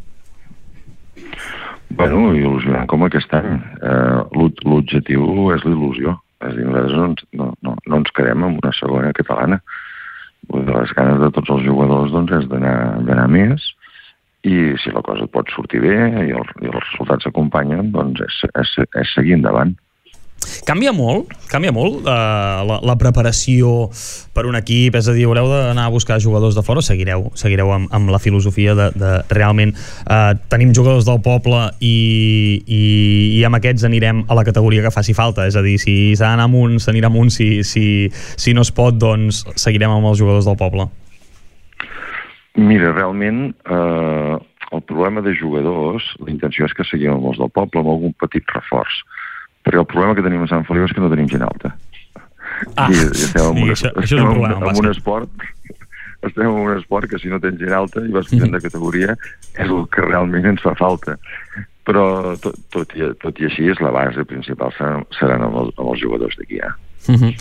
Bueno, 1.90 2.32
il·lusionant 2.38 2.88
com 2.90 3.06
aquest 3.06 3.34
any. 3.38 3.60
Eh, 3.82 4.50
L'objectiu 4.66 5.52
és 5.56 5.66
l'il·lusió. 5.66 6.18
És 6.40 6.54
a 6.54 6.56
dir, 6.56 6.66
nosaltres 6.66 6.96
no 6.96 7.06
ens, 7.12 7.24
no, 7.36 7.48
no, 7.66 7.76
no 7.86 8.00
ens 8.00 8.12
quedem 8.16 8.46
en 8.48 8.58
una 8.62 8.72
segona 8.78 9.12
catalana. 9.14 9.60
Dir, 10.50 10.66
les 10.70 10.94
ganes 10.98 11.20
de 11.22 11.30
tots 11.36 11.52
els 11.56 11.66
jugadors 11.66 12.14
doncs, 12.14 12.34
és 12.40 12.48
d'anar 12.50 13.28
més 13.30 13.68
i 14.48 14.56
si 14.80 14.94
la 14.96 15.04
cosa 15.04 15.28
pot 15.28 15.52
sortir 15.52 15.82
bé 15.84 15.98
i, 15.98 16.32
el, 16.32 16.50
i 16.64 16.72
els 16.72 16.80
resultats 16.80 17.28
s'acompanyen, 17.28 17.92
doncs 17.96 18.24
és, 18.24 18.42
és, 18.62 18.76
és 19.02 19.16
seguir 19.18 19.36
endavant. 19.40 19.76
Canvia 20.64 20.92
molt, 20.96 21.34
canvia 21.52 21.72
molt 21.76 22.06
uh, 22.08 22.62
la, 22.64 22.78
la 22.86 22.96
preparació 23.00 23.90
per 24.36 24.46
un 24.48 24.56
equip, 24.56 24.96
és 24.96 25.10
a 25.10 25.16
dir, 25.16 25.26
haureu 25.28 25.50
d'anar 25.52 25.90
a 25.90 25.92
buscar 25.92 26.20
jugadors 26.24 26.56
de 26.56 26.64
fora 26.64 26.80
o 26.80 26.86
seguireu, 26.86 27.26
seguireu 27.40 27.74
amb, 27.76 27.90
amb 27.96 28.12
la 28.14 28.22
filosofia 28.24 28.76
de, 28.78 28.88
de 28.96 29.12
realment 29.36 29.74
uh, 29.76 30.32
tenim 30.52 30.72
jugadors 30.76 31.08
del 31.10 31.20
poble 31.26 31.60
i, 31.84 32.64
i, 32.64 32.82
i 33.36 33.44
amb 33.48 33.60
aquests 33.60 33.84
anirem 33.90 34.24
a 34.30 34.40
la 34.40 34.46
categoria 34.48 34.86
que 34.86 34.94
faci 34.96 35.18
falta, 35.18 35.50
és 35.50 35.60
a 35.60 35.66
dir, 35.66 35.76
si 35.82 35.98
s'ha 36.16 36.32
d'anar 36.32 36.48
amunt, 36.48 36.80
s'anirà 36.80 37.12
amunt, 37.12 37.34
si, 37.36 37.52
si, 37.68 38.08
si 38.40 38.56
no 38.56 38.64
es 38.64 38.72
pot, 38.72 38.96
doncs 38.96 39.44
seguirem 39.60 39.92
amb 39.92 40.14
els 40.14 40.24
jugadors 40.24 40.48
del 40.48 40.60
poble. 40.60 40.88
Mira, 42.58 42.94
realment 42.94 43.52
eh, 43.66 44.38
el 44.72 44.82
problema 44.90 45.22
de 45.22 45.36
jugadors, 45.38 46.06
la 46.24 46.32
intenció 46.34 46.66
és 46.66 46.74
que 46.74 46.88
seguim 46.88 47.14
amb 47.14 47.30
els 47.32 47.40
del 47.42 47.52
poble 47.54 47.82
amb 47.82 47.94
algun 47.94 48.16
petit 48.22 48.46
reforç, 48.56 49.04
perquè 49.66 49.82
el 49.82 49.90
problema 49.90 50.18
que 50.18 50.26
tenim 50.26 50.44
a 50.46 50.50
Sant 50.52 50.66
Feliu 50.68 50.88
és 50.88 50.96
que 50.96 51.04
no 51.04 51.12
tenim 51.14 51.30
gent 51.30 51.46
alta. 51.46 51.76
Ah, 52.76 52.90
I, 52.90 52.98
i 52.98 53.06
estem 53.06 53.46
sí, 53.46 53.64
un, 53.64 53.72
això, 53.72 53.94
això 53.96 54.18
és 54.18 54.24
un 54.24 54.34
problema, 54.34 54.60
en 54.74 54.84
un 54.84 54.92
esport 54.92 55.48
estem 56.28 56.50
en 56.50 56.58
un 56.66 56.74
esport 56.76 57.08
que 57.08 57.20
si 57.22 57.30
no 57.32 57.40
tens 57.40 57.60
gent 57.62 57.72
alta 57.72 58.02
i 58.04 58.12
vas 58.12 58.28
pujant 58.28 58.52
de 58.52 58.60
categoria 58.60 59.14
és 59.56 59.70
el 59.70 59.86
que 59.94 60.04
realment 60.04 60.50
ens 60.50 60.64
fa 60.66 60.74
falta 60.76 61.16
però 61.90 62.36
tot, 62.42 62.58
tot, 62.74 62.92
i, 62.98 63.08
tot 63.22 63.40
i 63.42 63.48
així 63.48 63.70
és 63.72 63.80
la 63.82 63.94
base 63.96 64.26
principal 64.30 64.74
seran, 64.78 65.06
seran 65.18 65.46
amb, 65.48 65.58
el, 65.64 65.72
amb 65.78 65.94
els 65.94 66.02
jugadors 66.04 66.36
d'aquí 66.38 66.60
ja. 66.60 66.74
Uh 67.08 67.16
-huh. 67.16 67.32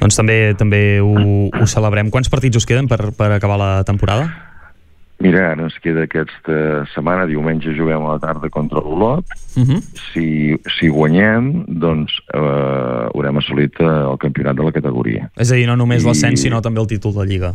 Doncs 0.00 0.16
també 0.16 0.54
també 0.58 1.00
ho, 1.00 1.14
ho 1.48 1.66
celebrem. 1.66 2.10
Quants 2.10 2.28
partits 2.28 2.56
us 2.56 2.66
queden 2.66 2.88
per, 2.88 3.14
per 3.16 3.30
acabar 3.32 3.56
la 3.56 3.84
temporada? 3.84 4.43
Mira, 5.22 5.44
ara 5.52 5.62
ens 5.68 5.76
queda 5.82 6.04
aquesta 6.08 6.84
setmana, 6.92 7.26
diumenge 7.30 7.72
juguem 7.76 8.02
a 8.02 8.16
la 8.16 8.22
tarda 8.22 8.50
contra 8.50 8.80
l'Olot. 8.82 9.24
Uh 9.56 9.62
-huh. 9.62 9.80
si, 10.12 10.58
si 10.78 10.88
guanyem, 10.88 11.64
doncs 11.68 12.12
eh, 12.34 13.08
haurem 13.14 13.36
assolit 13.36 13.78
eh, 13.80 13.84
el 13.84 14.18
campionat 14.18 14.56
de 14.56 14.64
la 14.64 14.72
categoria. 14.72 15.30
És 15.36 15.52
a 15.52 15.54
dir, 15.54 15.66
no 15.66 15.76
només 15.76 16.02
I... 16.02 16.06
l'ascens, 16.06 16.40
sinó 16.40 16.60
també 16.60 16.80
el 16.80 16.86
títol 16.86 17.14
de 17.14 17.26
Lliga. 17.26 17.54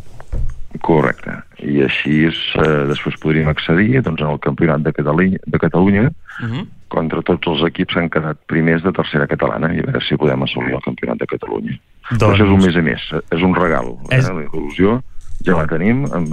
Correcte. 0.82 1.34
I 1.66 1.82
així 1.84 2.26
eh, 2.30 2.86
després 2.88 3.18
podríem 3.20 3.50
accedir 3.50 4.02
doncs, 4.02 4.22
al 4.22 4.40
campionat 4.40 4.82
de 4.86 4.94
Catalunya, 4.94 5.40
de 5.46 5.60
Catalunya 5.60 6.06
uh 6.10 6.46
-huh. 6.48 6.66
contra 6.88 7.22
tots 7.22 7.48
els 7.48 7.64
equips 7.64 7.94
que 7.94 8.00
han 8.00 8.10
quedat 8.10 8.38
primers 8.46 8.84
de 8.84 8.92
tercera 8.92 9.28
catalana 9.28 9.74
i 9.74 9.80
a 9.80 9.84
veure 9.84 10.02
si 10.02 10.16
podem 10.16 10.44
assolir 10.44 10.74
el 10.74 10.82
campionat 10.82 11.18
de 11.20 11.26
Catalunya. 11.26 11.80
Doncs... 12.10 12.22
Però 12.22 12.32
això 12.34 12.46
és 12.46 12.52
un 12.52 12.66
mes 12.66 12.76
a 12.76 12.82
més, 12.82 13.02
és 13.32 13.42
un 13.42 13.56
regal, 13.56 13.98
és... 14.10 14.26
eh, 14.26 14.34
la 14.34 14.44
il·lusió 14.44 15.02
ja 15.46 15.56
la 15.56 15.66
tenim, 15.70 16.04
hem 16.12 16.28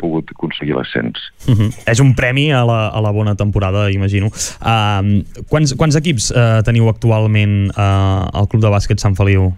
pogut 0.00 0.30
aconseguir 0.34 0.74
l'ascens. 0.76 1.18
Uh 1.46 1.54
-huh. 1.54 1.70
És 1.86 2.00
un 2.00 2.14
premi 2.14 2.52
a 2.52 2.64
la, 2.64 2.88
a 2.88 3.00
la 3.00 3.12
bona 3.12 3.34
temporada, 3.34 3.90
imagino. 3.90 4.26
Uh, 4.60 5.22
quants, 5.48 5.74
quants 5.74 5.96
equips 5.96 6.30
uh, 6.30 6.62
teniu 6.64 6.88
actualment 6.88 7.70
uh, 7.76 8.26
al 8.32 8.48
Club 8.48 8.62
de 8.62 8.70
Bàsquet 8.70 8.98
Sant 8.98 9.14
Feliu? 9.14 9.52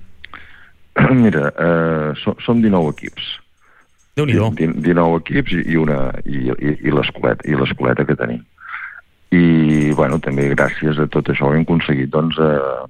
Mira, 1.24 1.52
uh, 1.56 2.16
som, 2.16 2.34
som 2.44 2.60
19 2.60 2.90
equips. 2.90 3.40
déu 4.16 4.26
nhi 4.26 4.34
19 4.34 5.16
equips 5.16 5.52
i, 5.52 5.76
una, 5.76 6.12
i, 6.26 6.50
i, 6.58 6.76
i 6.84 6.90
l'escoleta 6.90 8.04
que 8.04 8.16
tenim. 8.16 8.44
I, 9.30 9.92
bueno, 9.94 10.18
també 10.18 10.48
gràcies 10.50 10.98
a 10.98 11.06
tot 11.06 11.28
això 11.28 11.54
hem 11.54 11.62
aconseguit, 11.62 12.10
doncs, 12.10 12.36
uh, 12.38 12.84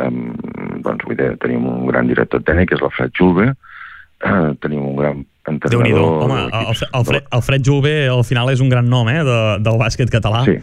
um, 0.00 0.32
doncs 0.80 1.04
vull 1.04 1.16
dir, 1.16 1.36
tenim 1.42 1.66
un 1.66 1.86
gran 1.86 2.06
director 2.06 2.40
tècnic, 2.40 2.68
que 2.68 2.76
és 2.76 2.80
l'Alfred 2.80 3.10
Julve, 3.18 3.50
uh, 3.50 3.73
tenim 4.62 4.84
un 4.84 4.96
gran 4.96 5.24
entrenador... 5.48 6.24
Home, 6.24 6.40
el, 6.52 6.70
el, 6.70 7.04
Fred, 7.04 7.28
el 7.30 7.42
Fred 7.42 7.66
Jove 7.66 7.94
al 8.08 8.24
final 8.24 8.52
és 8.52 8.62
un 8.64 8.70
gran 8.72 8.88
nom 8.88 9.08
eh, 9.12 9.20
de, 9.26 9.40
del 9.64 9.80
bàsquet 9.80 10.12
català. 10.12 10.44
Sí, 10.46 10.58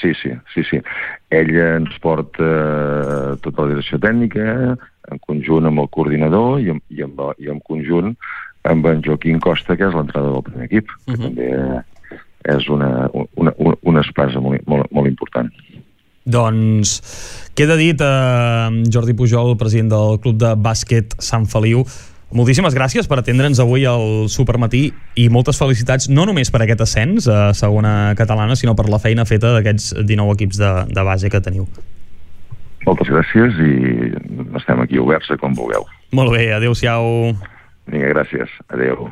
sí, 0.00 0.12
sí, 0.22 0.34
sí, 0.54 0.66
sí. 0.68 0.82
Ell 1.30 1.52
ens 1.62 1.96
porta 2.02 2.44
eh, 2.44 3.34
tota 3.44 3.66
la 3.66 3.74
direcció 3.74 4.00
tècnica, 4.02 4.76
en 5.10 5.22
conjunt 5.26 5.66
amb 5.66 5.82
el 5.82 5.88
coordinador 5.94 6.60
i, 6.62 6.70
i, 6.94 7.02
amb, 7.06 7.22
i 7.40 7.50
en 7.50 7.60
conjunt 7.66 8.14
amb 8.68 8.86
en 8.90 9.00
Joaquim 9.04 9.40
Costa, 9.40 9.76
que 9.76 9.88
és 9.88 9.96
l'entrenador 9.96 10.36
del 10.38 10.46
primer 10.50 10.66
equip, 10.68 10.90
uh 10.90 11.14
-huh. 11.14 11.16
que 11.16 11.16
mhm. 11.16 11.24
també 11.28 11.84
és 12.44 12.68
una, 12.68 13.08
una, 13.12 13.52
una, 13.56 13.76
una 13.82 14.00
espasa 14.00 14.40
molt, 14.40 14.64
molt, 14.66 14.88
molt 14.90 15.08
important. 15.08 15.50
Doncs 16.24 17.00
queda 17.56 17.76
dit 17.76 18.00
eh, 18.00 18.82
Jordi 18.92 19.14
Pujol, 19.16 19.56
president 19.56 19.90
del 19.92 20.18
Club 20.20 20.38
de 20.40 20.54
Bàsquet 20.56 21.16
Sant 21.18 21.46
Feliu, 21.46 21.84
Moltíssimes 22.30 22.76
gràcies 22.76 23.08
per 23.10 23.18
atendre'ns 23.18 23.58
avui 23.58 23.82
al 23.90 24.28
Supermatí 24.30 24.84
i 25.18 25.24
moltes 25.34 25.58
felicitats 25.58 26.06
no 26.12 26.22
només 26.28 26.52
per 26.54 26.60
aquest 26.62 26.84
ascens 26.84 27.26
a 27.26 27.50
segona 27.58 28.14
catalana, 28.18 28.54
sinó 28.54 28.76
per 28.78 28.86
la 28.92 29.00
feina 29.02 29.26
feta 29.26 29.50
d'aquests 29.56 29.96
19 29.98 30.36
equips 30.38 30.60
de, 30.60 30.70
de 30.94 31.06
base 31.06 31.30
que 31.32 31.42
teniu. 31.42 31.66
Moltes 32.86 33.10
gràcies 33.10 33.58
i 33.66 33.72
estem 34.62 34.78
aquí 34.86 35.02
oberts 35.02 35.34
a 35.34 35.38
com 35.42 35.58
vulgueu. 35.58 35.88
Molt 36.14 36.30
bé, 36.36 36.46
adeu-siau. 36.54 37.34
Vinga, 37.90 38.14
gràcies. 38.14 38.54
Adéu. 38.70 39.10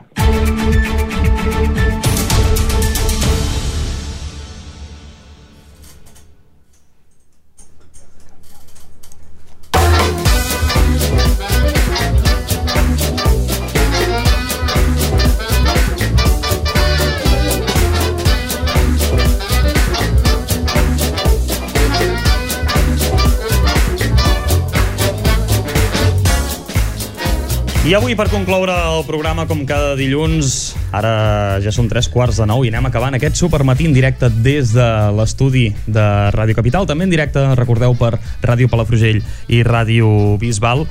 I 27.89 27.95
avui, 27.97 28.13
per 28.13 28.27
concloure 28.29 28.75
el 28.85 29.07
programa, 29.09 29.47
com 29.49 29.63
cada 29.65 29.95
dilluns, 29.97 30.75
ara 30.93 31.57
ja 31.65 31.73
són 31.73 31.87
tres 31.89 32.05
quarts 32.13 32.37
de 32.37 32.45
nou 32.45 32.61
i 32.61 32.69
anem 32.69 32.85
acabant 32.85 33.17
aquest 33.17 33.41
supermatí 33.41 33.87
en 33.89 33.95
directe 33.97 34.29
des 34.45 34.75
de 34.77 34.89
l'estudi 35.17 35.71
de 35.87 36.05
Ràdio 36.37 36.53
Capital, 36.59 36.85
també 36.85 37.07
en 37.09 37.15
directe, 37.15 37.41
recordeu, 37.57 37.97
per 37.97 38.19
Ràdio 38.45 38.69
Palafrugell 38.69 39.23
i 39.49 39.63
Ràdio 39.65 40.37
Bisbal. 40.37 40.85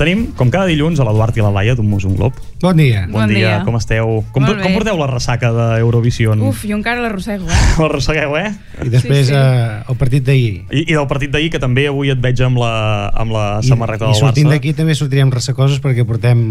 Tenim, 0.00 0.30
com 0.32 0.48
cada 0.48 0.64
dilluns, 0.64 0.96
a 0.96 1.04
l'Eduard 1.04 1.36
i 1.36 1.42
la 1.44 1.50
Laia 1.52 1.74
d'un 1.76 1.84
Mus 1.84 2.06
un 2.08 2.14
Glob. 2.16 2.32
Bon 2.62 2.78
dia. 2.78 3.02
Bon, 3.12 3.28
dia. 3.28 3.58
com 3.66 3.74
esteu? 3.76 4.22
Com, 4.32 4.46
Molt 4.46 4.62
com 4.64 4.72
porteu 4.72 4.96
la 4.96 5.08
ressaca 5.10 5.50
d'Eurovision? 5.52 6.40
Uf, 6.48 6.62
jo 6.64 6.78
encara 6.78 7.02
l'arrossego, 7.04 7.44
eh? 7.44 7.58
La 7.82 7.88
ressegueu, 7.92 8.32
eh? 8.40 8.48
I 8.80 8.88
després 8.88 9.26
Sí, 9.28 9.34
sí. 9.34 9.36
Eh, 9.36 9.82
el 9.92 9.98
partit 10.00 10.24
d'ahir. 10.24 10.54
I, 10.72 10.86
I 10.86 10.96
del 10.96 11.04
partit 11.10 11.34
d'ahir, 11.34 11.50
que 11.52 11.60
també 11.60 11.84
avui 11.90 12.08
et 12.14 12.22
veig 12.24 12.40
amb 12.46 12.62
la, 12.62 12.72
amb 13.12 13.34
la 13.36 13.44
I, 13.60 13.68
samarreta 13.68 14.06
i 14.08 14.14
del 14.14 14.16
sortint 14.22 14.48
Barça. 14.48 14.56
d'aquí 14.56 14.72
també 14.78 14.96
sortirem 14.96 15.34
ressecoses 15.36 15.82
perquè 15.84 16.06
portem 16.08 16.46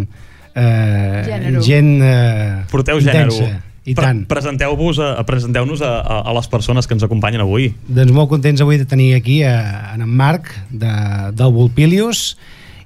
eh, 0.54 1.42
gent 1.66 1.92
eh, 2.06 2.62
Porteu 2.70 3.02
gènere. 3.02 3.26
intensa. 3.34 3.66
I 3.90 3.96
Pre- 3.98 4.06
tant. 4.06 4.22
Presenteu-vos 4.30 5.00
a, 5.02 5.10
a 5.18 5.26
presenteu-nos 5.26 5.82
a, 5.82 5.96
a, 6.04 6.20
a 6.30 6.38
les 6.38 6.46
persones 6.54 6.86
que 6.86 6.94
ens 6.94 7.02
acompanyen 7.08 7.42
avui. 7.42 7.72
Doncs 7.90 8.14
molt 8.14 8.30
contents 8.30 8.62
avui 8.62 8.78
de 8.78 8.86
tenir 8.86 9.16
aquí 9.18 9.42
a, 9.42 9.96
en 9.96 10.06
en 10.06 10.10
Marc 10.22 10.52
de, 10.70 10.94
del 11.34 11.54
Volpilius 11.56 12.36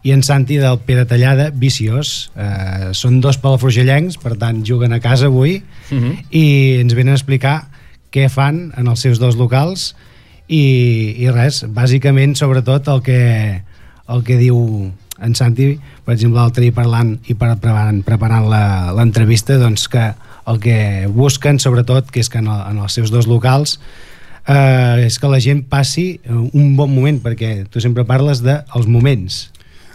i 0.04 0.12
en 0.12 0.22
Santi 0.24 0.58
del 0.60 0.80
Pere 0.84 1.06
Tallada, 1.08 1.50
Viciós. 1.56 2.32
Eh, 2.36 2.90
són 2.94 3.22
dos 3.24 3.38
palafrugellencs, 3.40 4.18
per 4.20 4.36
tant 4.38 4.64
juguen 4.68 4.92
a 4.94 5.00
casa 5.00 5.26
avui 5.32 5.64
Uh 5.92 5.98
-huh. 6.00 6.18
i 6.32 6.80
ens 6.82 6.94
venen 6.94 7.14
a 7.14 7.16
explicar 7.18 7.70
què 8.12 8.30
fan 8.30 8.74
en 8.78 8.88
els 8.88 9.00
seus 9.00 9.20
dos 9.20 9.36
locals 9.36 9.96
i, 10.48 11.16
i 11.18 11.30
res, 11.32 11.64
bàsicament 11.68 12.36
sobretot 12.36 12.88
el 12.88 13.02
que, 13.02 13.62
el 14.08 14.24
que 14.24 14.38
diu 14.38 14.92
en 15.22 15.36
Santi, 15.36 15.80
per 16.06 16.14
exemple 16.16 16.40
l'altre 16.42 16.72
parlant 16.72 17.20
i 17.28 17.34
per- 17.34 17.58
preparant, 17.58 18.04
preparant 18.04 18.50
la- 18.50 18.92
l'entrevista 18.94 19.58
doncs 19.58 19.88
que 19.88 20.14
el 20.48 20.60
que 20.60 21.08
busquen 21.08 21.60
sobretot 21.60 22.12
que 22.12 22.20
és 22.20 22.30
que 22.30 22.40
en, 22.40 22.48
el, 22.48 22.72
en 22.72 22.78
els 22.80 22.92
seus 22.94 23.10
dos 23.12 23.28
locals 23.28 23.80
eh, 24.48 25.06
és 25.06 25.18
que 25.20 25.28
la 25.28 25.40
gent 25.40 25.64
passi 25.70 26.20
un 26.28 26.76
bon 26.76 26.94
moment 26.94 27.22
perquè 27.24 27.66
tu 27.70 27.80
sempre 27.80 28.04
parles 28.04 28.42
dels 28.44 28.88
moments 28.88 29.53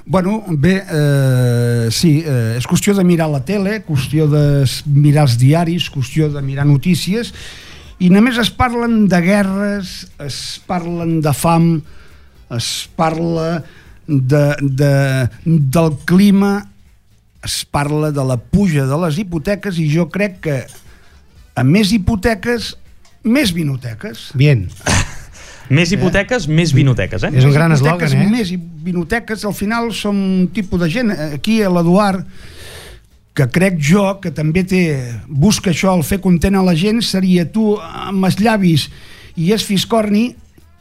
Bueno, 0.09 0.43
bé, 0.49 0.83
eh, 0.89 1.89
sí, 1.93 2.23
eh, 2.25 2.57
és 2.57 2.65
qüestió 2.65 2.95
de 2.97 3.03
mirar 3.05 3.27
la 3.29 3.43
tele, 3.45 3.83
qüestió 3.85 4.25
de 4.25 4.65
mirar 4.89 5.27
els 5.27 5.35
diaris, 5.37 5.91
qüestió 5.93 6.31
de 6.33 6.41
mirar 6.41 6.65
notícies, 6.65 7.35
i 8.01 8.09
només 8.09 8.39
es 8.41 8.49
parlen 8.49 9.03
de 9.13 9.21
guerres, 9.21 10.07
es 10.25 10.39
parlen 10.65 11.19
de 11.21 11.35
fam, 11.37 11.69
es 12.57 12.71
parla 12.97 13.59
de, 14.07 14.43
de, 14.63 14.95
del 15.45 15.93
clima, 16.09 16.55
es 17.45 17.61
parla 17.69 18.09
de 18.09 18.25
la 18.25 18.39
puja 18.41 18.89
de 18.89 19.03
les 19.05 19.21
hipoteques, 19.21 19.77
i 19.77 19.91
jo 19.93 20.09
crec 20.09 20.41
que 20.49 20.59
a 21.53 21.69
més 21.69 21.93
hipoteques, 21.93 22.79
més 23.29 23.53
vinoteques. 23.53 24.31
Bien. 24.33 24.71
Més 25.71 25.91
hipoteques, 25.93 26.47
més 26.49 26.73
vinoteques, 26.73 27.23
eh? 27.25 27.31
És 27.37 27.45
un 27.45 27.53
gran 27.53 27.73
eslògan, 27.75 28.13
eh? 28.17 28.29
Més 28.31 28.51
i- 28.55 28.57
vinoteques, 28.59 29.45
al 29.45 29.53
final 29.55 29.91
som 29.93 30.17
un 30.17 30.49
tipus 30.49 30.81
de 30.81 30.89
gent. 30.89 31.11
Aquí 31.35 31.59
l'Eduard, 31.61 32.25
que 33.35 33.47
crec 33.53 33.77
jo 33.79 34.19
que 34.21 34.31
també 34.35 34.65
té, 34.65 34.81
busca 35.29 35.71
això, 35.71 35.93
el 35.97 36.03
fer 36.03 36.19
content 36.21 36.57
a 36.57 36.63
la 36.63 36.75
gent, 36.75 37.03
seria 37.03 37.45
tu 37.53 37.77
amb 37.79 38.25
els 38.25 38.39
llavis 38.41 38.89
i 39.37 39.53
és 39.53 39.63
fiscorni, 39.65 40.35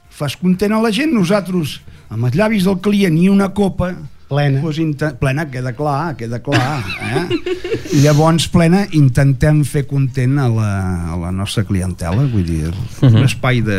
fas 0.10 0.36
content 0.40 0.74
a 0.74 0.80
la 0.82 0.90
gent, 0.92 1.12
nosaltres 1.14 1.82
amb 2.10 2.26
els 2.26 2.34
llavis 2.40 2.64
del 2.66 2.80
client 2.80 3.18
i 3.20 3.28
una 3.30 3.50
copa 3.54 3.92
plena, 4.28 4.60
inte- 4.78 5.14
plena 5.20 5.46
queda 5.50 5.72
clar, 5.74 6.16
queda 6.20 6.42
clar 6.44 6.84
eh? 7.02 7.28
llavors 8.04 8.48
plena 8.52 8.86
intentem 8.92 9.62
fer 9.66 9.86
content 9.88 10.38
a 10.44 10.50
la, 10.52 10.72
a 11.14 11.18
la 11.22 11.32
nostra 11.32 11.64
clientela 11.64 12.26
vull 12.28 12.44
dir, 12.46 12.72
un 13.02 13.14
Mhm. 13.14 13.24
espai 13.24 13.62
de, 13.62 13.78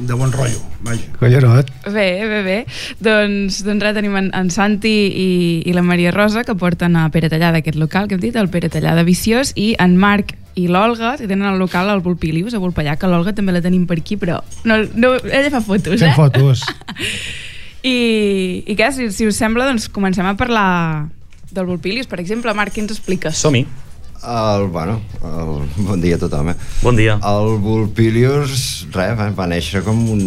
de 0.00 0.14
bon 0.18 0.32
rotllo 0.32 0.58
vaja. 0.84 1.06
Collarot. 1.18 1.70
Bé, 1.94 2.08
bé, 2.28 2.40
bé. 2.44 2.56
Doncs, 3.00 3.62
doncs 3.64 3.82
res, 3.82 3.94
tenim 3.96 4.16
en, 4.18 4.26
en 4.36 4.50
Santi 4.52 4.90
i, 5.08 5.28
i 5.64 5.72
la 5.72 5.80
Maria 5.80 6.10
Rosa, 6.12 6.42
que 6.44 6.54
porten 6.60 6.96
a 7.00 7.06
Pere 7.14 7.30
Tallada 7.32 7.62
aquest 7.62 7.78
local, 7.80 8.06
que 8.08 8.18
hem 8.18 8.20
dit, 8.20 8.36
el 8.36 8.50
Pere 8.52 8.68
Tallada 8.68 9.02
Viciós, 9.06 9.54
i 9.56 9.70
en 9.80 9.96
Marc 9.96 10.34
i 10.60 10.66
l'Olga, 10.68 11.14
que 11.16 11.26
tenen 11.26 11.48
el 11.48 11.58
local 11.58 11.88
al 11.88 12.02
Volpilius, 12.04 12.52
a 12.54 12.60
Volpallà, 12.60 12.98
que 13.00 13.08
l'Olga 13.08 13.32
també 13.32 13.54
la 13.56 13.62
tenim 13.64 13.86
per 13.88 13.96
aquí, 14.02 14.18
però 14.20 14.42
no, 14.68 14.76
no, 14.94 15.14
ella 15.24 15.50
fa 15.54 15.62
fotos, 15.64 15.98
Fem 16.04 16.10
eh? 16.12 16.14
fotos. 16.18 16.66
I, 17.84 18.64
i 18.64 18.76
què, 18.78 18.88
si, 18.96 19.10
si 19.12 19.26
us 19.28 19.36
sembla, 19.36 19.66
doncs 19.68 19.90
comencem 19.92 20.24
a 20.24 20.32
parlar 20.40 20.68
del 21.52 21.68
Volpilius. 21.68 22.08
Per 22.08 22.20
exemple, 22.22 22.54
Marc, 22.56 22.72
què 22.72 22.80
ens 22.84 22.94
expliques? 22.96 23.36
Som-hi. 23.36 23.66
El, 24.24 24.70
bueno, 24.72 25.02
el, 25.20 25.50
bon 25.84 26.00
dia 26.00 26.16
a 26.16 26.22
tothom, 26.22 26.54
eh? 26.54 26.56
Bon 26.80 26.96
dia. 26.96 27.18
El 27.28 27.58
Volpilius, 27.60 28.86
res, 28.94 29.12
va, 29.18 29.28
va 29.36 29.48
néixer 29.50 29.84
com 29.84 30.00
un... 30.14 30.24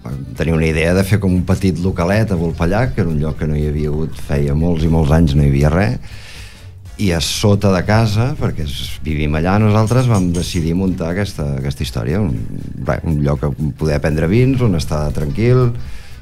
va 0.00 0.14
tenir 0.38 0.56
una 0.56 0.70
idea 0.70 0.94
de 0.96 1.04
fer 1.04 1.20
com 1.20 1.34
un 1.36 1.44
petit 1.44 1.76
localet 1.84 2.32
a 2.32 2.40
Volpallà, 2.40 2.86
que 2.94 3.04
era 3.04 3.12
un 3.12 3.20
lloc 3.20 3.36
que 3.42 3.50
no 3.50 3.58
hi 3.58 3.68
havia 3.68 3.92
hagut, 3.92 4.16
feia 4.30 4.56
molts 4.56 4.88
i 4.88 4.92
molts 4.92 5.12
anys 5.12 5.36
no 5.36 5.44
hi 5.44 5.52
havia 5.52 5.74
res, 5.76 6.19
i 7.00 7.10
a 7.16 7.20
sota 7.24 7.70
de 7.72 7.80
casa, 7.88 8.30
perquè 8.36 8.66
vivim 9.04 9.32
allà, 9.38 9.56
nosaltres 9.62 10.08
vam 10.10 10.28
decidir 10.36 10.74
muntar 10.76 11.14
aquesta, 11.14 11.46
aquesta 11.56 11.84
història, 11.86 12.20
un, 12.20 12.34
res, 12.84 13.00
un 13.08 13.22
lloc 13.24 13.46
on 13.48 13.72
poder 13.78 13.96
prendre 14.04 14.28
vins, 14.28 14.60
on 14.60 14.76
estar 14.76 15.06
tranquil, 15.16 15.70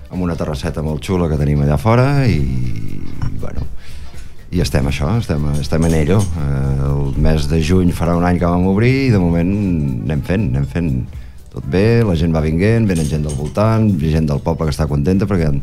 amb 0.09 0.22
una 0.22 0.39
terrasseta 0.39 0.85
molt 0.87 1.03
xula 1.05 1.26
que 1.29 1.41
tenim 1.41 1.64
allà 1.64 1.81
fora, 1.83 2.07
i, 2.31 2.39
i 2.39 3.33
bueno, 3.43 3.66
i 4.55 4.62
estem 4.64 4.87
això, 4.89 5.11
estem, 5.18 5.51
estem 5.59 5.85
en 5.91 5.99
ello. 5.99 6.22
Eh, 6.22 6.89
el 6.89 7.18
mes 7.26 7.51
de 7.51 7.59
juny 7.61 7.91
farà 7.93 8.14
un 8.16 8.24
any 8.24 8.39
que 8.39 8.49
vam 8.49 8.70
obrir 8.70 8.95
i 9.09 9.12
de 9.12 9.20
moment 9.20 9.53
anem 10.07 10.24
fent, 10.31 10.49
anem 10.55 10.70
fent 10.70 10.95
tot 11.53 11.66
bé, 11.66 12.05
la 12.07 12.16
gent 12.16 12.33
va 12.33 12.45
vinguent, 12.45 12.87
venen 12.87 13.09
gent 13.11 13.26
del 13.26 13.37
voltant, 13.37 13.91
gent 13.99 14.31
del 14.31 14.41
poble 14.45 14.68
que 14.68 14.76
està 14.76 14.87
contenta 14.89 15.26
perquè 15.26 15.51
han 15.51 15.62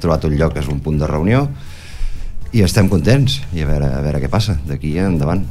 trobat 0.00 0.24
un 0.26 0.36
lloc 0.40 0.56
que 0.56 0.64
és 0.64 0.72
un 0.72 0.80
punt 0.80 0.98
de 1.02 1.08
reunió 1.10 1.44
i 2.52 2.62
estem 2.66 2.90
contents 2.92 3.40
i 3.54 3.64
a 3.64 3.68
veure, 3.68 3.88
a 3.98 4.02
veure 4.04 4.20
què 4.22 4.30
passa 4.32 4.58
d'aquí 4.66 4.96
endavant. 5.02 5.44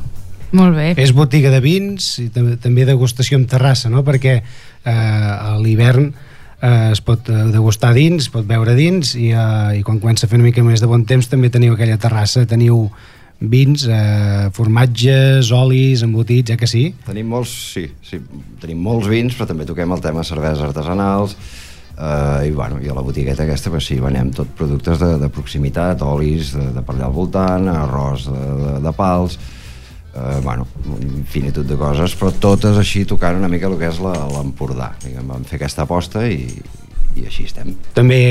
Molt 0.56 0.78
bé. 0.78 0.94
És 1.02 1.12
botiga 1.16 1.52
de 1.52 1.60
vins 1.64 2.14
i 2.22 2.30
tam 2.32 2.54
també 2.62 2.86
degustació 2.88 3.40
amb 3.40 3.50
terrassa, 3.52 3.90
no? 3.92 4.06
Perquè 4.08 4.38
eh, 4.40 4.92
a 4.92 5.58
l'hivern 5.60 6.12
eh, 6.62 6.92
es 6.94 7.02
pot 7.04 7.28
eh, 7.30 7.42
degustar 7.52 7.94
dins, 7.98 8.28
es 8.28 8.32
pot 8.32 8.48
beure 8.48 8.76
dins 8.78 9.16
i, 9.20 9.32
eh, 9.34 9.80
i 9.80 9.84
quan 9.84 10.00
comença 10.00 10.26
a 10.26 10.32
fer 10.32 10.40
una 10.40 10.48
mica 10.48 10.64
més 10.64 10.84
de 10.84 10.90
bon 10.92 11.04
temps 11.08 11.28
també 11.32 11.52
teniu 11.52 11.76
aquella 11.76 12.00
terrassa, 12.02 12.46
teniu 12.48 12.88
vins, 13.40 13.84
eh, 13.92 14.48
formatges, 14.56 15.52
olis, 15.52 16.06
embotits, 16.06 16.52
eh 16.52 16.58
que 16.58 16.68
sí? 16.68 16.86
Tenim 17.06 17.28
molts, 17.28 17.52
sí, 17.76 17.90
sí, 18.02 18.22
tenim 18.62 18.80
molts 18.80 19.10
vins, 19.12 19.36
però 19.36 19.50
també 19.50 19.68
toquem 19.68 19.92
el 19.92 20.02
tema 20.02 20.24
cerveses 20.24 20.64
artesanals, 20.64 21.36
eh, 21.98 22.48
i, 22.48 22.52
bueno, 22.52 22.80
i 22.82 22.90
a 22.90 22.96
la 22.96 23.04
botigueta 23.06 23.44
aquesta 23.44 23.72
pues, 23.74 23.88
sí, 23.90 24.00
venem 24.02 24.32
tot 24.36 24.52
productes 24.58 25.00
de, 25.02 25.16
de 25.22 25.30
proximitat, 25.34 26.04
olis 26.06 26.54
de, 26.56 26.70
de 26.76 26.84
per 26.86 26.96
allà 26.96 27.10
al 27.10 27.16
voltant, 27.16 27.70
arròs 27.72 28.28
de, 28.30 28.42
de, 28.62 28.74
de 28.86 28.96
pals, 28.96 29.38
eh, 30.16 30.40
bueno, 30.44 30.68
infinitud 31.02 31.68
de 31.68 31.78
coses, 31.80 32.16
però 32.20 32.32
totes 32.32 32.80
així 32.82 33.06
tocant 33.08 33.40
una 33.40 33.52
mica 33.52 33.70
el 33.72 33.78
que 33.80 33.92
és 33.92 34.02
l'Empordà. 34.02 34.94
Vam 35.24 35.48
fer 35.48 35.60
aquesta 35.60 35.86
aposta 35.86 36.26
i, 36.28 36.50
i 37.16 37.26
així 37.26 37.48
estem. 37.48 37.74
També 37.98 38.22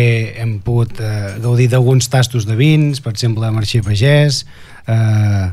hem 0.40 0.58
pogut 0.64 1.00
eh, 1.00 1.34
gaudir 1.42 1.70
d'alguns 1.72 2.08
tastos 2.12 2.48
de 2.48 2.56
vins, 2.58 3.00
per 3.04 3.14
exemple, 3.14 3.50
Marxer 3.54 3.84
Pagès, 3.86 4.44
eh, 4.86 5.46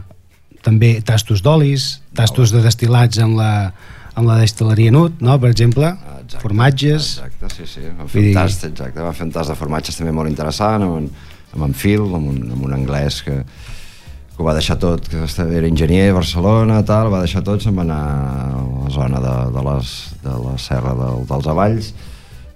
també 0.61 0.99
tastos 1.01 1.41
d'olis, 1.41 2.01
tastos 2.17 2.51
de 2.53 2.61
destil·lats 2.61 3.17
amb 3.23 3.39
la, 3.39 3.53
amb 4.21 4.29
la 4.31 4.37
destil·leria 4.43 4.93
Nut, 4.93 5.19
no? 5.25 5.35
per 5.41 5.49
exemple, 5.51 5.89
exacte, 6.21 6.39
formatges... 6.45 7.11
Exacte, 7.19 7.49
sí, 7.57 7.67
sí. 7.73 7.83
Vull 7.99 8.09
fer 8.13 8.23
un 8.29 8.37
tast, 8.37 8.65
exacte. 8.69 9.01
Vam 9.03 9.17
fer 9.17 9.27
un 9.27 9.35
tast 9.35 9.51
de 9.53 9.57
formatges 9.59 9.97
també 9.99 10.13
molt 10.15 10.29
interessant, 10.31 10.85
amb, 10.87 11.01
en- 11.01 11.29
amb 11.57 11.67
en 11.67 11.73
Phil, 11.75 12.05
amb 12.15 12.29
un, 12.31 12.37
amb 12.55 12.63
un 12.69 12.77
anglès 12.77 13.17
que, 13.25 13.33
que 13.41 14.39
ho 14.39 14.45
va 14.47 14.53
deixar 14.55 14.77
tot, 14.79 15.09
que 15.11 15.25
era 15.43 15.67
enginyer 15.67 16.05
a 16.13 16.15
Barcelona, 16.15 16.77
tal, 16.87 17.09
va 17.11 17.19
deixar 17.25 17.41
tot, 17.43 17.59
se'n 17.65 17.75
va 17.75 17.83
anar 17.83 17.97
a 18.05 18.61
la 18.85 18.93
zona 18.95 19.19
de, 19.25 19.33
de, 19.57 19.65
les, 19.67 19.91
de 20.23 20.37
la 20.45 20.53
serra 20.63 20.93
del, 21.01 21.25
dels 21.27 21.49
Avalls, 21.51 21.91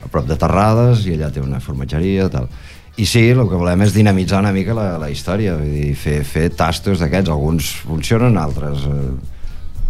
a 0.05 0.07
prop 0.13 0.30
de 0.30 0.38
Terrades, 0.39 1.03
i 1.09 1.18
allà 1.18 1.28
té 1.34 1.43
una 1.43 1.59
formatgeria, 1.59 2.30
tal. 2.32 2.47
i 2.95 3.03
sí, 3.09 3.26
el 3.34 3.41
que 3.51 3.57
volem 3.59 3.82
és 3.84 3.91
dinamitzar 3.91 4.39
una 4.39 4.53
mica 4.55 4.72
la, 4.78 4.93
la 5.01 5.09
història, 5.11 5.57
vull 5.59 5.74
dir, 5.76 5.91
fer, 5.99 6.22
fer 6.24 6.45
tastos 6.55 7.01
d'aquests, 7.03 7.34
alguns 7.34 7.74
funcionen, 7.84 8.38
altres, 8.39 8.86
eh, 8.88 9.09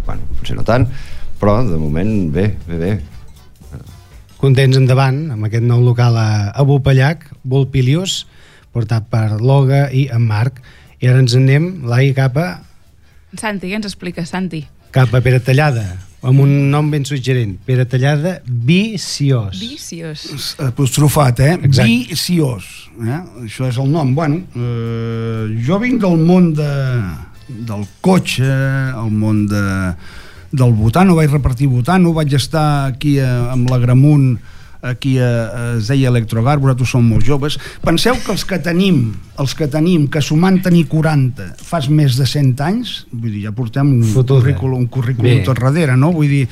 bueno, 0.08 0.26
potser 0.40 0.56
no 0.58 0.64
tant, 0.66 0.88
però 1.40 1.58
de 1.66 1.78
moment 1.80 2.30
bé, 2.34 2.48
bé, 2.68 2.78
bé. 2.80 2.92
Contents 4.40 4.76
endavant 4.76 5.30
amb 5.32 5.48
aquest 5.48 5.64
nou 5.64 5.80
local 5.82 6.16
a, 6.20 6.52
a 6.52 6.64
Bupellac, 6.68 7.24
Volpilius, 7.44 8.24
portat 8.76 9.08
per 9.10 9.40
l'Olga 9.40 9.86
i 9.90 10.06
en 10.12 10.26
Marc. 10.28 10.60
I 11.00 11.08
ara 11.10 11.20
ens 11.24 11.34
en 11.36 11.48
anem, 11.48 11.70
Lai, 11.88 12.12
cap 12.16 12.36
a, 12.40 12.48
Santi, 13.36 13.68
què 13.68 13.76
ens 13.76 13.88
explica, 13.88 14.24
Santi? 14.24 14.64
cap 14.96 15.12
a 15.12 15.20
Pere 15.20 15.42
Tallada, 15.44 15.82
amb 16.24 16.40
un 16.40 16.52
nom 16.72 16.86
ben 16.88 17.04
suggerent. 17.04 17.58
Pere 17.66 17.84
Tallada, 17.84 18.38
Viciós. 18.46 19.58
Viciós. 19.60 20.54
apostrofat, 20.62 21.40
eh? 21.40 21.52
Exacte. 21.68 21.90
Viciós. 21.90 22.70
Eh? 23.04 23.20
Això 23.44 23.68
és 23.68 23.76
el 23.76 23.90
nom. 23.92 24.14
Bueno, 24.16 24.40
eh, 24.56 25.58
jo 25.66 25.76
vinc 25.82 26.00
del 26.00 26.16
món 26.16 26.54
de, 26.56 26.70
del 27.68 27.84
cotxe, 28.00 28.48
el 28.48 29.12
món 29.12 29.44
de, 29.50 29.64
del 30.52 30.72
botano, 30.76 31.16
vaig 31.16 31.32
repartir 31.32 31.68
botano, 31.68 32.12
vaig 32.16 32.34
estar 32.36 32.86
aquí 32.90 33.18
a, 33.18 33.52
amb 33.52 33.70
la 33.70 33.78
Gramunt, 33.82 34.36
aquí 34.86 35.16
a, 35.18 35.26
a 35.26 35.62
es 35.80 35.88
deia 35.90 36.10
Electrogar, 36.12 36.58
vosaltres 36.62 36.92
som 36.94 37.04
molt 37.04 37.26
joves. 37.26 37.58
Penseu 37.82 38.14
que 38.22 38.32
els 38.34 38.44
que 38.46 38.58
tenim, 38.62 39.14
els 39.42 39.54
que 39.58 39.66
tenim, 39.72 40.06
que 40.12 40.22
sumant 40.22 40.60
tenir 40.62 40.86
40 40.92 41.52
fas 41.66 41.88
més 41.90 42.16
de 42.20 42.26
100 42.28 42.64
anys, 42.66 42.96
vull 43.12 43.32
dir, 43.32 43.46
ja 43.48 43.54
portem 43.56 43.88
un 43.98 44.02
Fotuda. 44.14 44.40
currículum, 44.44 44.84
un 44.84 44.90
currículum 44.92 45.30
Bé. 45.40 45.44
tot 45.46 45.58
darrere, 45.60 45.96
no? 45.98 46.12
Vull 46.14 46.30
dir, 46.30 46.44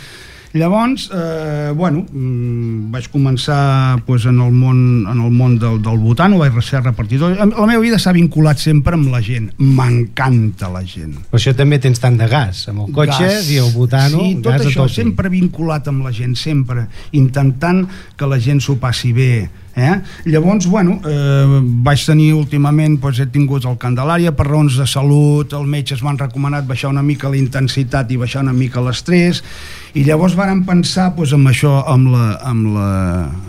Llavors, 0.54 1.10
eh, 1.12 1.72
bueno, 1.74 2.04
mm, 2.12 2.92
vaig 2.94 3.08
començar 3.10 3.98
pues, 4.06 4.22
en 4.30 4.38
el 4.38 4.52
món, 4.54 5.02
en 5.10 5.18
el 5.24 5.32
món 5.34 5.56
del, 5.58 5.80
del 5.82 5.98
botano, 5.98 6.38
vaig 6.38 6.54
ser 6.62 6.84
repartidor. 6.84 7.34
La 7.34 7.66
meva 7.66 7.82
vida 7.82 7.98
s'ha 7.98 8.12
vinculat 8.14 8.62
sempre 8.62 8.94
amb 8.94 9.10
la 9.10 9.18
gent. 9.18 9.50
M'encanta 9.58 10.70
la 10.70 10.84
gent. 10.86 11.16
Per 11.32 11.40
això 11.40 11.56
també 11.58 11.80
tens 11.82 11.98
tant 11.98 12.14
de 12.20 12.30
gas, 12.30 12.68
amb 12.70 12.84
el 12.86 12.94
cotxe 12.94 13.26
Gas. 13.26 13.50
i 13.50 13.58
el 13.58 13.72
butano, 13.74 14.22
sí, 14.22 14.38
tot 14.46 14.54
gas 14.54 14.68
això 14.70 14.84
tope. 14.84 14.94
sempre 14.94 15.32
vinculat 15.34 15.90
amb 15.90 16.06
la 16.06 16.14
gent, 16.14 16.38
sempre 16.38 16.86
intentant 17.18 17.88
que 18.14 18.30
la 18.30 18.38
gent 18.38 18.62
s'ho 18.62 18.78
passi 18.78 19.10
bé 19.12 19.32
eh? 19.76 20.00
llavors, 20.24 20.66
bueno 20.66 21.00
eh, 21.04 21.60
vaig 21.84 22.04
tenir 22.06 22.32
últimament 22.34 22.96
doncs, 23.00 23.20
he 23.20 23.26
tingut 23.30 23.66
el 23.66 23.76
Candelària 23.80 24.34
per 24.36 24.46
raons 24.48 24.78
de 24.78 24.86
salut 24.86 25.52
els 25.52 25.68
metges 25.68 26.02
m'han 26.02 26.18
recomanat 26.20 26.66
baixar 26.68 26.92
una 26.92 27.02
mica 27.02 27.30
la 27.30 27.38
intensitat 27.40 28.10
i 28.10 28.20
baixar 28.20 28.44
una 28.46 28.54
mica 28.54 28.82
l'estrès 28.84 29.42
i 29.94 30.04
llavors 30.06 30.36
vàrem 30.38 30.64
pensar 30.66 31.10
doncs, 31.16 31.34
amb 31.34 31.50
això 31.50 31.76
amb 31.90 32.14
la, 32.14 32.24
amb 32.42 32.72
la, 32.76 32.88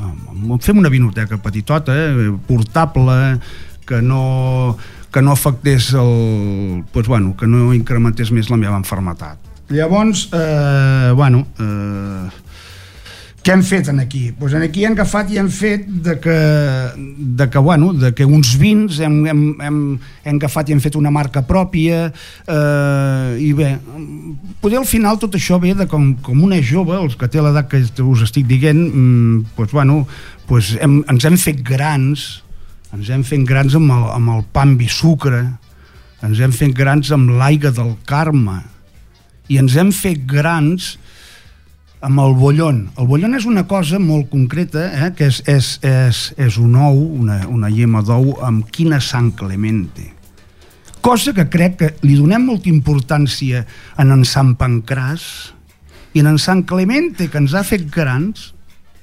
amb, 0.09 0.57
fem 0.65 0.81
una 0.81 0.93
vinoteca 0.93 1.37
petitota 1.41 1.95
eh, 1.95 2.29
portable 2.47 3.39
que 3.85 4.01
no 4.01 4.77
que 5.15 5.21
no 5.23 5.31
afectés 5.31 5.93
el, 5.95 6.83
doncs, 6.91 7.07
bueno, 7.07 7.35
que 7.39 7.47
no 7.47 7.71
incrementés 7.73 8.33
més 8.35 8.49
la 8.49 8.59
meva 8.59 8.79
enfermetat 8.81 9.53
llavors 9.69 10.27
eh, 10.33 11.13
bueno 11.15 11.45
eh, 11.59 12.44
què 13.45 13.53
hem 13.53 13.61
fet 13.61 13.91
en 13.91 13.99
aquí? 14.01 14.31
Pues 14.33 14.55
en 14.57 14.63
aquí 14.65 14.87
hem 14.87 14.95
agafat 14.95 15.29
i 15.29 15.37
hem 15.37 15.51
fet 15.53 15.83
de 15.85 16.15
que, 16.17 16.35
de 17.37 17.45
que, 17.53 17.61
bueno, 17.61 17.91
de 17.93 18.09
que 18.17 18.25
uns 18.25 18.55
vins 18.57 18.97
hem, 19.05 19.19
hem, 19.29 19.43
hem, 19.61 19.77
hem 20.25 20.39
agafat 20.39 20.71
i 20.71 20.73
hem 20.73 20.81
fet 20.81 20.97
una 20.97 21.11
marca 21.13 21.43
pròpia 21.45 22.07
eh, 22.09 23.35
i 23.45 23.51
bé, 23.53 23.75
poder 24.63 24.79
al 24.81 24.89
final 24.89 25.21
tot 25.21 25.37
això 25.37 25.59
ve 25.61 25.75
de 25.77 25.85
com, 25.91 26.15
com 26.25 26.41
una 26.47 26.57
jove, 26.57 26.97
els 26.97 27.13
que 27.21 27.29
té 27.29 27.43
l'edat 27.43 27.69
que 27.69 27.83
us 28.01 28.25
estic 28.25 28.49
dient, 28.49 28.81
mm, 28.81 29.53
pues, 29.59 29.69
bueno, 29.77 30.01
pues 30.49 30.73
hem, 30.81 31.03
ens 31.13 31.29
hem 31.29 31.37
fet 31.37 31.61
grans, 31.61 32.25
ens 32.97 33.13
hem 33.13 33.21
fet 33.29 33.45
grans 33.45 33.77
amb 33.77 33.93
el, 33.93 34.09
amb 34.17 34.39
el 34.39 34.45
pa 34.57 34.65
amb 34.65 34.81
i 34.81 34.89
sucre, 34.89 35.45
ens 36.25 36.41
hem 36.41 36.53
fet 36.55 36.73
grans 36.73 37.13
amb 37.13 37.37
l'aigua 37.37 37.69
del 37.69 37.93
Carme, 38.09 38.63
i 39.53 39.61
ens 39.61 39.77
hem 39.77 39.93
fet 39.93 40.25
grans 40.25 40.95
amb 42.05 42.21
el 42.21 42.35
bollon. 42.37 42.83
El 43.01 43.07
bollon 43.09 43.33
és 43.37 43.45
una 43.49 43.63
cosa 43.67 43.97
molt 43.99 44.29
concreta, 44.29 44.85
eh, 44.93 45.11
que 45.17 45.27
és, 45.31 45.41
és, 45.49 45.71
és, 45.85 46.19
és 46.37 46.57
un 46.61 46.75
ou, 46.77 46.99
una, 47.21 47.41
una 47.49 47.71
llema 47.73 48.03
d'ou 48.05 48.35
amb 48.45 48.67
quina 48.71 48.99
sang 49.01 49.31
clemente. 49.37 50.11
Cosa 51.05 51.33
que 51.37 51.45
crec 51.53 51.75
que 51.77 51.89
li 52.05 52.15
donem 52.17 52.45
molta 52.47 52.69
importància 52.71 53.65
en 54.01 54.11
en 54.15 54.23
Sant 54.25 54.55
Pancràs 54.57 55.25
i 56.17 56.21
en 56.23 56.29
en 56.31 56.37
Sant 56.41 56.63
Clemente, 56.65 57.27
que 57.29 57.37
ens 57.41 57.53
ha 57.53 57.61
fet 57.67 57.89
grans, 57.93 58.51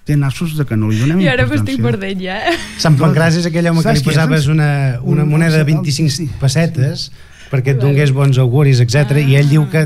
té 0.08 0.16
nassos 0.18 0.56
de 0.58 0.64
que 0.66 0.74
no 0.74 0.88
li 0.90 0.98
donem 0.98 1.20
I 1.22 1.28
ara 1.30 1.44
m'estic 1.46 1.78
perdent 1.84 2.18
ja? 2.24 2.40
Sant 2.82 2.96
Pancràs 2.98 3.36
és 3.38 3.46
aquell 3.46 3.68
home 3.70 3.84
que 3.86 3.92
li 3.94 4.02
posaves 4.02 4.48
una, 4.50 4.98
una 5.02 5.22
Un- 5.22 5.30
moneda 5.30 5.60
de 5.62 5.62
un- 5.76 5.84
25 5.84 6.40
pessetes 6.40 7.10
perquè 7.52 7.74
et 7.76 7.78
donés 7.78 8.10
bons 8.16 8.38
auguris, 8.40 8.80
etc. 8.80 9.20
I 9.22 9.36
ell 9.38 9.50
diu 9.52 9.68
que 9.70 9.84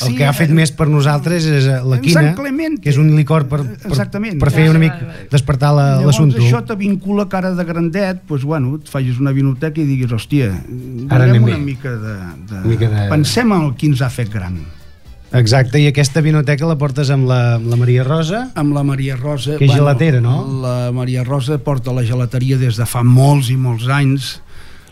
el 0.00 0.08
Sí, 0.10 0.16
que 0.16 0.26
ha 0.28 0.32
fet 0.36 0.50
eh, 0.50 0.54
més 0.54 0.70
per 0.76 0.86
nosaltres 0.92 1.46
és 1.48 1.64
eh, 1.66 1.78
la 1.82 1.96
quina, 2.02 2.20
Sant 2.20 2.34
Clemente. 2.36 2.82
que 2.84 2.90
és 2.90 2.98
un 3.00 3.14
licor 3.16 3.46
per, 3.48 3.62
per, 3.64 3.90
Exactament. 3.90 4.38
per 4.38 4.50
fer 4.52 4.68
una 4.68 4.78
mica 4.78 4.98
despertar 5.32 5.72
la- 5.74 6.00
l'assumpte. 6.04 6.38
això 6.42 6.62
te 6.66 6.76
vincula 6.76 7.28
cara 7.32 7.52
de 7.56 7.64
grandet, 7.64 8.20
doncs, 8.28 8.44
bueno, 8.44 8.76
et 8.76 8.88
facis 8.92 9.18
una 9.18 9.32
vinoteca 9.32 9.80
i 9.80 9.84
diguis, 9.88 10.12
hòstia, 10.12 10.50
Ara 11.08 11.24
anem 11.24 11.42
una 11.44 11.56
bé. 11.56 11.62
mica 11.62 11.90
de, 11.96 12.14
de... 12.48 12.54
Una 12.60 12.66
mica 12.66 12.88
de- 12.92 13.08
Pensem 13.08 13.52
en 13.52 13.62
el 13.70 13.74
qui 13.74 13.86
ens 13.88 14.02
ha 14.02 14.10
fet 14.10 14.28
gran. 14.32 14.58
Exacte, 15.32 15.80
i 15.82 15.88
aquesta 15.90 16.20
vinoteca 16.22 16.64
la 16.68 16.76
portes 16.78 17.08
amb 17.10 17.26
la, 17.28 17.56
amb 17.56 17.66
la 17.66 17.76
Maria 17.76 18.04
Rosa, 18.06 18.50
Amb 18.54 18.72
la 18.76 18.84
Maria 18.86 19.16
Rosa... 19.16 19.56
que 19.58 19.66
és 19.66 19.72
gelatera, 19.74 20.20
no? 20.20 20.36
La 20.62 20.92
Maria 20.94 21.24
Rosa 21.24 21.58
porta 21.58 21.92
la 21.92 22.04
gelateria 22.06 22.56
des 22.56 22.76
de 22.78 22.86
fa 22.86 23.02
molts 23.02 23.50
i 23.50 23.56
molts 23.56 23.88
anys. 23.90 24.36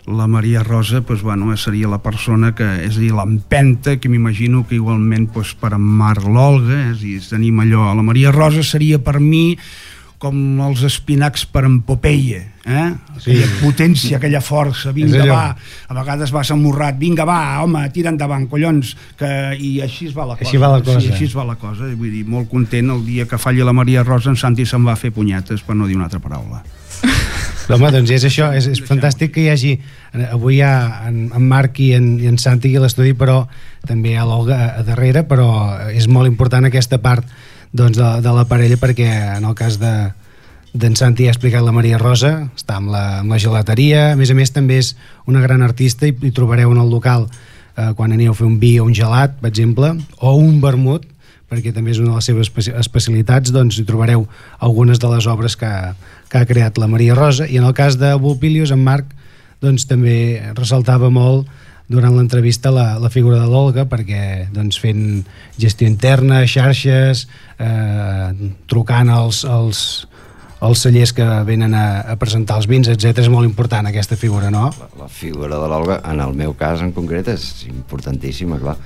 La 0.05 0.27
Maria 0.27 0.61
Rosa 0.61 1.01
doncs, 1.01 1.23
bueno, 1.25 1.55
seria 1.57 1.89
la 1.89 1.97
persona 2.03 2.53
que, 2.53 2.67
és 2.85 2.99
a 2.99 3.01
dir, 3.01 3.09
l'empenta, 3.15 3.97
que 3.97 4.09
m'imagino 4.09 4.61
que 4.69 4.77
igualment 4.77 5.31
doncs, 5.33 5.55
per 5.57 5.73
en 5.73 5.81
Marc 5.81 6.27
l'Olga, 6.29 6.91
és 6.91 6.99
a 6.99 7.01
dir, 7.01 7.17
tenim 7.25 7.63
allò... 7.63 7.89
La 7.97 8.05
Maria 8.05 8.33
Rosa 8.35 8.61
seria 8.63 9.01
per 9.01 9.17
mi 9.19 9.57
com 10.21 10.61
els 10.63 10.81
espinacs 10.87 11.43
per 11.51 11.65
en 11.67 11.79
Popeye, 11.85 12.37
eh? 12.63 12.85
Sí. 13.17 13.33
Aquella 13.33 13.49
potència, 13.59 14.17
aquella 14.17 14.39
força, 14.41 14.93
vinga, 14.95 15.25
va, 15.27 15.41
a 15.89 15.97
vegades 15.97 16.31
vas 16.33 16.53
amorrat, 16.53 16.95
vinga, 17.01 17.25
va, 17.27 17.39
home, 17.65 17.83
tira 17.93 18.13
endavant, 18.13 18.47
collons, 18.49 18.93
que... 19.19 19.27
i 19.57 19.75
així 19.85 20.09
es 20.09 20.15
va 20.15 20.29
la 20.29 20.37
cosa. 20.37 20.47
Així 20.47 20.61
va 20.61 20.71
la 20.71 20.79
cosa. 20.85 21.01
Sí, 21.03 21.11
així 21.11 21.27
es 21.27 21.35
va 21.35 21.45
la 21.49 21.57
cosa, 21.59 21.89
vull 21.97 22.13
dir, 22.13 22.23
molt 22.29 22.49
content 22.53 22.93
el 22.95 23.03
dia 23.05 23.27
que 23.29 23.41
falli 23.41 23.65
la 23.65 23.75
Maria 23.75 24.05
Rosa, 24.05 24.31
en 24.31 24.39
Santi 24.39 24.65
se'n 24.69 24.87
va 24.87 24.95
fer 24.99 25.11
punyetes, 25.15 25.65
per 25.65 25.75
no 25.77 25.89
dir 25.89 25.99
una 25.99 26.07
altra 26.07 26.23
paraula. 26.23 26.63
Home, 27.65 27.89
doncs 27.89 28.11
és 28.13 28.25
això, 28.27 28.51
és, 28.53 28.67
és 28.69 28.81
fantàstic 28.85 29.31
que 29.33 29.41
hi 29.41 29.47
hagi 29.49 29.71
eh, 29.73 30.25
avui 30.29 30.59
hi 30.59 30.61
ha 30.61 31.07
en, 31.07 31.31
en 31.33 31.47
Marc 31.49 31.79
i 31.81 31.95
en, 31.97 32.11
i 32.21 32.29
en 32.29 32.37
Santi 32.41 32.69
a 32.77 32.83
l'estudi, 32.83 33.15
però 33.17 33.39
també 33.89 34.13
hi 34.13 34.19
ha 34.19 34.25
l'Olga 34.27 34.59
a, 34.59 34.67
a 34.81 34.85
darrere, 34.85 35.23
però 35.25 35.47
és 35.89 36.05
molt 36.05 36.29
important 36.29 36.67
aquesta 36.69 37.01
part 37.01 37.25
doncs, 37.73 37.97
de, 37.97 38.11
de 38.21 38.35
la 38.35 38.45
parella 38.45 38.77
perquè 38.77 39.09
en 39.39 39.49
el 39.49 39.57
cas 39.57 39.79
de 39.81 39.95
d'en 40.75 40.95
Santi 40.99 41.29
ha 41.29 41.31
explicat 41.31 41.63
la 41.63 41.71
Maria 41.71 41.97
Rosa, 41.97 42.49
està 42.51 42.81
amb 42.81 42.91
la, 42.91 43.03
amb 43.21 43.31
la 43.31 43.39
gelateria, 43.39 44.09
a 44.11 44.17
més 44.19 44.31
a 44.31 44.35
més 44.35 44.51
també 44.51 44.81
és 44.81 44.91
una 45.25 45.39
gran 45.39 45.63
artista 45.63 46.03
i, 46.03 46.11
i 46.11 46.33
trobareu 46.35 46.73
en 46.75 46.81
el 46.81 46.91
local 46.91 47.29
eh, 47.29 47.93
quan 47.95 48.11
aneu 48.11 48.33
a 48.33 48.35
fer 48.35 48.45
un 48.45 48.57
vi 48.59 48.73
o 48.79 48.85
un 48.85 48.93
gelat, 48.93 49.37
per 49.39 49.53
exemple, 49.53 49.93
o 50.19 50.33
un 50.35 50.59
vermut, 50.61 51.07
perquè 51.51 51.73
també 51.75 51.93
és 51.93 51.99
una 52.01 52.13
de 52.13 52.21
les 52.21 52.29
seves 52.31 52.49
especi- 52.49 52.73
especialitats, 52.79 53.53
doncs 53.53 53.77
hi 53.79 53.85
trobareu 53.85 54.25
algunes 54.59 54.99
de 54.99 55.11
les 55.11 55.27
obres 55.29 55.55
que, 55.59 55.71
que 56.31 56.41
ha 56.41 56.49
creat 56.49 56.79
la 56.81 56.89
Maria 56.91 57.15
Rosa, 57.17 57.47
i 57.47 57.59
en 57.61 57.67
el 57.67 57.75
cas 57.77 57.99
de 58.01 58.13
Volpilius, 58.19 58.73
en 58.73 58.81
Marc, 58.83 59.13
doncs 59.61 59.85
també 59.89 60.41
ressaltava 60.57 61.09
molt 61.13 61.47
durant 61.87 62.15
l'entrevista 62.15 62.71
la, 62.73 62.95
la 62.97 63.11
figura 63.13 63.37
de 63.43 63.45
l'Olga 63.49 63.85
perquè 63.89 64.47
doncs, 64.53 64.79
fent 64.81 65.23
gestió 65.61 65.87
interna, 65.87 66.41
xarxes, 66.49 67.27
eh, 67.61 68.51
trucant 68.69 69.11
als, 69.13 69.43
als, 69.45 69.81
als 70.65 70.81
cellers 70.81 71.13
que 71.13 71.25
venen 71.45 71.75
a, 71.77 72.01
a 72.09 72.17
presentar 72.21 72.57
els 72.57 72.69
vins, 72.71 72.89
etc 72.89 73.21
és 73.21 73.29
molt 73.29 73.45
important 73.45 73.85
aquesta 73.85 74.17
figura, 74.17 74.49
no? 74.53 74.71
La 74.97 75.09
figura 75.11 75.59
de 75.61 75.69
l'Olga, 75.69 75.99
en 76.09 76.23
el 76.25 76.33
meu 76.33 76.55
cas 76.57 76.81
en 76.81 76.93
concret, 76.95 77.29
és 77.29 77.67
importantíssima, 77.69 78.57
clar. 78.61 78.79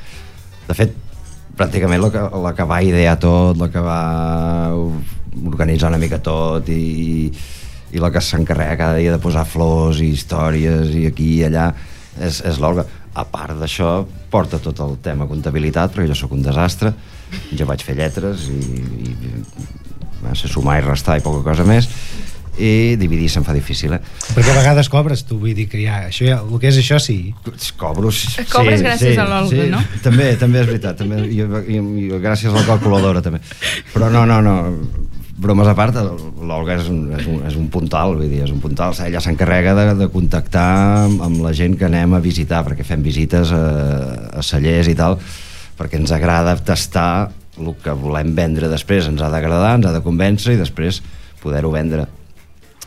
De 0.68 0.76
fet, 0.76 0.98
pràcticament 1.60 2.02
la 2.02 2.10
que, 2.14 2.26
la 2.46 2.54
que 2.56 2.68
va 2.68 2.82
idear 2.86 3.18
tot, 3.20 3.58
la 3.60 3.70
que 3.72 3.84
va 3.84 4.02
organitzar 5.50 5.92
una 5.92 6.00
mica 6.02 6.22
tot 6.24 6.70
i, 6.72 7.30
i 7.92 8.02
la 8.02 8.12
que 8.14 8.24
s'encarrega 8.24 8.80
cada 8.80 9.00
dia 9.00 9.14
de 9.14 9.22
posar 9.22 9.46
flors 9.48 10.00
i 10.04 10.14
històries 10.16 10.94
i 10.96 11.06
aquí 11.10 11.34
i 11.40 11.46
allà 11.50 11.70
és, 12.20 12.42
és 12.48 12.62
l'Olga. 12.62 12.88
A 13.20 13.26
part 13.28 13.58
d'això, 13.58 14.04
porta 14.32 14.60
tot 14.62 14.80
el 14.86 14.94
tema 15.04 15.26
comptabilitat, 15.28 15.92
perquè 15.92 16.08
jo 16.08 16.16
sóc 16.16 16.36
un 16.38 16.44
desastre, 16.46 16.94
jo 17.58 17.66
vaig 17.68 17.82
fer 17.84 17.98
lletres 17.98 18.46
i, 18.54 18.60
i 19.10 19.16
va 20.22 20.36
ser 20.38 20.52
sumar 20.52 20.78
i 20.80 20.86
restar 20.86 21.18
i 21.18 21.24
poca 21.26 21.42
cosa 21.44 21.66
més, 21.68 21.90
i 22.60 22.96
dividir 23.00 23.30
se'm 23.32 23.46
fa 23.48 23.56
difícil, 23.56 23.96
eh? 23.96 24.02
Perquè 24.36 24.52
a 24.52 24.58
vegades 24.60 24.90
cobres 24.92 25.24
tu, 25.28 25.40
vull 25.40 25.56
dir 25.56 25.70
que 25.72 25.80
ja, 25.82 26.02
això 26.10 26.28
ja, 26.28 26.40
el 26.44 26.60
que 26.60 26.72
és 26.72 26.80
això 26.82 27.00
sí. 27.02 27.34
Cobro, 27.80 28.12
sí, 28.12 28.44
Cobres 28.52 28.84
gràcies 28.84 29.20
a 29.20 29.28
l'Olga, 29.30 29.70
no? 29.72 29.84
També, 30.04 30.34
també 30.42 30.64
és 30.64 30.68
veritat, 30.68 31.00
també, 31.00 31.24
i, 31.30 31.40
i, 31.40 31.80
i 31.80 32.10
gràcies 32.20 32.52
a 32.52 32.58
la 32.60 32.68
calculadora 32.68 33.24
també. 33.26 33.40
Però 33.94 34.12
no, 34.12 34.26
no, 34.30 34.42
no, 34.44 34.58
bromes 35.40 35.70
a 35.72 35.76
part, 35.78 35.96
l'Olga 35.96 36.76
és, 36.76 36.90
un, 36.92 37.08
és, 37.16 37.26
un, 37.32 37.40
és 37.48 37.56
un 37.60 37.70
puntal, 37.72 38.18
vull 38.20 38.28
dir, 38.28 38.44
és 38.44 38.52
un 38.54 38.60
puntal. 38.64 38.96
Ella 39.06 39.24
s'encarrega 39.24 39.76
de, 39.78 39.88
de 40.02 40.10
contactar 40.12 40.70
amb, 41.06 41.24
amb 41.30 41.44
la 41.46 41.54
gent 41.56 41.78
que 41.80 41.88
anem 41.88 42.18
a 42.18 42.24
visitar, 42.24 42.66
perquè 42.68 42.86
fem 42.88 43.04
visites 43.06 43.54
a, 43.56 43.64
a 44.36 44.46
cellers 44.46 44.92
i 44.92 44.98
tal, 45.00 45.16
perquè 45.80 46.00
ens 46.02 46.12
agrada 46.16 46.58
tastar 46.60 47.30
el 47.60 47.74
que 47.84 47.96
volem 47.96 48.36
vendre 48.36 48.72
després. 48.72 49.08
Ens 49.08 49.24
ha 49.24 49.32
d'agradar, 49.32 49.78
ens 49.80 49.88
ha 49.88 49.96
de 49.96 50.04
convèncer 50.04 50.58
i 50.58 50.62
després 50.62 51.02
poder-ho 51.40 51.72
vendre. 51.72 52.08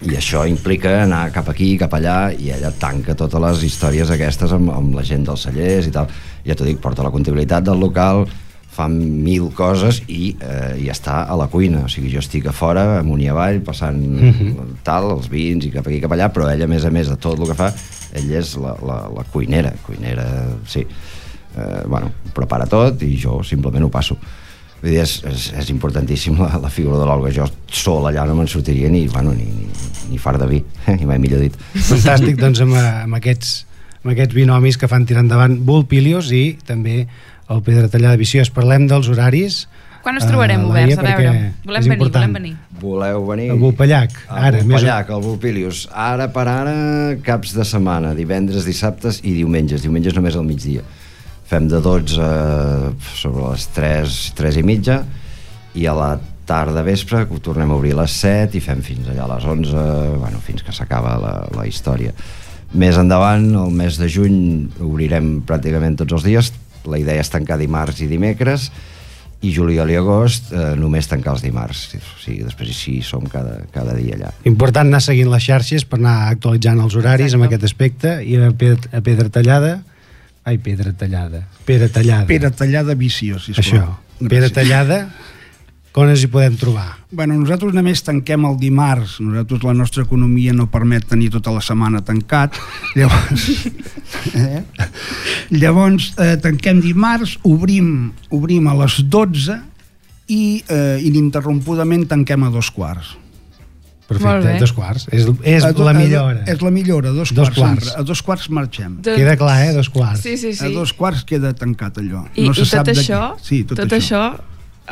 I 0.02 0.16
això 0.18 0.42
implica 0.50 0.96
anar 1.04 1.28
cap 1.34 1.48
aquí, 1.52 1.76
cap 1.78 1.92
allà, 1.94 2.32
i 2.34 2.50
ella 2.50 2.72
tanca 2.74 3.14
totes 3.14 3.42
les 3.44 3.66
històries 3.68 4.10
aquestes 4.10 4.52
amb, 4.52 4.72
amb 4.74 4.96
la 4.98 5.04
gent 5.06 5.26
dels 5.28 5.44
cellers 5.46 5.86
i 5.86 5.92
tal. 5.94 6.10
Ja 6.46 6.56
t'ho 6.58 6.66
dic, 6.66 6.80
porta 6.82 7.04
la 7.06 7.12
comptabilitat 7.14 7.68
del 7.68 7.78
local, 7.78 8.26
fa 8.72 8.86
mil 8.88 9.50
coses 9.52 10.00
i, 10.08 10.32
eh, 10.40 10.80
i 10.80 10.88
està 10.92 11.22
a 11.28 11.36
la 11.36 11.46
cuina 11.52 11.84
o 11.84 11.90
sigui, 11.92 12.08
jo 12.12 12.22
estic 12.22 12.48
a 12.48 12.54
fora, 12.56 12.86
amunt 13.02 13.20
i 13.20 13.28
avall 13.28 13.60
passant 13.64 13.98
mm 14.00 14.30
-hmm. 14.32 14.76
tal, 14.82 15.10
els 15.18 15.28
vins 15.28 15.66
i 15.66 15.70
cap 15.70 15.86
aquí 15.86 16.00
cap 16.00 16.12
allà, 16.12 16.30
però 16.32 16.48
ella 16.48 16.64
a 16.64 16.68
més 16.68 16.84
a 16.84 16.90
més 16.90 17.08
de 17.08 17.16
tot 17.16 17.38
el 17.38 17.46
que 17.46 17.54
fa 17.54 17.72
ella 18.14 18.38
és 18.38 18.56
la, 18.56 18.74
la, 18.82 18.98
la 19.16 19.24
cuinera 19.24 19.72
cuinera, 19.86 20.24
sí 20.66 20.80
eh, 20.80 21.82
bueno, 21.86 22.10
prepara 22.32 22.66
tot 22.66 23.02
i 23.02 23.16
jo 23.16 23.42
simplement 23.42 23.84
ho 23.84 23.90
passo 23.90 24.16
Vull 24.82 24.90
dir, 24.90 25.00
és, 25.04 25.12
és, 25.30 25.42
és 25.62 25.68
importantíssim 25.70 26.34
la, 26.42 26.48
la 26.58 26.70
figura 26.72 26.98
de 26.98 27.04
l'Olga. 27.06 27.30
Jo 27.34 27.44
sol 27.70 28.08
allà 28.10 28.24
no 28.26 28.34
me'n 28.34 28.48
sortiria 28.50 28.88
ni, 28.90 29.04
bueno, 29.12 29.30
ni, 29.36 29.46
ni, 29.46 29.68
ni 30.10 30.18
far 30.18 30.38
de 30.42 30.48
vi, 30.50 30.58
ni 30.98 31.06
mai 31.06 31.20
millor 31.22 31.38
dit. 31.44 31.54
Fantàstic, 31.76 32.34
doncs, 32.40 32.60
amb, 32.66 32.74
amb, 32.80 33.14
aquests, 33.20 33.52
amb 34.02 34.10
aquests 34.16 34.34
binomis 34.34 34.78
que 34.80 34.90
fan 34.90 35.06
tirar 35.06 35.22
endavant 35.22 35.54
Vulpilius 35.68 36.32
i 36.34 36.58
també 36.66 37.04
el 37.52 37.62
Pedra 37.62 37.86
Tallada 37.92 38.18
Viciós. 38.18 38.50
Parlem 38.50 38.88
dels 38.90 39.06
horaris. 39.12 39.62
Quan 40.02 40.18
us 40.18 40.24
trobarem 40.26 40.64
eh, 40.64 40.66
oberts? 40.66 40.98
A 40.98 41.02
veure, 41.06 41.32
volem 41.62 41.84
venir, 41.84 41.94
important. 42.00 42.24
volem 42.24 42.32
venir. 42.34 42.54
Voleu 42.82 43.20
venir? 43.28 43.44
El 43.54 43.60
Vulpellac, 43.62 44.16
ara. 44.26 44.48
El 44.58 44.64
més- 44.66 44.80
Vulpellac, 44.80 45.12
el 45.14 45.22
Vulpilius. 45.22 45.84
Ara 45.94 46.26
per 46.34 46.48
ara, 46.50 46.72
caps 47.22 47.52
de 47.54 47.62
setmana, 47.62 48.10
divendres, 48.18 48.66
dissabtes 48.66 49.20
i 49.22 49.36
diumenges. 49.36 49.84
Diumenges 49.86 50.18
només 50.18 50.34
al 50.34 50.42
migdia. 50.48 50.82
Fem 51.52 51.66
de 51.68 51.82
12 51.84 52.16
sobre 53.12 53.50
les 53.50 53.66
3, 53.76 54.12
3 54.38 54.56
i 54.56 54.62
mitja 54.64 55.02
i 55.76 55.82
a 55.84 55.92
la 55.92 56.14
tarda 56.48 56.80
vespre 56.86 57.26
que 57.28 57.36
ho 57.36 57.42
tornem 57.44 57.68
a 57.68 57.76
obrir 57.76 57.92
a 57.92 57.98
les 57.98 58.14
7 58.22 58.56
i 58.56 58.62
fem 58.64 58.80
fins 58.80 59.10
allà 59.12 59.26
a 59.26 59.34
les 59.34 59.44
11, 59.44 59.82
bueno, 60.22 60.40
fins 60.40 60.64
que 60.64 60.72
s'acaba 60.72 61.18
la, 61.20 61.34
la 61.52 61.66
història. 61.68 62.14
Més 62.72 62.96
endavant, 62.96 63.44
el 63.66 63.76
mes 63.82 64.00
de 64.00 64.08
juny, 64.08 64.38
obrirem 64.80 65.42
pràcticament 65.44 66.00
tots 66.00 66.16
els 66.16 66.24
dies. 66.30 66.50
La 66.88 67.02
idea 67.04 67.20
és 67.20 67.32
tancar 67.36 67.60
dimarts 67.60 68.00
i 68.00 68.08
dimecres 68.08 68.70
i 69.44 69.52
juliol 69.52 69.92
i 69.92 70.00
agost 70.00 70.54
eh, 70.56 70.72
només 70.80 71.12
tancar 71.12 71.36
els 71.36 71.44
dimarts. 71.44 71.84
O 72.00 72.18
sigui, 72.24 72.46
després 72.48 72.72
sí, 72.72 73.02
som 73.04 73.28
cada, 73.28 73.60
cada 73.76 74.00
dia 74.00 74.16
allà. 74.16 74.32
Important 74.48 74.88
anar 74.88 75.04
seguint 75.04 75.28
les 75.28 75.44
xarxes 75.52 75.84
per 75.84 76.00
anar 76.00 76.32
actualitzant 76.32 76.80
els 76.80 76.96
horaris 76.96 77.36
amb 77.36 77.50
aquest 77.50 77.68
aspecte 77.74 78.22
i 78.24 78.40
a 78.40 78.54
Pedra, 78.56 78.88
a 78.96 79.04
Pedra 79.04 79.28
Tallada 79.28 79.82
ai, 80.44 80.58
Pedra 80.58 80.92
Tallada 80.92 81.46
Pedra 81.64 81.88
Tallada 81.88 82.26
Pere 82.26 82.50
Tallada 82.50 82.94
Viciós, 82.94 83.46
sisplau. 83.50 83.62
això, 83.62 84.28
Pedra 84.28 84.50
Tallada 84.50 85.04
on 85.92 86.08
ens 86.08 86.22
hi 86.24 86.28
podem 86.32 86.54
trobar? 86.56 86.86
Bueno, 87.12 87.34
nosaltres 87.36 87.74
només 87.76 88.00
tanquem 88.00 88.46
el 88.48 88.54
dimarts. 88.56 89.18
Nosaltres 89.20 89.64
la 89.66 89.74
nostra 89.76 90.06
economia 90.06 90.54
no 90.56 90.64
permet 90.72 91.04
tenir 91.10 91.28
tota 91.34 91.52
la 91.52 91.60
setmana 91.60 92.00
tancat. 92.00 92.56
Llavors, 92.96 93.44
eh? 94.32 94.62
Llavors 95.52 96.06
eh, 96.16 96.38
tanquem 96.40 96.80
dimarts, 96.80 97.36
obrim, 97.44 98.08
obrim 98.32 98.70
a 98.72 98.76
les 98.80 99.02
12 99.04 99.58
i 100.32 100.44
eh, 100.64 100.96
ininterrompudament 101.04 102.08
tanquem 102.08 102.48
a 102.48 102.52
dos 102.54 102.72
quarts. 102.72 103.18
Perfecte, 104.08 104.58
dos 104.60 104.72
quarts. 104.76 105.06
És, 105.10 105.26
és 105.42 105.64
A 105.64 105.72
do- 105.72 105.84
la 105.86 105.92
millor 105.96 106.22
hora. 106.26 106.44
És 106.46 106.60
la 106.60 106.70
millor 106.70 106.98
hora, 107.02 107.10
dos, 107.16 107.32
Dos 107.32 107.48
quarts. 107.50 107.58
quarts. 107.86 107.94
A 107.96 108.02
dos 108.02 108.22
quarts 108.22 108.50
marxem. 108.50 108.98
Doncs- 109.00 109.16
Queda 109.18 109.36
clar, 109.40 109.58
eh? 109.66 109.72
Dos 109.72 109.88
quarts. 109.88 110.20
Sí, 110.20 110.36
sí, 110.36 110.52
sí. 110.52 110.64
A 110.64 110.68
dos 110.68 110.92
quarts 110.92 111.24
queda 111.24 111.54
tancat 111.54 111.96
allò. 112.02 112.26
I, 112.34 112.46
no 112.48 112.54
se 112.54 112.62
i 112.62 112.66
sap 112.66 112.84
tot 112.84 112.94
de 112.94 113.00
això. 113.00 113.22
Sí, 113.40 113.62
tot, 113.64 113.78
tot 113.78 113.92
això. 113.96 114.22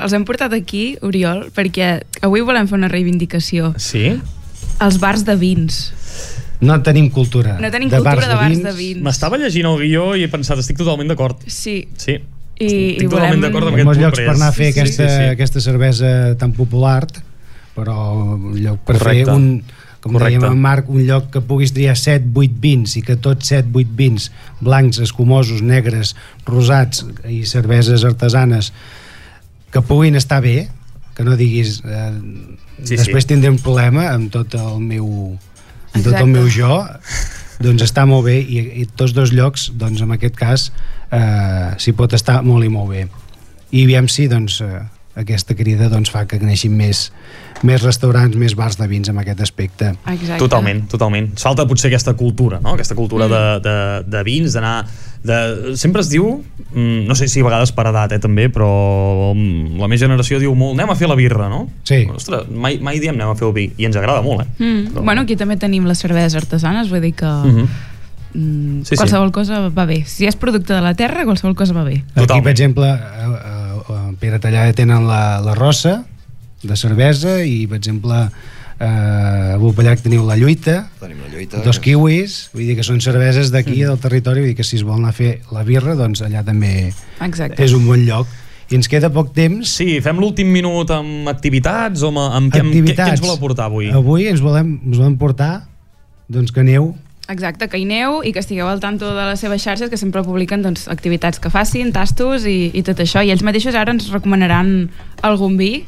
els 0.01 0.13
hem 0.17 0.25
portat 0.25 0.53
aquí, 0.57 0.97
Oriol, 1.03 1.51
perquè 1.53 2.01
avui 2.23 2.41
volem 2.41 2.69
fer 2.71 2.79
una 2.79 2.89
reivindicació. 2.89 3.75
Sí? 3.77 4.15
Els 4.81 4.99
bars 5.03 5.25
de 5.27 5.35
vins. 5.37 5.93
No 6.61 6.81
tenim 6.85 7.11
cultura. 7.11 7.59
No 7.61 7.71
tenim 7.71 7.91
cultura 7.91 8.27
de 8.29 8.35
bars 8.37 8.63
de 8.63 8.73
vins. 8.77 9.03
M'estava 9.03 9.37
llegint 9.41 9.67
el 9.67 9.79
guió 9.81 10.15
i 10.17 10.23
he 10.25 10.29
pensat, 10.29 10.59
estic 10.61 10.77
totalment 10.79 11.09
d'acord. 11.09 11.37
Sí. 11.47 11.89
Sí. 11.97 12.19
I, 12.61 12.67
Estic 12.67 13.03
i 13.03 13.09
totalment 13.09 13.41
volem... 13.41 13.41
d'acord 13.41 13.69
amb 13.69 13.77
Hi 13.77 13.81
ha 13.81 13.83
aquest 13.83 13.87
molts 13.87 13.99
punt, 13.99 14.05
llocs 14.07 14.19
per 14.21 14.35
anar 14.35 14.49
a 14.49 14.53
fer 14.53 14.67
sí, 14.73 14.79
aquesta, 14.79 15.07
sí, 15.09 15.17
sí. 15.17 15.29
aquesta 15.33 15.61
cervesa 15.65 16.11
tan 16.37 16.53
popular, 16.53 17.07
però 17.81 17.97
un 18.37 18.57
lloc 18.61 18.83
per 18.87 18.99
Correcte. 18.99 19.27
fer 19.27 19.35
un, 19.35 19.63
com 20.01 20.15
Correcte. 20.15 20.39
dèiem 20.39 20.47
en 20.53 20.63
Marc, 20.63 20.89
un 20.93 21.03
lloc 21.09 21.31
que 21.35 21.43
puguis 21.45 21.73
triar 21.77 21.97
7-8 21.99 22.57
vins 22.61 22.97
i 23.01 23.05
que 23.05 23.17
tots 23.17 23.51
7-8 23.53 23.97
vins 23.97 24.31
blancs, 24.61 25.01
escumosos, 25.01 25.65
negres, 25.65 26.15
rosats 26.49 27.05
i 27.29 27.43
cerveses 27.49 28.05
artesanes 28.09 28.73
que 29.71 29.83
puguin 29.87 30.17
estar 30.19 30.41
bé, 30.43 30.69
que 31.15 31.25
no 31.25 31.37
diguis 31.39 31.81
eh, 31.85 32.13
Sí, 32.81 32.97
després 32.97 33.27
sí. 33.27 33.35
tindré 33.35 33.51
un 33.53 33.59
problema 33.61 34.07
amb 34.15 34.31
tot 34.33 34.55
el 34.57 34.79
meu 34.81 35.07
amb 35.93 36.05
tot 36.05 36.15
el 36.17 36.31
meu 36.31 36.47
jo 36.49 36.79
doncs 37.61 37.85
està 37.85 38.07
molt 38.09 38.25
bé 38.25 38.39
i, 38.41 38.63
i 38.81 38.87
tots 38.97 39.13
dos 39.13 39.35
llocs 39.37 39.67
doncs 39.77 40.01
en 40.01 40.15
aquest 40.17 40.39
cas 40.39 40.71
eh, 41.13 41.77
s'hi 41.77 41.93
pot 41.99 42.15
estar 42.17 42.39
molt 42.47 42.65
i 42.65 42.71
molt 42.73 42.89
bé 42.95 43.03
i 43.77 43.85
aviam 43.85 44.09
si 44.09 44.31
doncs, 44.33 44.63
eh, 44.65 44.81
aquesta 45.17 45.55
crida 45.59 45.89
doncs, 45.91 46.11
fa 46.11 46.27
que 46.31 46.39
neixin 46.39 46.73
més, 46.77 47.11
més 47.67 47.83
restaurants, 47.83 48.37
més 48.39 48.55
bars 48.57 48.77
de 48.79 48.87
vins 48.89 49.09
en 49.11 49.19
aquest 49.19 49.41
aspecte 49.43 49.91
Exacte. 50.07 50.39
Totalment, 50.39 50.85
totalment. 50.89 51.33
Ens 51.35 51.43
falta 51.43 51.67
potser 51.67 51.91
aquesta 51.91 52.15
cultura, 52.15 52.61
no? 52.63 52.75
Aquesta 52.79 52.95
cultura 52.95 53.27
Mm. 53.27 53.31
de, 53.31 53.61
de, 53.69 53.77
de 54.17 54.23
vins, 54.25 54.53
d'anar... 54.55 54.87
De... 55.21 55.77
Sempre 55.77 56.01
es 56.01 56.09
diu, 56.09 56.43
mm, 56.73 57.03
no 57.07 57.15
sé 57.15 57.27
si 57.29 57.41
a 57.43 57.45
vegades 57.45 57.73
per 57.77 57.85
edat, 57.91 58.13
eh, 58.17 58.19
també, 58.19 58.47
però 58.49 59.35
mm, 59.35 59.77
la 59.77 59.89
meva 59.91 59.99
generació 60.01 60.39
diu 60.41 60.55
molt, 60.57 60.79
anem 60.79 60.95
a 60.95 60.97
fer 60.97 61.11
la 61.11 61.17
birra, 61.19 61.51
no? 61.53 61.67
Sí. 61.85 62.07
Ostres, 62.09 62.49
mai, 62.49 62.79
mai 62.81 62.97
diem 63.03 63.19
anem 63.19 63.29
a 63.29 63.37
fer 63.37 63.45
el 63.51 63.53
vi, 63.53 63.67
i 63.77 63.85
ens 63.85 63.99
agrada 64.01 64.23
molt, 64.25 64.47
eh? 64.47 64.49
Mm. 64.65 65.05
Bueno, 65.05 65.27
aquí 65.27 65.37
també 65.37 65.59
tenim 65.61 65.85
les 65.91 66.01
cerveses 66.01 66.39
artesanes, 66.41 66.89
vull 66.89 67.03
dir 67.05 67.13
que 67.21 67.27
Mhm. 67.27 67.67
mm, 68.33 68.83
Sí, 68.85 68.95
sí. 68.95 68.97
qualsevol 68.97 69.31
cosa 69.33 69.69
va 69.69 69.85
bé. 69.85 70.05
Si 70.07 70.25
és 70.27 70.37
producte 70.37 70.73
de 70.73 70.81
la 70.81 70.95
terra, 70.95 71.25
qualsevol 71.25 71.55
cosa 71.55 71.75
va 71.75 71.85
bé. 71.85 72.03
Aquí, 72.15 72.41
per 72.41 72.53
exemple, 72.53 72.87
Pere 74.21 74.39
Tallada 74.43 74.73
tenen 74.77 75.07
la, 75.09 75.41
la 75.45 75.55
rossa 75.55 76.05
de 76.63 76.77
cervesa 76.77 77.39
i, 77.45 77.67
per 77.67 77.79
exemple, 77.81 78.19
eh, 78.81 79.55
a 79.55 79.57
Vulpellac 79.61 80.03
teniu 80.05 80.27
la 80.29 80.37
lluita, 80.37 80.91
Tenim 81.01 81.19
la 81.25 81.31
lluita. 81.33 81.63
dos 81.65 81.79
que- 81.79 81.93
kiwis, 81.95 82.51
vull 82.53 82.67
dir 82.69 82.77
que 82.77 82.85
són 82.87 83.01
cerveses 83.01 83.51
d'aquí, 83.53 83.81
del 83.85 83.99
territori, 83.99 84.41
vull 84.45 84.51
dir 84.53 84.57
que 84.57 84.65
si 84.65 84.77
es 84.77 84.85
vol 84.85 84.99
anar 85.01 85.11
a 85.15 85.17
fer 85.17 85.41
la 85.53 85.63
birra, 85.65 85.95
doncs 85.97 86.23
allà 86.23 86.45
també 86.45 86.93
Exacte. 87.21 87.63
és 87.65 87.73
un 87.73 87.87
bon 87.87 88.05
lloc. 88.07 88.27
I 88.71 88.77
ens 88.77 88.87
queda 88.87 89.09
poc 89.11 89.33
temps. 89.35 89.67
Sí, 89.69 90.01
fem 90.01 90.21
l'últim 90.23 90.47
minut 90.47 90.91
amb 90.95 91.27
activitats 91.29 92.05
o 92.07 92.09
amb, 92.13 92.19
amb, 92.19 92.55
amb 92.55 92.73
què, 92.75 92.95
què 92.95 93.09
ens 93.17 93.21
voleu 93.21 93.39
portar 93.41 93.65
avui? 93.67 93.89
Avui 93.91 94.29
ens 94.31 94.41
volem, 94.41 94.77
ens 94.87 94.97
volem 95.01 95.17
portar 95.19 95.67
doncs 96.31 96.53
que 96.53 96.61
aneu 96.63 96.93
Exacte, 97.31 97.69
que 97.71 97.79
hi 97.79 97.87
aneu 97.87 98.21
i 98.27 98.33
que 98.35 98.43
estigueu 98.43 98.67
al 98.67 98.81
tanto 98.83 99.13
de 99.15 99.29
les 99.29 99.41
seves 99.41 99.63
xarxes 99.63 99.91
que 99.91 99.99
sempre 100.01 100.25
publiquen 100.27 100.65
doncs, 100.67 100.89
activitats 100.91 101.39
que 101.39 101.53
facin, 101.53 101.93
tastos 101.95 102.47
i, 102.49 102.73
i 102.75 102.83
tot 102.87 102.99
això. 103.03 103.23
I 103.23 103.31
ells 103.31 103.45
mateixos 103.47 103.79
ara 103.79 103.95
ens 103.95 104.11
recomanaran 104.11 104.91
algun 105.27 105.55
vi, 105.61 105.85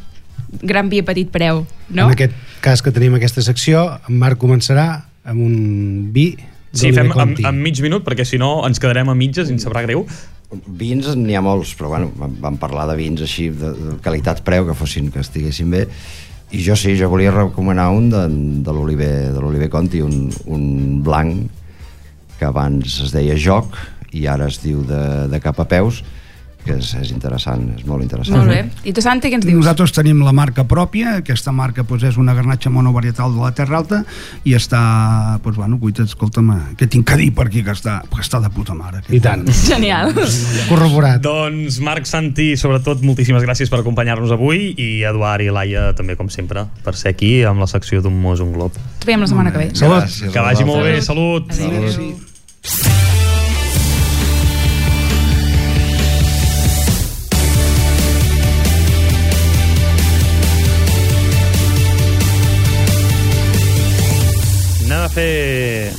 gran 0.62 0.92
vi 0.92 1.02
a 1.02 1.08
petit 1.08 1.32
preu, 1.34 1.64
no? 1.90 2.06
En 2.06 2.14
aquest 2.14 2.36
cas 2.62 2.84
que 2.84 2.94
tenim 2.94 3.18
aquesta 3.18 3.42
secció, 3.42 3.88
en 4.08 4.20
Marc 4.22 4.38
començarà 4.38 4.86
amb 5.26 5.42
un 5.42 6.10
vi 6.14 6.30
Sí, 6.72 6.88
fem 6.96 7.10
Conti. 7.12 7.44
amb 7.44 7.60
mig 7.60 7.80
minut, 7.84 8.04
perquè 8.04 8.24
si 8.24 8.38
no 8.40 8.62
ens 8.64 8.80
quedarem 8.80 9.10
a 9.12 9.14
mitges 9.14 9.50
i 9.50 9.52
ens 9.52 9.66
sabrà 9.66 9.82
greu. 9.84 10.06
Vins 10.66 11.10
n'hi 11.16 11.36
ha 11.36 11.42
molts, 11.44 11.74
però 11.76 11.90
bueno, 11.92 12.10
vam, 12.16 12.32
vam 12.40 12.56
parlar 12.60 12.86
de 12.90 12.96
vins 12.96 13.20
així 13.24 13.50
de, 13.52 13.72
de 13.76 13.96
qualitat-preu, 14.04 14.66
que 14.68 14.76
fossin, 14.76 15.10
que 15.12 15.20
estiguessin 15.20 15.68
bé, 15.72 15.82
i 16.52 16.60
jo 16.60 16.76
sí, 16.76 16.92
jo 17.00 17.08
volia 17.08 17.32
recomanar 17.32 17.88
un 17.96 18.10
de, 18.12 18.22
de 18.64 18.72
l'Oliver 18.76 19.32
de 19.32 19.40
l'Oliver 19.40 19.70
Conti, 19.72 20.02
un, 20.04 20.28
un 20.52 21.00
blanc 21.04 21.48
que 22.38 22.48
abans 22.48 22.98
es 23.06 23.12
deia 23.14 23.38
Joc 23.40 23.78
i 24.12 24.26
ara 24.28 24.50
es 24.52 24.60
diu 24.60 24.82
de, 24.84 25.02
de 25.32 25.40
cap 25.40 25.60
a 25.62 25.66
peus, 25.68 26.02
que 26.64 26.76
és, 26.78 26.92
és 27.00 27.10
interessant, 27.14 27.64
és 27.76 27.86
molt 27.88 28.04
interessant. 28.04 28.38
Molt 28.38 28.52
bé. 28.52 28.88
I 28.88 28.94
tu, 28.94 29.02
Santi, 29.04 29.30
què 29.32 29.38
ens 29.38 29.46
dius? 29.46 29.58
Nosaltres 29.62 29.94
tenim 29.96 30.22
la 30.24 30.34
marca 30.36 30.64
pròpia, 30.68 31.16
aquesta 31.22 31.52
marca 31.54 31.84
doncs, 31.88 32.04
és 32.12 32.18
una 32.20 32.34
garnatxa 32.36 32.70
monovarietal 32.72 33.34
de 33.34 33.42
la 33.42 33.52
Terra 33.56 33.80
Alta 33.80 34.02
i 34.48 34.54
està, 34.58 34.82
doncs, 35.42 35.58
bueno, 35.58 35.78
guaita, 35.82 36.06
escolta'm, 36.08 36.52
què 36.78 36.88
tinc 36.90 37.08
que 37.08 37.18
dir 37.20 37.30
per 37.34 37.48
aquí, 37.48 37.64
que 37.66 37.74
està, 37.74 38.00
que 38.08 38.22
està 38.22 38.40
de 38.42 38.50
puta 38.54 38.76
mare. 38.78 39.02
I 39.10 39.20
tant. 39.22 39.44
Genial. 39.72 40.12
Corroborat. 40.70 41.22
Doncs 41.24 41.80
Marc, 41.84 42.06
Santi, 42.10 42.52
sobretot 42.60 43.02
moltíssimes 43.06 43.44
gràcies 43.46 43.72
per 43.72 43.82
acompanyar-nos 43.82 44.34
avui 44.34 44.72
i 44.76 44.90
Eduard 45.08 45.46
i 45.46 45.50
Laia 45.52 45.90
també 45.98 46.16
com 46.18 46.30
sempre 46.32 46.66
per 46.84 46.94
ser 46.98 47.14
aquí 47.16 47.34
amb 47.48 47.62
la 47.62 47.70
secció 47.70 48.02
d'un 48.04 48.18
mos 48.22 48.42
un 48.44 48.54
glob. 48.54 48.76
Ens 48.76 49.08
veiem 49.08 49.24
la 49.24 49.30
setmana 49.30 49.54
que 49.54 49.64
ve. 49.64 49.72
Salut. 49.74 50.04
Gràcies 50.04 50.32
Que 50.34 50.46
vagi 50.46 50.68
molt 50.68 50.86
bé, 50.86 51.00
salut. 51.02 51.50
Salut. 51.58 53.21
Fer 65.14 65.92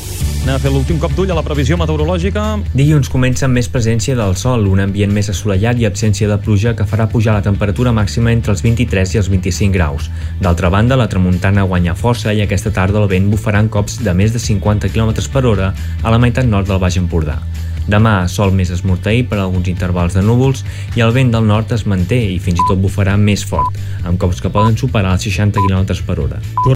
Anem 0.43 0.57
a 0.57 0.59
fer 0.59 0.73
l'últim 0.73 0.97
cop 0.99 1.13
d'ull 1.15 1.29
a 1.31 1.35
la 1.37 1.41
previsió 1.45 1.77
meteorològica. 1.79 2.41
Dilluns 2.75 3.07
comença 3.07 3.45
amb 3.47 3.55
més 3.55 3.69
presència 3.71 4.11
del 4.17 4.35
sol, 4.35 4.65
un 4.67 4.81
ambient 4.83 5.13
més 5.15 5.29
assolellat 5.31 5.79
i 5.79 5.87
absència 5.87 6.27
de 6.27 6.35
pluja 6.35 6.73
que 6.75 6.83
farà 6.83 7.05
pujar 7.07 7.37
la 7.37 7.45
temperatura 7.45 7.93
màxima 7.95 8.33
entre 8.35 8.51
els 8.51 8.59
23 8.65 9.15
i 9.15 9.21
els 9.21 9.31
25 9.31 9.71
graus. 9.71 10.09
D'altra 10.43 10.67
banda, 10.73 10.99
la 10.99 11.07
tramuntana 11.07 11.63
guanya 11.63 11.95
força 11.95 12.35
i 12.35 12.43
aquesta 12.43 12.75
tarda 12.75 12.99
el 12.99 13.07
vent 13.07 13.31
bufarà 13.31 13.63
en 13.63 13.71
cops 13.71 14.01
de 14.03 14.11
més 14.11 14.35
de 14.35 14.43
50 14.43 14.91
km 14.91 15.15
per 15.31 15.45
hora 15.47 15.71
a 16.03 16.11
la 16.11 16.19
meitat 16.19 16.43
nord 16.43 16.67
del 16.67 16.83
Baix 16.83 16.99
Empordà. 16.99 17.39
Demà, 17.87 18.29
sol 18.31 18.53
més 18.55 18.69
esmorteí 18.71 19.25
per 19.27 19.41
alguns 19.43 19.67
intervals 19.67 20.15
de 20.15 20.21
núvols 20.23 20.63
i 20.95 21.03
el 21.03 21.11
vent 21.15 21.33
del 21.33 21.47
nord 21.47 21.71
es 21.75 21.83
manté 21.87 22.19
i 22.31 22.37
fins 22.39 22.61
i 22.61 22.67
tot 22.69 22.79
bufarà 22.79 23.17
més 23.19 23.43
fort, 23.47 23.75
amb 24.07 24.19
cops 24.19 24.39
que 24.43 24.51
poden 24.51 24.77
superar 24.79 25.17
els 25.17 25.27
60 25.27 25.59
km 25.65 25.99
per 26.07 26.19
hora. 26.23 26.39